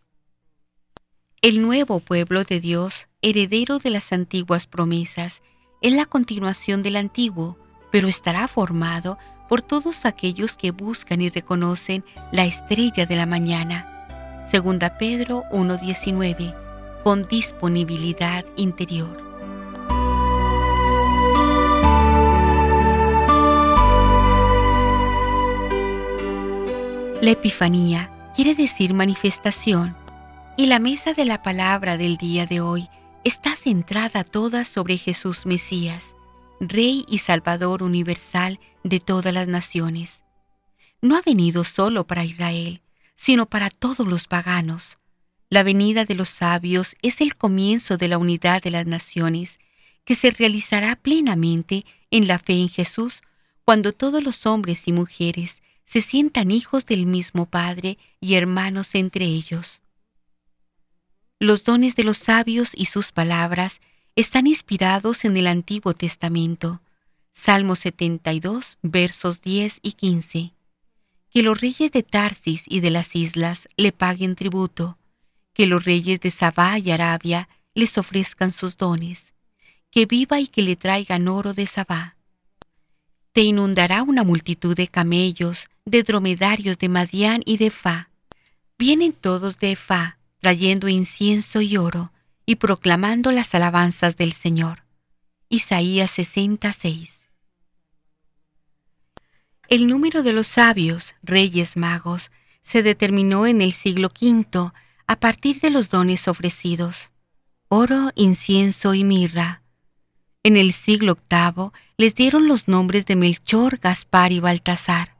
El 1.41 1.61
nuevo 1.61 1.99
pueblo 1.99 2.43
de 2.43 2.59
Dios, 2.59 3.07
heredero 3.21 3.77
de 3.77 3.91
las 3.91 4.11
antiguas 4.11 4.67
promesas, 4.67 5.41
es 5.81 5.93
la 5.93 6.05
continuación 6.05 6.81
del 6.81 6.95
antiguo, 6.95 7.57
pero 7.91 8.07
estará 8.07 8.47
formado 8.47 9.17
por 9.47 9.61
todos 9.61 10.05
aquellos 10.05 10.55
que 10.55 10.71
buscan 10.71 11.21
y 11.21 11.29
reconocen 11.29 12.03
la 12.31 12.45
estrella 12.45 13.05
de 13.05 13.15
la 13.15 13.25
mañana. 13.25 14.45
Segunda 14.49 14.97
Pedro 14.97 15.43
1.19, 15.51 16.55
con 17.03 17.23
disponibilidad 17.23 18.45
interior. 18.57 19.24
La 27.21 27.31
Epifanía 27.31 28.11
quiere 28.35 28.55
decir 28.55 28.93
manifestación 28.93 29.95
y 30.57 30.65
la 30.65 30.79
mesa 30.79 31.13
de 31.13 31.23
la 31.23 31.41
palabra 31.41 31.95
del 31.95 32.17
día 32.17 32.45
de 32.45 32.59
hoy 32.59 32.89
está 33.23 33.55
centrada 33.55 34.25
toda 34.25 34.65
sobre 34.65 34.97
Jesús 34.97 35.45
Mesías, 35.45 36.13
Rey 36.59 37.05
y 37.07 37.19
Salvador 37.19 37.83
universal 37.83 38.59
de 38.83 38.99
todas 38.99 39.33
las 39.33 39.47
naciones. 39.47 40.23
No 41.01 41.15
ha 41.15 41.21
venido 41.21 41.63
solo 41.63 42.05
para 42.05 42.25
Israel, 42.25 42.81
sino 43.15 43.45
para 43.45 43.69
todos 43.69 44.05
los 44.05 44.27
paganos. 44.27 44.97
La 45.49 45.63
venida 45.63 46.03
de 46.03 46.15
los 46.15 46.29
sabios 46.29 46.97
es 47.01 47.21
el 47.21 47.37
comienzo 47.37 47.97
de 47.97 48.09
la 48.09 48.17
unidad 48.17 48.61
de 48.61 48.71
las 48.71 48.87
naciones, 48.87 49.57
que 50.03 50.15
se 50.15 50.31
realizará 50.31 50.97
plenamente 50.97 51.85
en 52.11 52.27
la 52.27 52.39
fe 52.39 52.61
en 52.61 52.69
Jesús 52.69 53.21
cuando 53.63 53.93
todos 53.93 54.21
los 54.21 54.45
hombres 54.45 54.87
y 54.87 54.91
mujeres 54.91 55.63
se 55.85 56.01
sientan 56.01 56.51
hijos 56.51 56.85
del 56.85 57.05
mismo 57.05 57.45
Padre 57.45 57.97
y 58.19 58.35
hermanos 58.35 58.95
entre 58.95 59.25
ellos. 59.25 59.81
Los 61.39 61.63
dones 61.63 61.95
de 61.95 62.03
los 62.03 62.17
sabios 62.17 62.71
y 62.75 62.85
sus 62.85 63.11
palabras 63.11 63.81
están 64.15 64.47
inspirados 64.47 65.25
en 65.25 65.35
el 65.37 65.47
Antiguo 65.47 65.93
Testamento. 65.93 66.81
Salmo 67.33 67.75
72, 67.75 68.77
versos 68.81 69.41
10 69.41 69.79
y 69.81 69.91
15. 69.91 70.53
Que 71.29 71.43
los 71.43 71.59
reyes 71.59 71.91
de 71.91 72.01
Tarsis 72.01 72.63
y 72.67 72.79
de 72.79 72.91
las 72.91 73.15
islas 73.15 73.67
le 73.75 73.91
paguen 73.91 74.35
tributo, 74.35 74.97
que 75.53 75.67
los 75.67 75.83
reyes 75.83 76.21
de 76.21 76.31
Sabá 76.31 76.79
y 76.79 76.91
Arabia 76.91 77.49
les 77.73 77.97
ofrezcan 77.97 78.53
sus 78.53 78.77
dones, 78.77 79.33
que 79.91 80.05
viva 80.05 80.39
y 80.39 80.47
que 80.47 80.61
le 80.61 80.77
traigan 80.77 81.27
oro 81.27 81.53
de 81.53 81.67
Sabá. 81.67 82.14
Te 83.35 83.41
inundará 83.41 84.01
una 84.01 84.23
multitud 84.23 84.77
de 84.77 84.87
camellos, 84.87 85.69
de 85.83 86.03
dromedarios 86.03 86.79
de 86.79 86.87
Madián 86.87 87.41
y 87.45 87.57
de 87.57 87.69
Fa. 87.69 88.09
Vienen 88.77 89.11
todos 89.11 89.59
de 89.59 89.75
Fa, 89.75 90.19
trayendo 90.39 90.87
incienso 90.87 91.59
y 91.59 91.75
oro, 91.75 92.13
y 92.45 92.55
proclamando 92.55 93.33
las 93.33 93.53
alabanzas 93.53 94.15
del 94.15 94.31
Señor. 94.31 94.85
Isaías 95.49 96.11
66. 96.11 97.23
El 99.67 99.87
número 99.87 100.23
de 100.23 100.31
los 100.31 100.47
sabios, 100.47 101.15
reyes 101.21 101.75
magos, 101.75 102.31
se 102.61 102.83
determinó 102.83 103.47
en 103.47 103.61
el 103.61 103.73
siglo 103.73 104.13
V 104.17 104.71
a 105.07 105.19
partir 105.19 105.59
de 105.59 105.71
los 105.71 105.89
dones 105.89 106.29
ofrecidos, 106.29 107.11
oro, 107.67 108.13
incienso 108.15 108.93
y 108.93 109.03
mirra. 109.03 109.64
En 110.45 110.57
el 110.57 110.73
siglo 110.73 111.17
VIII 111.27 111.71
les 111.97 112.13
dieron 112.13 112.47
los 112.47 112.67
nombres 112.67 113.07
de 113.07 113.15
Melchor, 113.15 113.79
Gaspar 113.79 114.31
y 114.31 114.39
Baltasar. 114.39 115.15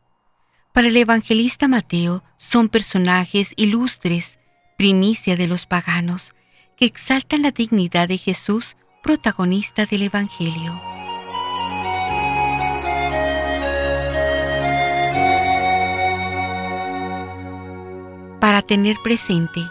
Para 0.71 0.89
el 0.89 0.97
evangelista 0.97 1.67
Mateo 1.67 2.23
son 2.37 2.69
personajes 2.69 3.53
ilustres 3.55 4.37
primicia 4.77 5.35
de 5.35 5.47
los 5.47 5.65
paganos, 5.65 6.35
que 6.77 6.85
exaltan 6.85 7.41
la 7.41 7.49
dignidad 7.49 8.07
de 8.07 8.19
Jesús, 8.19 8.77
protagonista 9.01 9.87
del 9.87 10.03
Evangelio. 10.03 10.79
Para 18.39 18.61
tener 18.61 18.97
presente, 19.03 19.61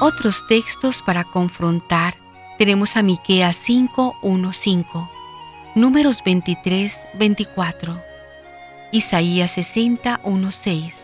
otros 0.00 0.46
textos 0.46 1.02
para 1.02 1.24
confrontar 1.24 2.14
tenemos 2.58 2.96
a 2.96 3.02
Miqueas 3.02 3.56
5:15, 3.56 5.08
números 5.74 6.22
23, 6.24 7.06
24. 7.14 8.00
Isaías 8.92 9.52
60, 9.52 10.20
1.6, 10.22 10.94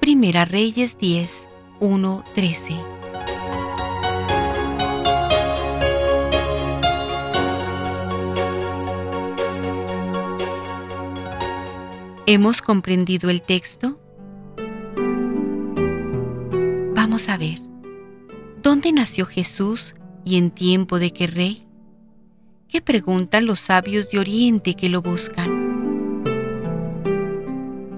Primera 0.00 0.44
Reyes 0.44 0.98
10, 0.98 1.46
1, 1.80 2.24
13. 2.34 2.76
¿Hemos 12.26 12.62
comprendido 12.62 13.28
el 13.28 13.42
texto? 13.42 13.98
Vamos 16.94 17.28
a 17.28 17.36
ver. 17.36 17.69
¿Dónde 18.62 18.92
nació 18.92 19.24
Jesús 19.24 19.94
y 20.22 20.36
en 20.36 20.50
tiempo 20.50 20.98
de 20.98 21.12
qué 21.12 21.26
rey? 21.26 21.66
¿Qué 22.68 22.82
preguntan 22.82 23.46
los 23.46 23.58
sabios 23.58 24.10
de 24.10 24.18
Oriente 24.18 24.74
que 24.74 24.90
lo 24.90 25.00
buscan? 25.00 25.70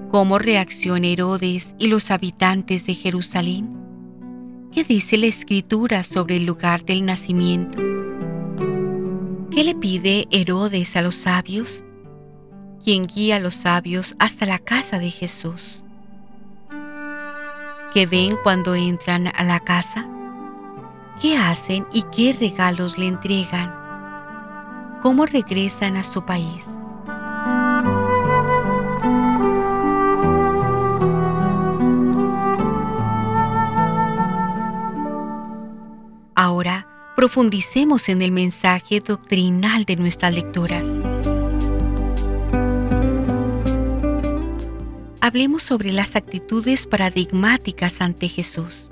¿Cómo 0.09 0.39
reacciona 0.39 1.09
Herodes 1.09 1.75
y 1.79 1.89
los 1.89 2.13
habitantes 2.13 2.87
de 2.87 2.95
Jerusalén? 2.95 3.77
¿Qué 4.71 4.85
dice 4.85 5.19
la 5.19 5.27
escritura 5.27 6.05
sobre 6.05 6.37
el 6.37 6.47
lugar 6.47 6.85
del 6.85 7.05
nacimiento? 7.05 7.83
¿Qué 9.51 9.65
le 9.65 9.75
pide 9.75 10.29
Herodes 10.31 10.95
a 10.95 11.03
los 11.03 11.17
sabios? 11.17 11.83
¿Quién 12.85 13.07
guía 13.07 13.37
a 13.37 13.41
los 13.41 13.57
sabios 13.57 14.15
hasta 14.21 14.47
la 14.47 14.61
casa 14.61 15.01
de 15.01 15.11
Jesús? 15.11 15.83
¿Qué 17.93 18.07
ven 18.07 18.37
cuando 18.45 18.77
entran 18.77 19.27
a 19.27 19.43
la 19.43 19.59
casa? 19.59 20.09
¿Qué 21.21 21.37
hacen 21.37 21.87
y 21.93 22.03
qué 22.15 22.33
regalos 22.33 22.99
le 22.99 23.07
entregan? 23.07 23.73
¿Cómo 25.03 25.27
regresan 25.27 25.97
a 25.97 26.05
su 26.05 26.25
país? 26.25 26.67
Ahora 36.35 36.89
profundicemos 37.15 38.09
en 38.09 38.21
el 38.23 38.33
mensaje 38.33 39.01
doctrinal 39.01 39.85
de 39.85 39.97
nuestras 39.97 40.35
lecturas. 40.35 40.89
Hablemos 45.21 45.63
sobre 45.63 45.93
las 45.93 46.17
actitudes 46.17 46.87
paradigmáticas 46.87 48.01
ante 48.01 48.29
Jesús. 48.29 48.89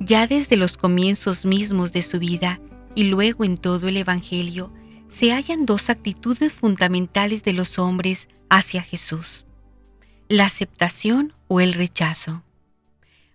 Ya 0.00 0.26
desde 0.26 0.56
los 0.56 0.78
comienzos 0.78 1.44
mismos 1.44 1.92
de 1.92 2.02
su 2.02 2.18
vida 2.18 2.58
y 2.94 3.04
luego 3.04 3.44
en 3.44 3.58
todo 3.58 3.86
el 3.86 3.98
Evangelio, 3.98 4.72
se 5.08 5.32
hallan 5.32 5.66
dos 5.66 5.90
actitudes 5.90 6.52
fundamentales 6.52 7.44
de 7.44 7.52
los 7.52 7.78
hombres 7.78 8.28
hacia 8.48 8.82
Jesús, 8.82 9.44
la 10.28 10.46
aceptación 10.46 11.34
o 11.48 11.60
el 11.60 11.74
rechazo. 11.74 12.42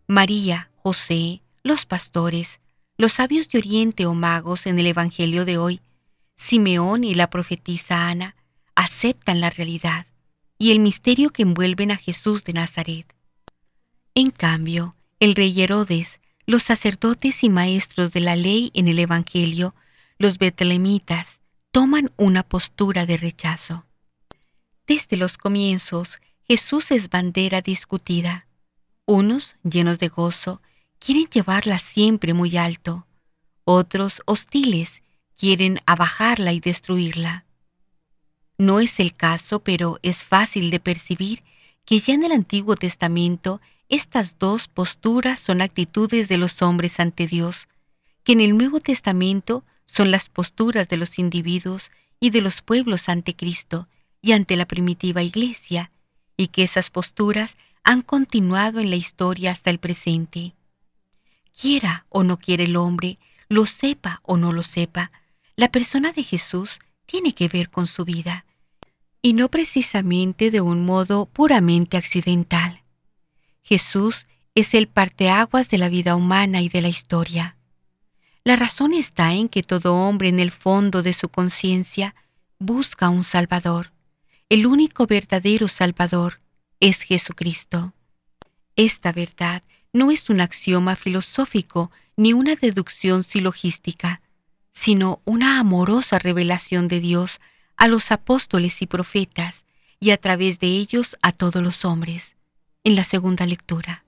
María, 0.07 0.71
José, 0.77 1.41
los 1.63 1.85
pastores, 1.85 2.59
los 2.97 3.13
sabios 3.13 3.49
de 3.49 3.59
Oriente 3.59 4.05
o 4.05 4.13
magos 4.13 4.65
en 4.65 4.79
el 4.79 4.87
Evangelio 4.87 5.45
de 5.45 5.57
hoy, 5.57 5.81
Simeón 6.35 7.03
y 7.03 7.13
la 7.13 7.29
profetisa 7.29 8.09
Ana 8.09 8.35
aceptan 8.75 9.39
la 9.39 9.49
realidad 9.49 10.07
y 10.57 10.71
el 10.71 10.79
misterio 10.79 11.29
que 11.29 11.43
envuelven 11.43 11.91
a 11.91 11.97
Jesús 11.97 12.43
de 12.43 12.53
Nazaret. 12.53 13.13
En 14.15 14.31
cambio, 14.31 14.95
el 15.19 15.35
rey 15.35 15.61
Herodes, 15.61 16.19
los 16.45 16.63
sacerdotes 16.63 17.43
y 17.43 17.49
maestros 17.49 18.11
de 18.11 18.19
la 18.19 18.35
ley 18.35 18.71
en 18.73 18.87
el 18.87 18.99
Evangelio, 18.99 19.75
los 20.17 20.37
betlemitas, 20.37 21.39
toman 21.71 22.11
una 22.17 22.43
postura 22.43 23.05
de 23.05 23.17
rechazo. 23.17 23.85
Desde 24.87 25.17
los 25.17 25.37
comienzos, 25.37 26.19
Jesús 26.47 26.91
es 26.91 27.09
bandera 27.09 27.61
discutida. 27.61 28.47
Unos, 29.05 29.55
llenos 29.63 29.99
de 29.99 30.09
gozo, 30.09 30.61
quieren 30.99 31.25
llevarla 31.25 31.79
siempre 31.79 32.33
muy 32.33 32.57
alto. 32.57 33.07
Otros, 33.63 34.21
hostiles, 34.25 35.01
quieren 35.35 35.79
abajarla 35.85 36.53
y 36.53 36.59
destruirla. 36.59 37.45
No 38.57 38.79
es 38.79 38.99
el 38.99 39.15
caso, 39.15 39.59
pero 39.59 39.99
es 40.01 40.23
fácil 40.23 40.69
de 40.69 40.79
percibir 40.79 41.43
que 41.83 41.99
ya 41.99 42.13
en 42.13 42.23
el 42.23 42.31
Antiguo 42.31 42.75
Testamento 42.75 43.59
estas 43.89 44.39
dos 44.39 44.67
posturas 44.67 45.39
son 45.39 45.61
actitudes 45.61 46.27
de 46.27 46.37
los 46.37 46.61
hombres 46.61 46.99
ante 46.99 47.27
Dios, 47.27 47.67
que 48.23 48.33
en 48.33 48.41
el 48.41 48.57
Nuevo 48.57 48.79
Testamento 48.79 49.63
son 49.85 50.11
las 50.11 50.29
posturas 50.29 50.89
de 50.89 50.97
los 50.97 51.19
individuos 51.19 51.91
y 52.19 52.31
de 52.31 52.41
los 52.41 52.61
pueblos 52.61 53.09
ante 53.09 53.35
Cristo 53.35 53.87
y 54.21 54.31
ante 54.31 54.55
la 54.55 54.65
primitiva 54.65 55.21
Iglesia, 55.21 55.91
y 56.35 56.47
que 56.47 56.63
esas 56.63 56.89
posturas 56.89 57.57
han 57.83 58.01
continuado 58.01 58.79
en 58.79 58.89
la 58.89 58.95
historia 58.95 59.51
hasta 59.51 59.69
el 59.69 59.77
presente. 59.77 60.53
Quiera 61.59 62.05
o 62.09 62.23
no 62.23 62.37
quiera 62.37 62.63
el 62.63 62.75
hombre, 62.75 63.19
lo 63.47 63.67
sepa 63.67 64.21
o 64.23 64.37
no 64.37 64.51
lo 64.51 64.63
sepa, 64.63 65.11
la 65.55 65.69
persona 65.69 66.11
de 66.11 66.23
Jesús 66.23 66.79
tiene 67.05 67.33
que 67.33 67.47
ver 67.47 67.69
con 67.69 67.85
su 67.85 68.03
vida, 68.03 68.45
y 69.21 69.33
no 69.33 69.49
precisamente 69.49 70.49
de 70.49 70.61
un 70.61 70.83
modo 70.83 71.27
puramente 71.27 71.97
accidental. 71.97 72.81
Jesús 73.65 74.27
es 74.53 74.75
el 74.75 74.87
parteaguas 74.87 75.69
de 75.69 75.79
la 75.79 75.89
vida 75.89 76.15
humana 76.15 76.61
y 76.61 76.69
de 76.69 76.83
la 76.83 76.87
historia. 76.87 77.57
La 78.43 78.55
razón 78.55 78.93
está 78.93 79.33
en 79.33 79.49
que 79.49 79.63
todo 79.63 79.95
hombre 79.95 80.29
en 80.29 80.39
el 80.39 80.51
fondo 80.51 81.01
de 81.01 81.13
su 81.13 81.29
conciencia 81.29 82.13
busca 82.59 83.09
un 83.09 83.23
Salvador. 83.23 83.91
El 84.49 84.67
único 84.67 85.07
verdadero 85.07 85.67
Salvador 85.67 86.41
es 86.79 87.01
Jesucristo. 87.01 87.93
Esta 88.75 89.11
verdad 89.11 89.63
no 89.93 90.11
es 90.11 90.29
un 90.29 90.41
axioma 90.41 90.95
filosófico 90.95 91.89
ni 92.15 92.33
una 92.33 92.53
deducción 92.53 93.23
silogística, 93.23 94.21
sino 94.73 95.21
una 95.25 95.59
amorosa 95.59 96.19
revelación 96.19 96.87
de 96.87 96.99
Dios 96.99 97.41
a 97.77 97.87
los 97.87 98.11
apóstoles 98.11 98.83
y 98.83 98.85
profetas 98.85 99.65
y 99.99 100.11
a 100.11 100.17
través 100.17 100.59
de 100.59 100.67
ellos 100.67 101.17
a 101.23 101.31
todos 101.31 101.63
los 101.63 101.83
hombres. 101.83 102.34
En 102.85 102.95
la 102.95 103.03
segunda 103.03 103.47
lectura 103.47 104.05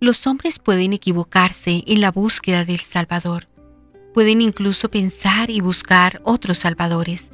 los 0.00 0.26
hombres 0.26 0.58
pueden 0.58 0.94
equivocarse 0.94 1.84
en 1.86 2.00
la 2.00 2.10
búsqueda 2.10 2.64
del 2.64 2.80
Salvador. 2.80 3.48
Pueden 4.14 4.40
incluso 4.40 4.90
pensar 4.90 5.50
y 5.50 5.60
buscar 5.60 6.22
otros 6.24 6.56
salvadores. 6.56 7.30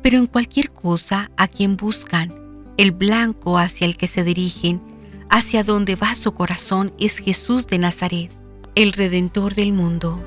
Pero 0.00 0.18
en 0.18 0.28
cualquier 0.28 0.70
cosa 0.70 1.32
a 1.36 1.48
quien 1.48 1.76
buscan, 1.76 2.32
el 2.76 2.92
blanco 2.92 3.58
hacia 3.58 3.84
el 3.86 3.96
que 3.96 4.06
se 4.06 4.22
dirigen, 4.22 4.80
hacia 5.28 5.64
donde 5.64 5.96
va 5.96 6.14
su 6.14 6.34
corazón 6.34 6.92
es 7.00 7.18
Jesús 7.18 7.66
de 7.66 7.78
Nazaret, 7.78 8.30
el 8.76 8.92
Redentor 8.92 9.56
del 9.56 9.72
mundo. 9.72 10.22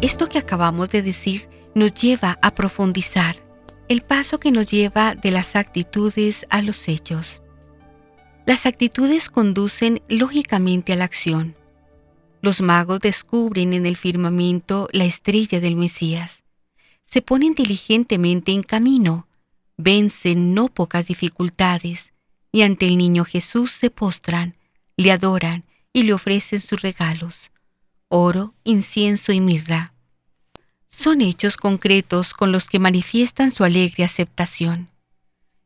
Esto 0.00 0.30
que 0.30 0.38
acabamos 0.38 0.88
de 0.88 1.02
decir 1.02 1.48
nos 1.74 1.94
lleva 1.94 2.38
a 2.42 2.52
profundizar 2.52 3.36
el 3.88 4.02
paso 4.02 4.38
que 4.38 4.50
nos 4.50 4.70
lleva 4.70 5.14
de 5.14 5.30
las 5.30 5.56
actitudes 5.56 6.46
a 6.50 6.62
los 6.62 6.88
hechos. 6.88 7.40
Las 8.46 8.66
actitudes 8.66 9.28
conducen 9.28 10.02
lógicamente 10.08 10.92
a 10.92 10.96
la 10.96 11.04
acción. 11.04 11.54
Los 12.40 12.60
magos 12.60 13.00
descubren 13.00 13.72
en 13.72 13.86
el 13.86 13.96
firmamento 13.96 14.88
la 14.92 15.04
estrella 15.04 15.60
del 15.60 15.76
Mesías. 15.76 16.42
Se 17.04 17.22
ponen 17.22 17.54
diligentemente 17.54 18.52
en 18.52 18.62
camino, 18.62 19.28
vencen 19.76 20.54
no 20.54 20.68
pocas 20.68 21.06
dificultades, 21.06 22.12
y 22.50 22.62
ante 22.62 22.86
el 22.86 22.98
niño 22.98 23.24
Jesús 23.24 23.72
se 23.72 23.90
postran, 23.90 24.56
le 24.96 25.12
adoran 25.12 25.64
y 25.92 26.04
le 26.04 26.14
ofrecen 26.14 26.60
sus 26.60 26.80
regalos, 26.80 27.50
oro, 28.08 28.54
incienso 28.64 29.32
y 29.32 29.40
mirra 29.40 29.91
son 30.92 31.20
hechos 31.20 31.56
concretos 31.56 32.34
con 32.34 32.52
los 32.52 32.68
que 32.68 32.78
manifiestan 32.78 33.50
su 33.50 33.64
alegre 33.64 34.04
aceptación. 34.04 34.88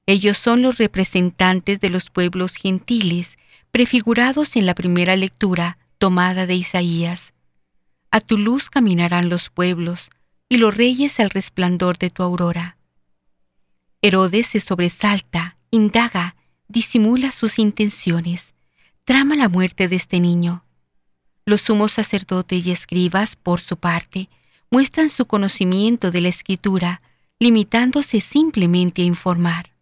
Ellos 0.07 0.39
son 0.39 0.62
los 0.62 0.79
representantes 0.79 1.81
de 1.81 1.91
los 1.91 2.09
pueblos 2.09 2.55
gentiles 2.55 3.37
prefigurados 3.70 4.57
en 4.57 4.64
la 4.64 4.74
primera 4.74 5.16
lectura 5.16 5.77
tomada 5.99 6.47
de 6.47 6.55
Isaías. 6.55 7.35
A 8.11 8.20
tu 8.20 8.39
luz 8.39 8.70
caminarán 8.70 9.29
los 9.29 9.51
pueblos, 9.51 10.09
y 10.49 10.59
los 10.59 10.77
reyes 10.77 11.18
al 11.20 11.31
resplandor 11.31 11.99
de 11.99 12.11
tu 12.11 12.22
aurora. 12.22 12.77
Herodes 14.03 14.47
se 14.47 14.61
sobresalta, 14.61 15.57
indaga, 15.70 16.37
disimula 16.68 17.33
sus 17.33 17.59
intenciones, 17.59 18.55
trama 19.05 19.35
la 19.35 19.49
muerte 19.49 19.89
de 19.89 19.97
este 19.97 20.20
niño. 20.20 20.64
Los 21.45 21.62
sumos 21.62 21.93
sacerdotes 21.93 22.64
y 22.66 22.70
escribas, 22.70 23.37
por 23.37 23.61
su 23.61 23.77
parte, 23.77 24.29
muestran 24.77 25.09
su 25.09 25.24
conocimiento 25.24 26.11
de 26.11 26.20
la 26.20 26.29
escritura, 26.29 27.01
limitándose 27.39 28.20
simplemente 28.20 29.01
a 29.01 29.07
informar. 29.07 29.72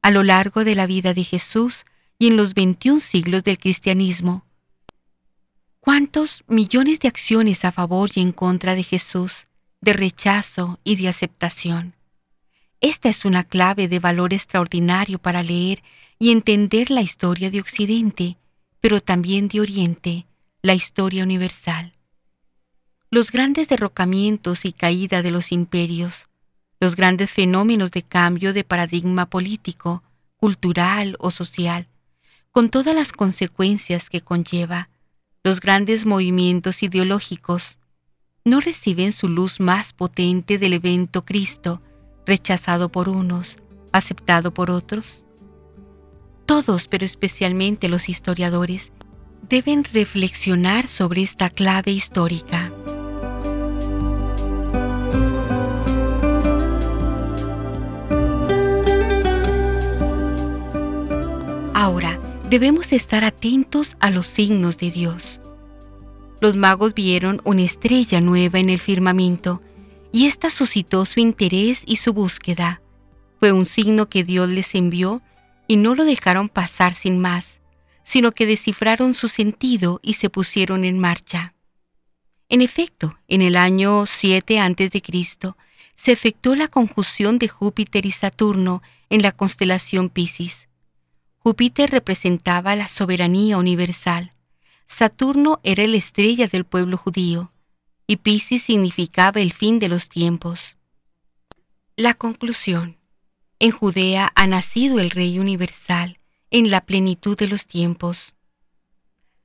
A 0.00 0.10
lo 0.10 0.22
largo 0.22 0.64
de 0.64 0.74
la 0.74 0.86
vida 0.86 1.12
de 1.12 1.24
Jesús 1.24 1.84
y 2.18 2.28
en 2.28 2.38
los 2.38 2.54
21 2.54 3.00
siglos 3.00 3.44
del 3.44 3.58
cristianismo, 3.58 4.46
¿cuántos 5.80 6.42
millones 6.46 7.00
de 7.00 7.08
acciones 7.08 7.66
a 7.66 7.70
favor 7.70 8.08
y 8.14 8.22
en 8.22 8.32
contra 8.32 8.74
de 8.74 8.82
Jesús, 8.82 9.46
de 9.82 9.92
rechazo 9.92 10.80
y 10.84 10.96
de 10.96 11.08
aceptación? 11.08 11.94
Esta 12.80 13.10
es 13.10 13.26
una 13.26 13.44
clave 13.44 13.88
de 13.88 13.98
valor 13.98 14.32
extraordinario 14.32 15.18
para 15.18 15.42
leer 15.42 15.82
y 16.18 16.30
entender 16.30 16.90
la 16.90 17.02
historia 17.02 17.50
de 17.50 17.60
Occidente, 17.60 18.38
pero 18.80 19.02
también 19.02 19.48
de 19.48 19.60
Oriente, 19.60 20.24
la 20.62 20.72
historia 20.72 21.24
universal 21.24 21.97
los 23.10 23.32
grandes 23.32 23.68
derrocamientos 23.68 24.66
y 24.66 24.72
caída 24.72 25.22
de 25.22 25.30
los 25.30 25.50
imperios, 25.50 26.28
los 26.78 26.94
grandes 26.94 27.30
fenómenos 27.30 27.90
de 27.90 28.02
cambio 28.02 28.52
de 28.52 28.64
paradigma 28.64 29.26
político, 29.26 30.02
cultural 30.36 31.16
o 31.18 31.30
social, 31.30 31.88
con 32.52 32.68
todas 32.68 32.94
las 32.94 33.12
consecuencias 33.12 34.10
que 34.10 34.20
conlleva, 34.20 34.90
los 35.42 35.60
grandes 35.60 36.04
movimientos 36.04 36.82
ideológicos, 36.82 37.78
no 38.44 38.60
reciben 38.60 39.12
su 39.12 39.28
luz 39.28 39.58
más 39.58 39.94
potente 39.94 40.58
del 40.58 40.74
evento 40.74 41.24
Cristo, 41.24 41.80
rechazado 42.26 42.90
por 42.90 43.08
unos, 43.08 43.56
aceptado 43.90 44.52
por 44.52 44.70
otros? 44.70 45.22
Todos, 46.44 46.88
pero 46.88 47.06
especialmente 47.06 47.88
los 47.88 48.08
historiadores, 48.08 48.92
deben 49.48 49.84
reflexionar 49.84 50.88
sobre 50.88 51.22
esta 51.22 51.48
clave 51.48 51.92
histórica. 51.92 52.67
Ahora, 61.80 62.20
debemos 62.50 62.92
estar 62.92 63.22
atentos 63.22 63.96
a 64.00 64.10
los 64.10 64.26
signos 64.26 64.78
de 64.78 64.90
Dios. 64.90 65.40
Los 66.40 66.56
magos 66.56 66.92
vieron 66.92 67.40
una 67.44 67.62
estrella 67.62 68.20
nueva 68.20 68.58
en 68.58 68.68
el 68.68 68.80
firmamento 68.80 69.60
y 70.10 70.26
ésta 70.26 70.50
suscitó 70.50 71.06
su 71.06 71.20
interés 71.20 71.84
y 71.86 71.94
su 71.94 72.12
búsqueda. 72.12 72.82
Fue 73.38 73.52
un 73.52 73.64
signo 73.64 74.08
que 74.08 74.24
Dios 74.24 74.48
les 74.48 74.74
envió 74.74 75.22
y 75.68 75.76
no 75.76 75.94
lo 75.94 76.04
dejaron 76.04 76.48
pasar 76.48 76.96
sin 76.96 77.20
más, 77.20 77.60
sino 78.02 78.32
que 78.32 78.46
descifraron 78.46 79.14
su 79.14 79.28
sentido 79.28 80.00
y 80.02 80.14
se 80.14 80.30
pusieron 80.30 80.84
en 80.84 80.98
marcha. 80.98 81.54
En 82.48 82.60
efecto, 82.60 83.20
en 83.28 83.40
el 83.40 83.54
año 83.54 84.04
7 84.04 84.58
a.C., 84.58 85.00
se 85.94 86.10
efectuó 86.10 86.56
la 86.56 86.66
conjunción 86.66 87.38
de 87.38 87.46
Júpiter 87.46 88.04
y 88.04 88.10
Saturno 88.10 88.82
en 89.10 89.22
la 89.22 89.30
constelación 89.30 90.08
Piscis. 90.08 90.67
Júpiter 91.48 91.90
representaba 91.90 92.76
la 92.76 92.90
soberanía 92.90 93.56
universal, 93.56 94.34
Saturno 94.86 95.60
era 95.62 95.86
la 95.86 95.96
estrella 95.96 96.46
del 96.46 96.66
pueblo 96.66 96.98
judío, 96.98 97.52
y 98.06 98.16
Piscis 98.16 98.64
significaba 98.64 99.40
el 99.40 99.54
fin 99.54 99.78
de 99.78 99.88
los 99.88 100.10
tiempos. 100.10 100.76
La 101.96 102.12
conclusión. 102.12 102.98
En 103.60 103.70
Judea 103.70 104.30
ha 104.34 104.46
nacido 104.46 105.00
el 105.00 105.08
Rey 105.08 105.38
universal, 105.38 106.18
en 106.50 106.70
la 106.70 106.82
plenitud 106.82 107.34
de 107.34 107.48
los 107.48 107.64
tiempos. 107.64 108.34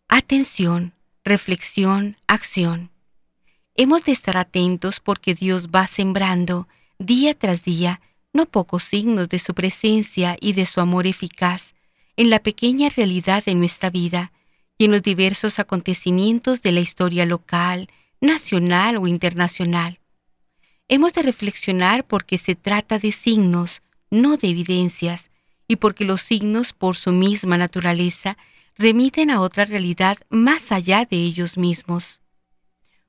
Atención, 0.10 0.96
reflexión, 1.24 2.18
acción. 2.28 2.92
Hemos 3.76 4.04
de 4.04 4.12
estar 4.12 4.36
atentos 4.36 5.00
porque 5.00 5.36
Dios 5.36 5.70
va 5.70 5.88
sembrando, 5.88 6.68
día 7.00 7.34
tras 7.34 7.64
día, 7.64 8.02
no 8.34 8.46
pocos 8.46 8.84
signos 8.84 9.30
de 9.30 9.40
su 9.40 9.54
presencia 9.54 10.36
y 10.42 10.52
de 10.52 10.66
su 10.66 10.82
amor 10.82 11.08
eficaz 11.08 11.76
en 12.16 12.30
la 12.30 12.40
pequeña 12.40 12.90
realidad 12.90 13.44
de 13.44 13.56
nuestra 13.56 13.90
vida 13.90 14.32
y 14.78 14.86
en 14.86 14.92
los 14.92 15.02
diversos 15.02 15.60
acontecimientos 15.60 16.62
de 16.62 16.72
la 16.72 16.80
historia 16.80 17.26
local, 17.26 17.90
nacional 18.22 18.98
o 18.98 19.08
internacional. 19.08 20.00
Hemos 20.88 21.14
de 21.14 21.24
reflexionar 21.24 22.06
porque 22.06 22.38
se 22.38 22.56
trata 22.56 23.00
de 23.00 23.12
signos, 23.12 23.82
no 24.12 24.38
de 24.38 24.50
evidencias, 24.50 25.32
y 25.68 25.78
porque 25.78 26.06
los 26.06 26.22
signos, 26.22 26.74
por 26.74 26.96
su 26.96 27.12
misma 27.12 27.58
naturaleza, 27.58 28.38
remiten 28.78 29.30
a 29.30 29.42
otra 29.42 29.66
realidad 29.66 30.18
más 30.30 30.72
allá 30.72 31.06
de 31.06 31.18
ellos 31.18 31.58
mismos. 31.58 32.22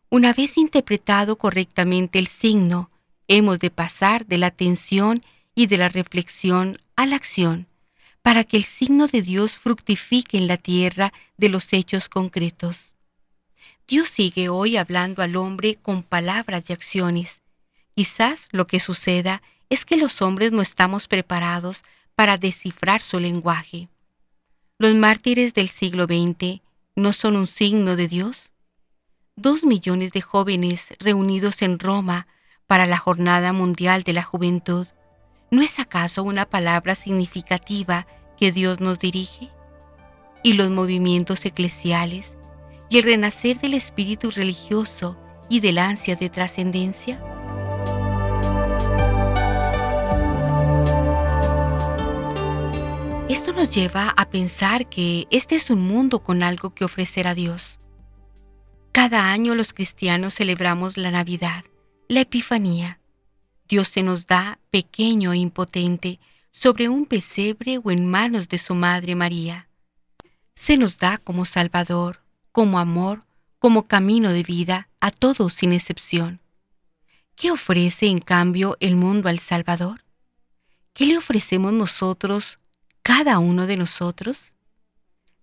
Una 0.09 0.33
vez 0.33 0.57
interpretado 0.57 1.37
correctamente 1.37 2.19
el 2.19 2.29
signo, 2.29 2.91
hemos 3.29 3.59
de 3.59 3.71
pasar 3.71 4.27
de 4.27 4.39
la 4.39 4.47
atención 4.47 5.23
y 5.55 5.67
de 5.67 5.79
la 5.79 5.89
reflexión 5.89 6.79
a 6.97 7.07
la 7.07 7.17
acción, 7.17 7.67
para 8.25 8.43
que 8.43 8.57
el 8.57 8.65
signo 8.65 9.07
de 9.07 9.21
Dios 9.21 9.59
fructifique 9.59 10.39
en 10.39 10.47
la 10.47 10.57
tierra 10.57 11.13
de 11.37 11.51
los 11.51 11.75
hechos 11.75 12.09
concretos. 12.09 12.95
Dios 13.87 14.09
sigue 14.09 14.49
hoy 14.49 14.79
hablando 14.79 15.21
al 15.21 15.37
hombre 15.37 15.77
con 15.83 16.03
palabras 16.03 16.71
y 16.71 16.73
acciones. 16.73 17.43
Quizás 17.95 18.49
lo 18.51 18.67
que 18.67 18.81
suceda 18.81 19.43
es 19.69 19.85
que 19.85 19.99
los 19.99 20.23
hombres 20.23 20.53
no 20.53 20.63
estamos 20.63 21.07
preparados 21.07 21.85
para 22.15 22.39
descifrar 22.39 23.03
su 23.03 23.21
lenguaje. 23.21 23.91
¿Los 24.79 24.95
mártires 24.95 25.53
del 25.53 25.69
siglo 25.69 26.07
XX 26.07 26.63
no 26.97 27.13
son 27.13 27.37
un 27.37 27.47
signo 27.47 27.95
de 27.95 28.09
Dios? 28.09 28.53
Dos 29.37 29.65
millones 29.65 30.13
de 30.13 30.23
jóvenes 30.23 30.95
reunidos 30.99 31.61
en 31.61 31.79
Roma 31.79 32.27
para 32.67 32.87
la 32.87 32.97
Jornada 32.97 33.53
Mundial 33.53 34.03
de 34.03 34.15
la 34.15 34.23
Juventud, 34.23 34.87
¿no 35.55 35.63
es 35.63 35.79
acaso 35.79 36.25
una 36.25 36.47
palabra 36.47 36.95
significativa 36.95 38.07
que 38.37 38.51
Dios 38.51 38.81
nos 38.81 38.99
dirige? 38.99 39.51
¿Y 40.43 40.55
los 40.55 40.71
movimientos 40.71 41.45
eclesiales 41.45 42.37
y 42.91 42.99
el 42.99 43.05
renacer 43.05 43.61
del 43.61 43.75
espíritu 43.75 44.31
religioso 44.31 45.17
y 45.49 45.61
del 45.61 45.79
ansia 45.79 46.17
de 46.17 46.29
trascendencia? 46.29 47.21
Esto 53.29 53.53
nos 53.53 53.71
lleva 53.71 54.13
a 54.17 54.29
pensar 54.29 54.89
que 54.89 55.27
este 55.31 55.55
es 55.55 55.71
un 55.71 55.81
mundo 55.81 56.19
con 56.19 56.43
algo 56.43 56.75
que 56.75 56.85
ofrecer 56.85 57.27
a 57.27 57.35
Dios. 57.35 57.79
Cada 58.93 59.31
año 59.33 59.55
los 59.55 59.73
cristianos 59.73 60.35
celebramos 60.35 60.97
la 60.97 61.11
Navidad 61.11 61.65
la 62.07 62.21
Epifanía. 62.21 63.01
Dios 63.69 63.89
se 63.89 64.03
nos 64.03 64.27
da 64.27 64.59
pequeño 64.71 65.33
e 65.33 65.39
impotente 65.39 66.21
sobre 66.51 66.89
un 66.89 67.07
pesebre 67.07 67.79
o 67.83 67.91
en 67.91 68.09
manos 68.09 68.49
de 68.49 68.59
su 68.59 68.75
Madre 68.75 69.15
María. 69.15 69.69
Se 70.55 70.77
nos 70.77 70.99
da 70.99 71.19
como 71.19 71.45
Salvador, 71.45 72.21
como 72.53 72.79
amor, 72.79 73.25
como 73.59 73.89
camino 73.89 74.31
de 74.31 74.43
vida 74.43 74.89
a 75.01 75.11
todos 75.11 75.55
sin 75.55 75.73
excepción. 75.73 76.41
¿Qué 77.35 77.51
ofrece 77.51 78.07
en 78.07 78.19
cambio 78.19 78.77
el 78.81 78.95
mundo 78.95 79.29
al 79.29 79.41
Salvador? 79.41 80.05
¿Qué 80.93 81.07
le 81.07 81.19
ofrecemos 81.19 81.73
nosotros, 81.73 82.61
cada 83.03 83.39
uno 83.39 83.67
de 83.67 83.77
nosotros? 83.77 84.53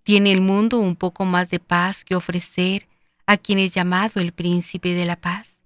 ¿Tiene 0.04 0.32
el 0.32 0.42
mundo 0.42 0.80
un 0.80 0.96
poco 0.96 1.26
más 1.26 1.50
de 1.50 1.60
paz 1.60 2.06
que 2.06 2.16
ofrecer 2.16 2.88
a 3.26 3.38
quien 3.38 3.60
es 3.60 3.74
llamado 3.74 4.22
el 4.22 4.32
príncipe 4.32 4.94
de 4.94 5.06
la 5.06 5.18
paz? 5.18 5.61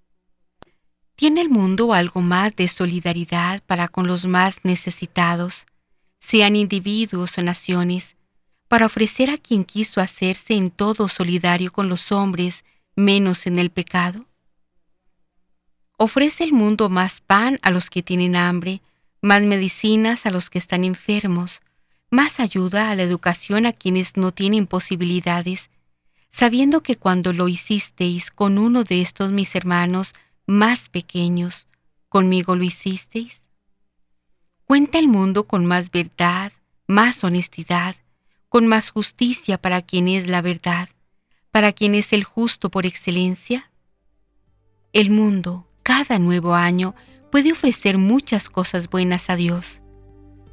¿Tiene 1.16 1.42
el 1.42 1.50
mundo 1.50 1.94
algo 1.94 2.22
más 2.22 2.56
de 2.56 2.68
solidaridad 2.68 3.64
para 3.64 3.88
con 3.88 4.06
los 4.06 4.26
más 4.26 4.60
necesitados, 4.64 5.66
sean 6.20 6.58
individuos 6.58 7.38
o 7.38 7.44
naciones, 7.44 8.16
para 8.68 8.86
ofrecer 8.86 9.30
a 9.30 9.38
quien 9.38 9.64
quiso 9.64 10.02
hacerse 10.02 10.56
en 10.56 10.72
todo 10.72 11.08
solidario 11.08 11.72
con 11.72 11.88
los 11.88 12.12
hombres, 12.12 12.66
menos 12.96 13.48
en 13.48 13.60
el 13.60 13.70
pecado? 13.70 14.26
¿Ofrece 15.98 16.44
el 16.44 16.52
mundo 16.52 16.90
más 16.90 17.22
pan 17.22 17.60
a 17.62 17.72
los 17.72 17.90
que 17.90 18.04
tienen 18.04 18.36
hambre, 18.36 18.82
más 19.22 19.42
medicinas 19.42 20.26
a 20.26 20.32
los 20.32 20.50
que 20.50 20.60
están 20.60 20.84
enfermos, 20.84 21.62
más 22.10 22.42
ayuda 22.42 22.90
a 22.90 22.96
la 22.96 23.04
educación 23.04 23.66
a 23.66 23.72
quienes 23.72 24.18
no 24.18 24.34
tienen 24.34 24.68
posibilidades, 24.68 25.70
sabiendo 26.30 26.84
que 26.84 26.98
cuando 26.98 27.32
lo 27.32 27.48
hicisteis 27.48 28.32
con 28.32 28.58
uno 28.58 28.84
de 28.84 29.02
estos 29.02 29.32
mis 29.32 29.56
hermanos, 29.56 30.14
más 30.46 30.90
pequeños, 30.90 31.68
conmigo 32.10 32.56
lo 32.56 32.64
hicisteis? 32.64 33.48
¿Cuenta 34.66 35.00
el 35.00 35.08
mundo 35.08 35.46
con 35.46 35.66
más 35.66 35.92
verdad, 35.92 36.52
más 36.88 37.24
honestidad, 37.24 37.96
con 38.50 38.68
más 38.68 38.90
justicia 38.90 39.58
para 39.58 39.82
quien 39.82 40.08
es 40.08 40.28
la 40.28 40.42
verdad, 40.42 40.90
para 41.52 41.72
quien 41.72 41.96
es 41.96 42.14
el 42.14 42.24
justo 42.24 42.70
por 42.70 42.86
excelencia? 42.86 43.72
El 44.94 45.10
mundo, 45.10 45.68
cada 45.84 46.20
nuevo 46.20 46.56
año, 46.56 46.96
puede 47.32 47.52
ofrecer 47.52 47.98
muchas 47.98 48.50
cosas 48.50 48.90
buenas 48.90 49.30
a 49.30 49.36
Dios. 49.36 49.82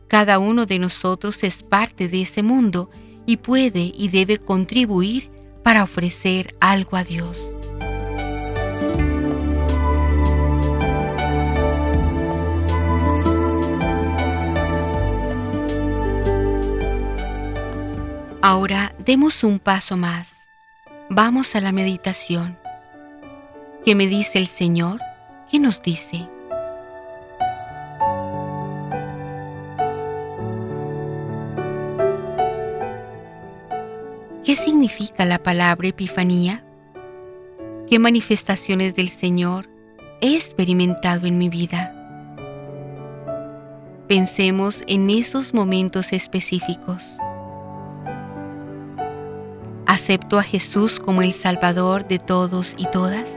Cada 0.09 0.39
uno 0.39 0.67
de 0.67 0.79
nosotros 0.79 1.43
es 1.43 1.63
parte 1.63 2.09
de 2.09 2.23
ese 2.23 2.43
mundo 2.43 2.91
y 3.25 3.37
puede 3.37 3.93
y 3.97 4.09
debe 4.09 4.39
contribuir 4.39 5.31
para 5.63 5.85
ofrecer 5.85 6.55
algo 6.61 6.97
a 6.97 7.05
Dios. 7.05 7.41
Ahora 18.45 18.93
demos 18.99 19.45
un 19.45 19.61
paso 19.61 19.97
más. 19.97 20.49
Vamos 21.09 21.55
a 21.55 21.61
la 21.61 21.71
meditación. 21.71 22.59
¿Qué 23.85 23.95
me 23.95 24.09
dice 24.09 24.37
el 24.39 24.49
Señor? 24.49 24.99
¿Qué 25.49 25.61
nos 25.61 25.81
dice? 25.81 26.29
¿Qué 34.45 34.57
significa 34.57 35.25
la 35.25 35.41
palabra 35.41 35.87
Epifanía? 35.87 36.65
¿Qué 37.89 38.01
manifestaciones 38.01 38.97
del 38.97 39.11
Señor 39.11 39.69
he 40.21 40.35
experimentado 40.35 41.29
en 41.29 41.39
mi 41.39 41.49
vida? 41.49 41.95
Pensemos 44.09 44.83
en 44.89 45.11
esos 45.11 45.55
momentos 45.55 46.13
específicos. 46.13 47.17
¿Acepto 49.93 50.39
a 50.39 50.43
Jesús 50.43 50.99
como 50.99 51.21
el 51.21 51.35
Salvador 51.35 52.09
de 52.09 52.19
todos 52.19 52.75
y 52.79 52.87
todas? 52.87 53.29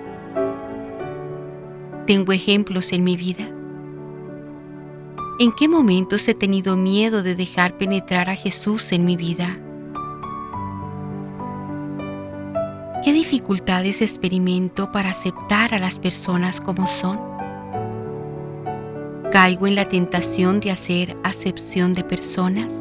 ¿Tengo 2.08 2.32
ejemplos 2.32 2.94
en 2.94 3.04
mi 3.04 3.18
vida? 3.18 3.50
¿En 5.38 5.52
qué 5.52 5.68
momentos 5.68 6.26
he 6.30 6.34
tenido 6.34 6.78
miedo 6.78 7.24
de 7.24 7.36
dejar 7.36 7.78
penetrar 7.78 8.30
a 8.30 8.38
Jesús 8.38 8.94
en 8.94 9.04
mi 9.04 9.18
vida? 9.18 9.60
¿Qué 13.04 13.12
dificultades 13.12 14.02
experimento 14.02 14.94
para 14.94 15.10
aceptar 15.10 15.74
a 15.74 15.80
las 15.80 16.00
personas 16.00 16.62
como 16.62 16.88
son? 16.88 17.20
¿Caigo 19.30 19.68
en 19.68 19.76
la 19.76 19.90
tentación 19.90 20.62
de 20.62 20.72
hacer 20.72 21.18
acepción 21.22 21.92
de 21.92 22.06
personas? 22.06 22.72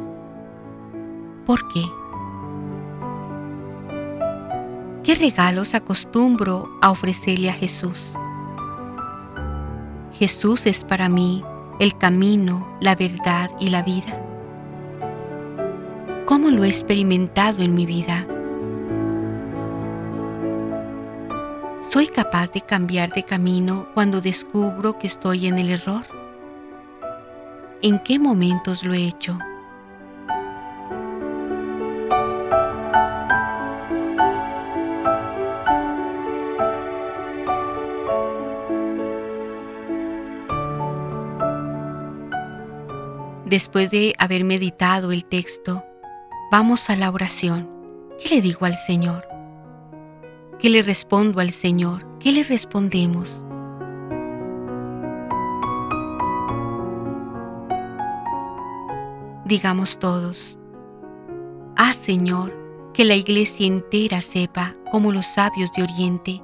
¿Por 1.45 1.67
qué? 1.73 1.83
¿Qué 5.05 5.13
regalos 5.13 5.75
acostumbro 5.75 6.67
a 6.81 6.89
ofrecerle 6.89 7.51
a 7.51 7.53
Jesús? 7.53 8.11
Jesús 10.17 10.65
es 10.65 10.83
para 10.83 11.09
mí 11.09 11.43
el 11.79 11.95
camino, 11.95 12.75
la 12.81 12.95
verdad 12.95 13.51
y 13.59 13.69
la 13.69 13.83
vida. 13.83 14.19
¿Cómo 16.25 16.49
lo 16.49 16.63
he 16.63 16.69
experimentado 16.69 17.61
en 17.61 17.75
mi 17.75 17.85
vida? 17.85 18.25
¿Soy 21.87 22.07
capaz 22.07 22.51
de 22.51 22.61
cambiar 22.61 23.11
de 23.11 23.21
camino 23.21 23.87
cuando 23.93 24.21
descubro 24.21 24.97
que 24.97 25.05
estoy 25.05 25.45
en 25.45 25.59
el 25.59 25.69
error? 25.69 26.07
¿En 27.83 27.99
qué 27.99 28.17
momentos 28.17 28.83
lo 28.83 28.95
he 28.95 29.05
hecho? 29.05 29.37
Después 43.45 43.91
de 43.91 44.15
haber 44.17 44.43
meditado 44.43 45.11
el 45.11 45.23
texto, 45.23 45.83
vamos 46.51 46.89
a 46.89 46.95
la 46.95 47.11
oración. 47.11 47.69
¿Qué 48.19 48.29
le 48.29 48.41
digo 48.41 48.65
al 48.65 48.75
Señor? 48.75 49.27
¿Qué 50.57 50.71
le 50.71 50.81
respondo 50.81 51.39
al 51.39 51.51
Señor? 51.51 52.07
¿Qué 52.19 52.31
le 52.31 52.43
respondemos? 52.43 53.41
Digamos 59.45 59.99
todos, 59.99 60.57
Ah 61.77 61.93
Señor, 61.93 62.51
que 62.95 63.05
la 63.05 63.15
iglesia 63.15 63.67
entera 63.67 64.23
sepa, 64.23 64.73
como 64.91 65.11
los 65.11 65.27
sabios 65.27 65.71
de 65.73 65.83
Oriente, 65.83 66.41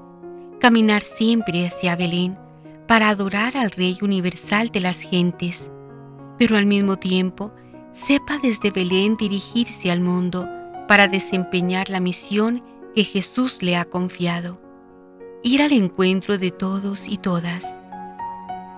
caminar 0.60 1.02
siempre 1.02 1.66
hacia 1.66 1.96
Belén 1.96 2.38
para 2.88 3.10
adorar 3.10 3.58
al 3.58 3.72
Rey 3.72 3.98
universal 4.04 4.70
de 4.70 4.82
las 4.82 5.00
gentes, 5.02 5.71
pero 6.42 6.58
al 6.58 6.66
mismo 6.66 6.98
tiempo 6.98 7.52
sepa 7.92 8.40
desde 8.42 8.72
Belén 8.72 9.16
dirigirse 9.16 9.92
al 9.92 10.02
mundo 10.02 10.50
para 10.88 11.08
desempeñar 11.08 11.92
la 11.92 12.00
misión 12.00 12.64
que 12.96 13.04
Jesús 13.04 13.62
le 13.62 13.78
ha 13.78 13.86
confiado, 13.86 14.60
ir 15.44 15.62
al 15.62 15.72
encuentro 15.72 16.40
de 16.40 16.50
todos 16.50 17.08
y 17.08 17.18
todas. 17.18 17.64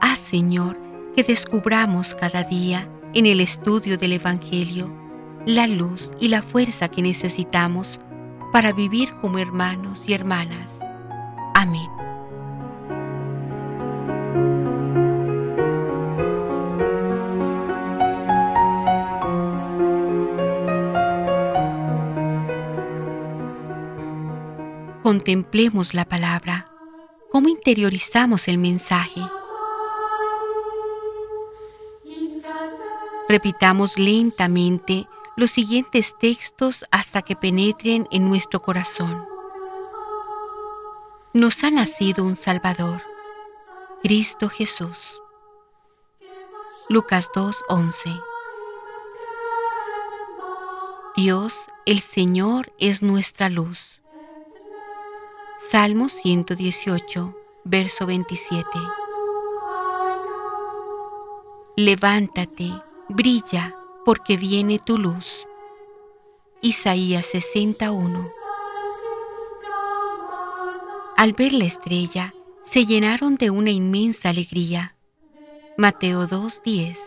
Haz, 0.01 0.20
Señor, 0.20 0.78
que 1.16 1.24
descubramos 1.24 2.16
cada 2.16 2.43
día 2.43 2.89
en 3.14 3.28
el 3.28 3.39
estudio 3.39 3.97
del 3.97 4.11
Evangelio 4.11 4.93
la 5.45 5.66
luz 5.66 6.11
y 6.20 6.28
la 6.28 6.41
fuerza 6.41 6.89
que 6.89 7.01
necesitamos 7.01 8.01
para 8.51 8.74
vivir 8.74 9.16
como 9.22 9.39
hermanos 9.39 10.03
y 10.05 10.11
hermanas. 10.11 10.80
Amén. 11.55 11.93
Contemplemos 25.14 25.93
la 25.93 26.05
palabra. 26.05 26.72
¿Cómo 27.32 27.47
interiorizamos 27.47 28.47
el 28.47 28.57
mensaje? 28.57 29.22
Repitamos 33.30 33.99
lentamente 33.99 35.07
los 35.38 35.51
siguientes 35.51 36.18
textos 36.18 36.84
hasta 36.89 37.22
que 37.22 37.36
penetren 37.36 38.07
en 38.09 38.28
nuestro 38.28 38.64
corazón. 38.64 39.28
Nos 41.36 41.64
ha 41.64 41.70
nacido 41.70 42.26
un 42.26 42.36
Salvador, 42.36 43.03
Cristo 44.01 44.49
Jesús. 44.49 45.22
Lucas 46.89 47.30
2:11 47.36 48.20
Dios, 51.16 51.53
el 51.86 51.99
Señor, 51.99 52.74
es 52.80 53.03
nuestra 53.03 53.49
luz. 53.49 54.03
Salmo 55.70 56.09
118, 56.09 57.36
verso 57.64 58.05
27. 58.05 58.68
Levántate, 61.76 62.72
brilla, 63.09 63.76
porque 64.05 64.38
viene 64.38 64.78
tu 64.78 64.97
luz. 64.97 65.47
Isaías 66.61 67.26
61. 67.28 68.30
Al 71.18 71.34
ver 71.34 71.53
la 71.53 71.66
estrella, 71.66 72.36
se 72.61 72.86
llenaron 72.86 73.36
de 73.36 73.49
una 73.49 73.72
inmensa 73.72 74.30
alegría. 74.30 74.95
Mateo 75.78 76.28
2:10. 76.28 76.97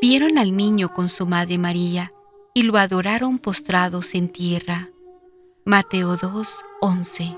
Vieron 0.00 0.38
al 0.38 0.56
niño 0.56 0.94
con 0.94 1.08
su 1.08 1.26
madre 1.26 1.58
María 1.58 2.12
y 2.54 2.62
lo 2.62 2.76
adoraron 2.76 3.38
postrados 3.38 4.14
en 4.14 4.28
tierra. 4.28 4.90
Mateo 5.68 6.16
2:11. 6.16 7.36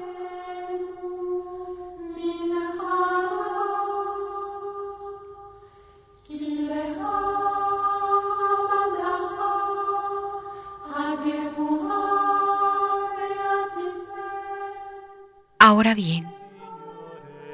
Ahora 15.58 15.96
bien, 15.96 16.32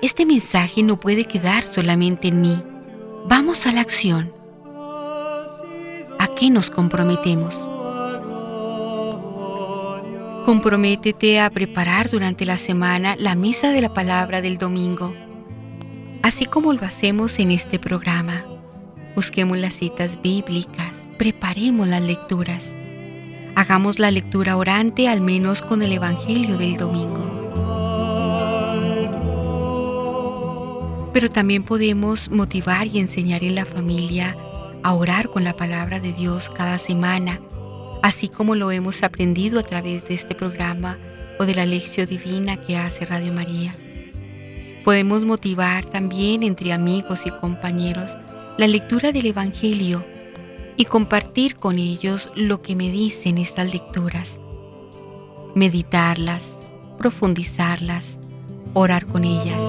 este 0.02 0.26
mensaje 0.26 0.82
no 0.82 1.00
puede 1.00 1.24
quedar 1.24 1.64
solamente 1.66 2.28
en 2.28 2.42
mí. 2.42 2.62
Vamos 3.24 3.66
a 3.66 3.72
la 3.72 3.80
acción. 3.80 4.30
¿A 6.18 6.28
qué 6.38 6.50
nos 6.50 6.68
comprometemos? 6.68 7.75
Comprométete 10.46 11.40
a 11.40 11.50
preparar 11.50 12.08
durante 12.08 12.46
la 12.46 12.56
semana 12.56 13.16
la 13.18 13.34
mesa 13.34 13.72
de 13.72 13.80
la 13.80 13.92
palabra 13.92 14.40
del 14.40 14.58
domingo, 14.58 15.12
así 16.22 16.46
como 16.46 16.72
lo 16.72 16.82
hacemos 16.82 17.40
en 17.40 17.50
este 17.50 17.80
programa. 17.80 18.44
Busquemos 19.16 19.58
las 19.58 19.74
citas 19.74 20.22
bíblicas, 20.22 20.92
preparemos 21.18 21.88
las 21.88 22.00
lecturas. 22.00 22.64
Hagamos 23.56 23.98
la 23.98 24.12
lectura 24.12 24.56
orante 24.56 25.08
al 25.08 25.20
menos 25.20 25.62
con 25.62 25.82
el 25.82 25.92
Evangelio 25.92 26.56
del 26.56 26.76
domingo. 26.76 27.36
pero 31.16 31.30
también 31.30 31.62
podemos 31.62 32.30
motivar 32.30 32.88
y 32.88 32.98
enseñar 32.98 33.42
en 33.42 33.54
la 33.54 33.64
familia 33.64 34.36
a 34.82 34.92
orar 34.92 35.30
con 35.30 35.44
la 35.44 35.56
palabra 35.56 35.98
de 35.98 36.12
Dios 36.12 36.50
cada 36.50 36.78
semana, 36.78 37.40
así 38.06 38.28
como 38.28 38.54
lo 38.54 38.70
hemos 38.70 39.02
aprendido 39.02 39.58
a 39.58 39.64
través 39.64 40.06
de 40.06 40.14
este 40.14 40.36
programa 40.36 40.96
o 41.40 41.44
de 41.44 41.56
la 41.56 41.66
lección 41.66 42.06
divina 42.06 42.56
que 42.56 42.76
hace 42.76 43.04
Radio 43.04 43.32
María. 43.32 43.74
Podemos 44.84 45.24
motivar 45.24 45.84
también 45.86 46.44
entre 46.44 46.72
amigos 46.72 47.26
y 47.26 47.32
compañeros 47.32 48.16
la 48.58 48.68
lectura 48.68 49.10
del 49.10 49.26
Evangelio 49.26 50.04
y 50.76 50.84
compartir 50.84 51.56
con 51.56 51.80
ellos 51.80 52.30
lo 52.36 52.62
que 52.62 52.76
me 52.76 52.92
dicen 52.92 53.38
estas 53.38 53.72
lecturas, 53.72 54.38
meditarlas, 55.56 56.44
profundizarlas, 56.98 58.18
orar 58.72 59.06
con 59.06 59.24
ellas. 59.24 59.60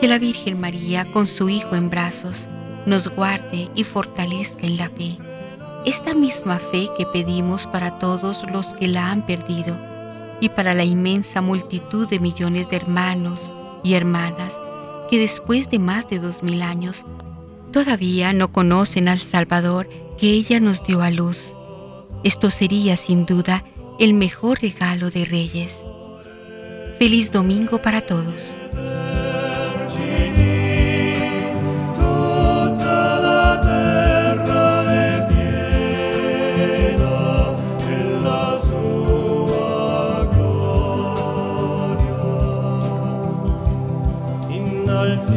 Que 0.00 0.08
la 0.08 0.18
Virgen 0.18 0.60
María, 0.60 1.04
con 1.12 1.26
su 1.26 1.48
Hijo 1.48 1.74
en 1.74 1.90
brazos, 1.90 2.46
nos 2.86 3.08
guarde 3.08 3.68
y 3.74 3.84
fortalezca 3.84 4.66
en 4.66 4.76
la 4.76 4.90
fe, 4.90 5.18
esta 5.84 6.14
misma 6.14 6.58
fe 6.58 6.88
que 6.96 7.06
pedimos 7.06 7.66
para 7.66 7.98
todos 7.98 8.44
los 8.50 8.68
que 8.74 8.88
la 8.88 9.10
han 9.10 9.26
perdido 9.26 9.76
y 10.40 10.48
para 10.50 10.74
la 10.74 10.84
inmensa 10.84 11.40
multitud 11.40 12.08
de 12.08 12.20
millones 12.20 12.68
de 12.68 12.76
hermanos 12.76 13.40
y 13.82 13.94
hermanas 13.94 14.60
que 15.10 15.18
después 15.18 15.70
de 15.70 15.78
más 15.78 16.08
de 16.08 16.18
dos 16.18 16.42
mil 16.42 16.62
años 16.62 17.04
todavía 17.72 18.32
no 18.32 18.52
conocen 18.52 19.08
al 19.08 19.20
Salvador 19.20 19.88
que 20.18 20.30
ella 20.30 20.60
nos 20.60 20.84
dio 20.84 21.02
a 21.02 21.10
luz. 21.10 21.54
Esto 22.24 22.50
sería 22.50 22.96
sin 22.96 23.26
duda 23.26 23.64
el 23.98 24.14
mejor 24.14 24.60
regalo 24.60 25.10
de 25.10 25.24
Reyes. 25.24 25.78
Feliz 26.98 27.30
domingo 27.30 27.80
para 27.80 28.02
todos. 28.02 28.54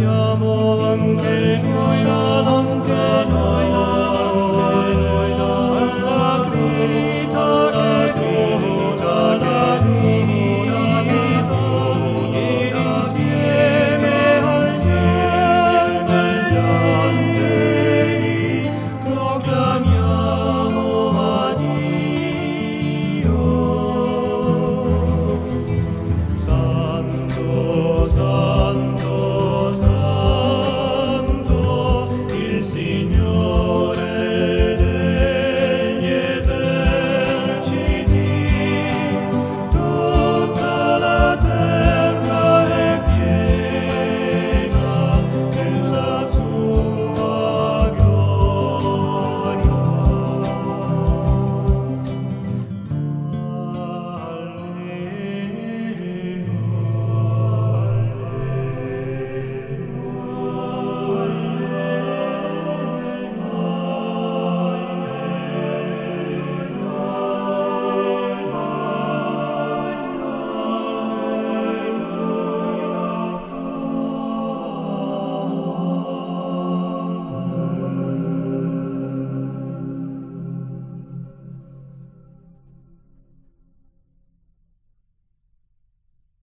siamo 0.02 0.80
anche 0.80 1.62
noi, 1.62 2.04
ma 2.04 2.42
non. 2.42 3.71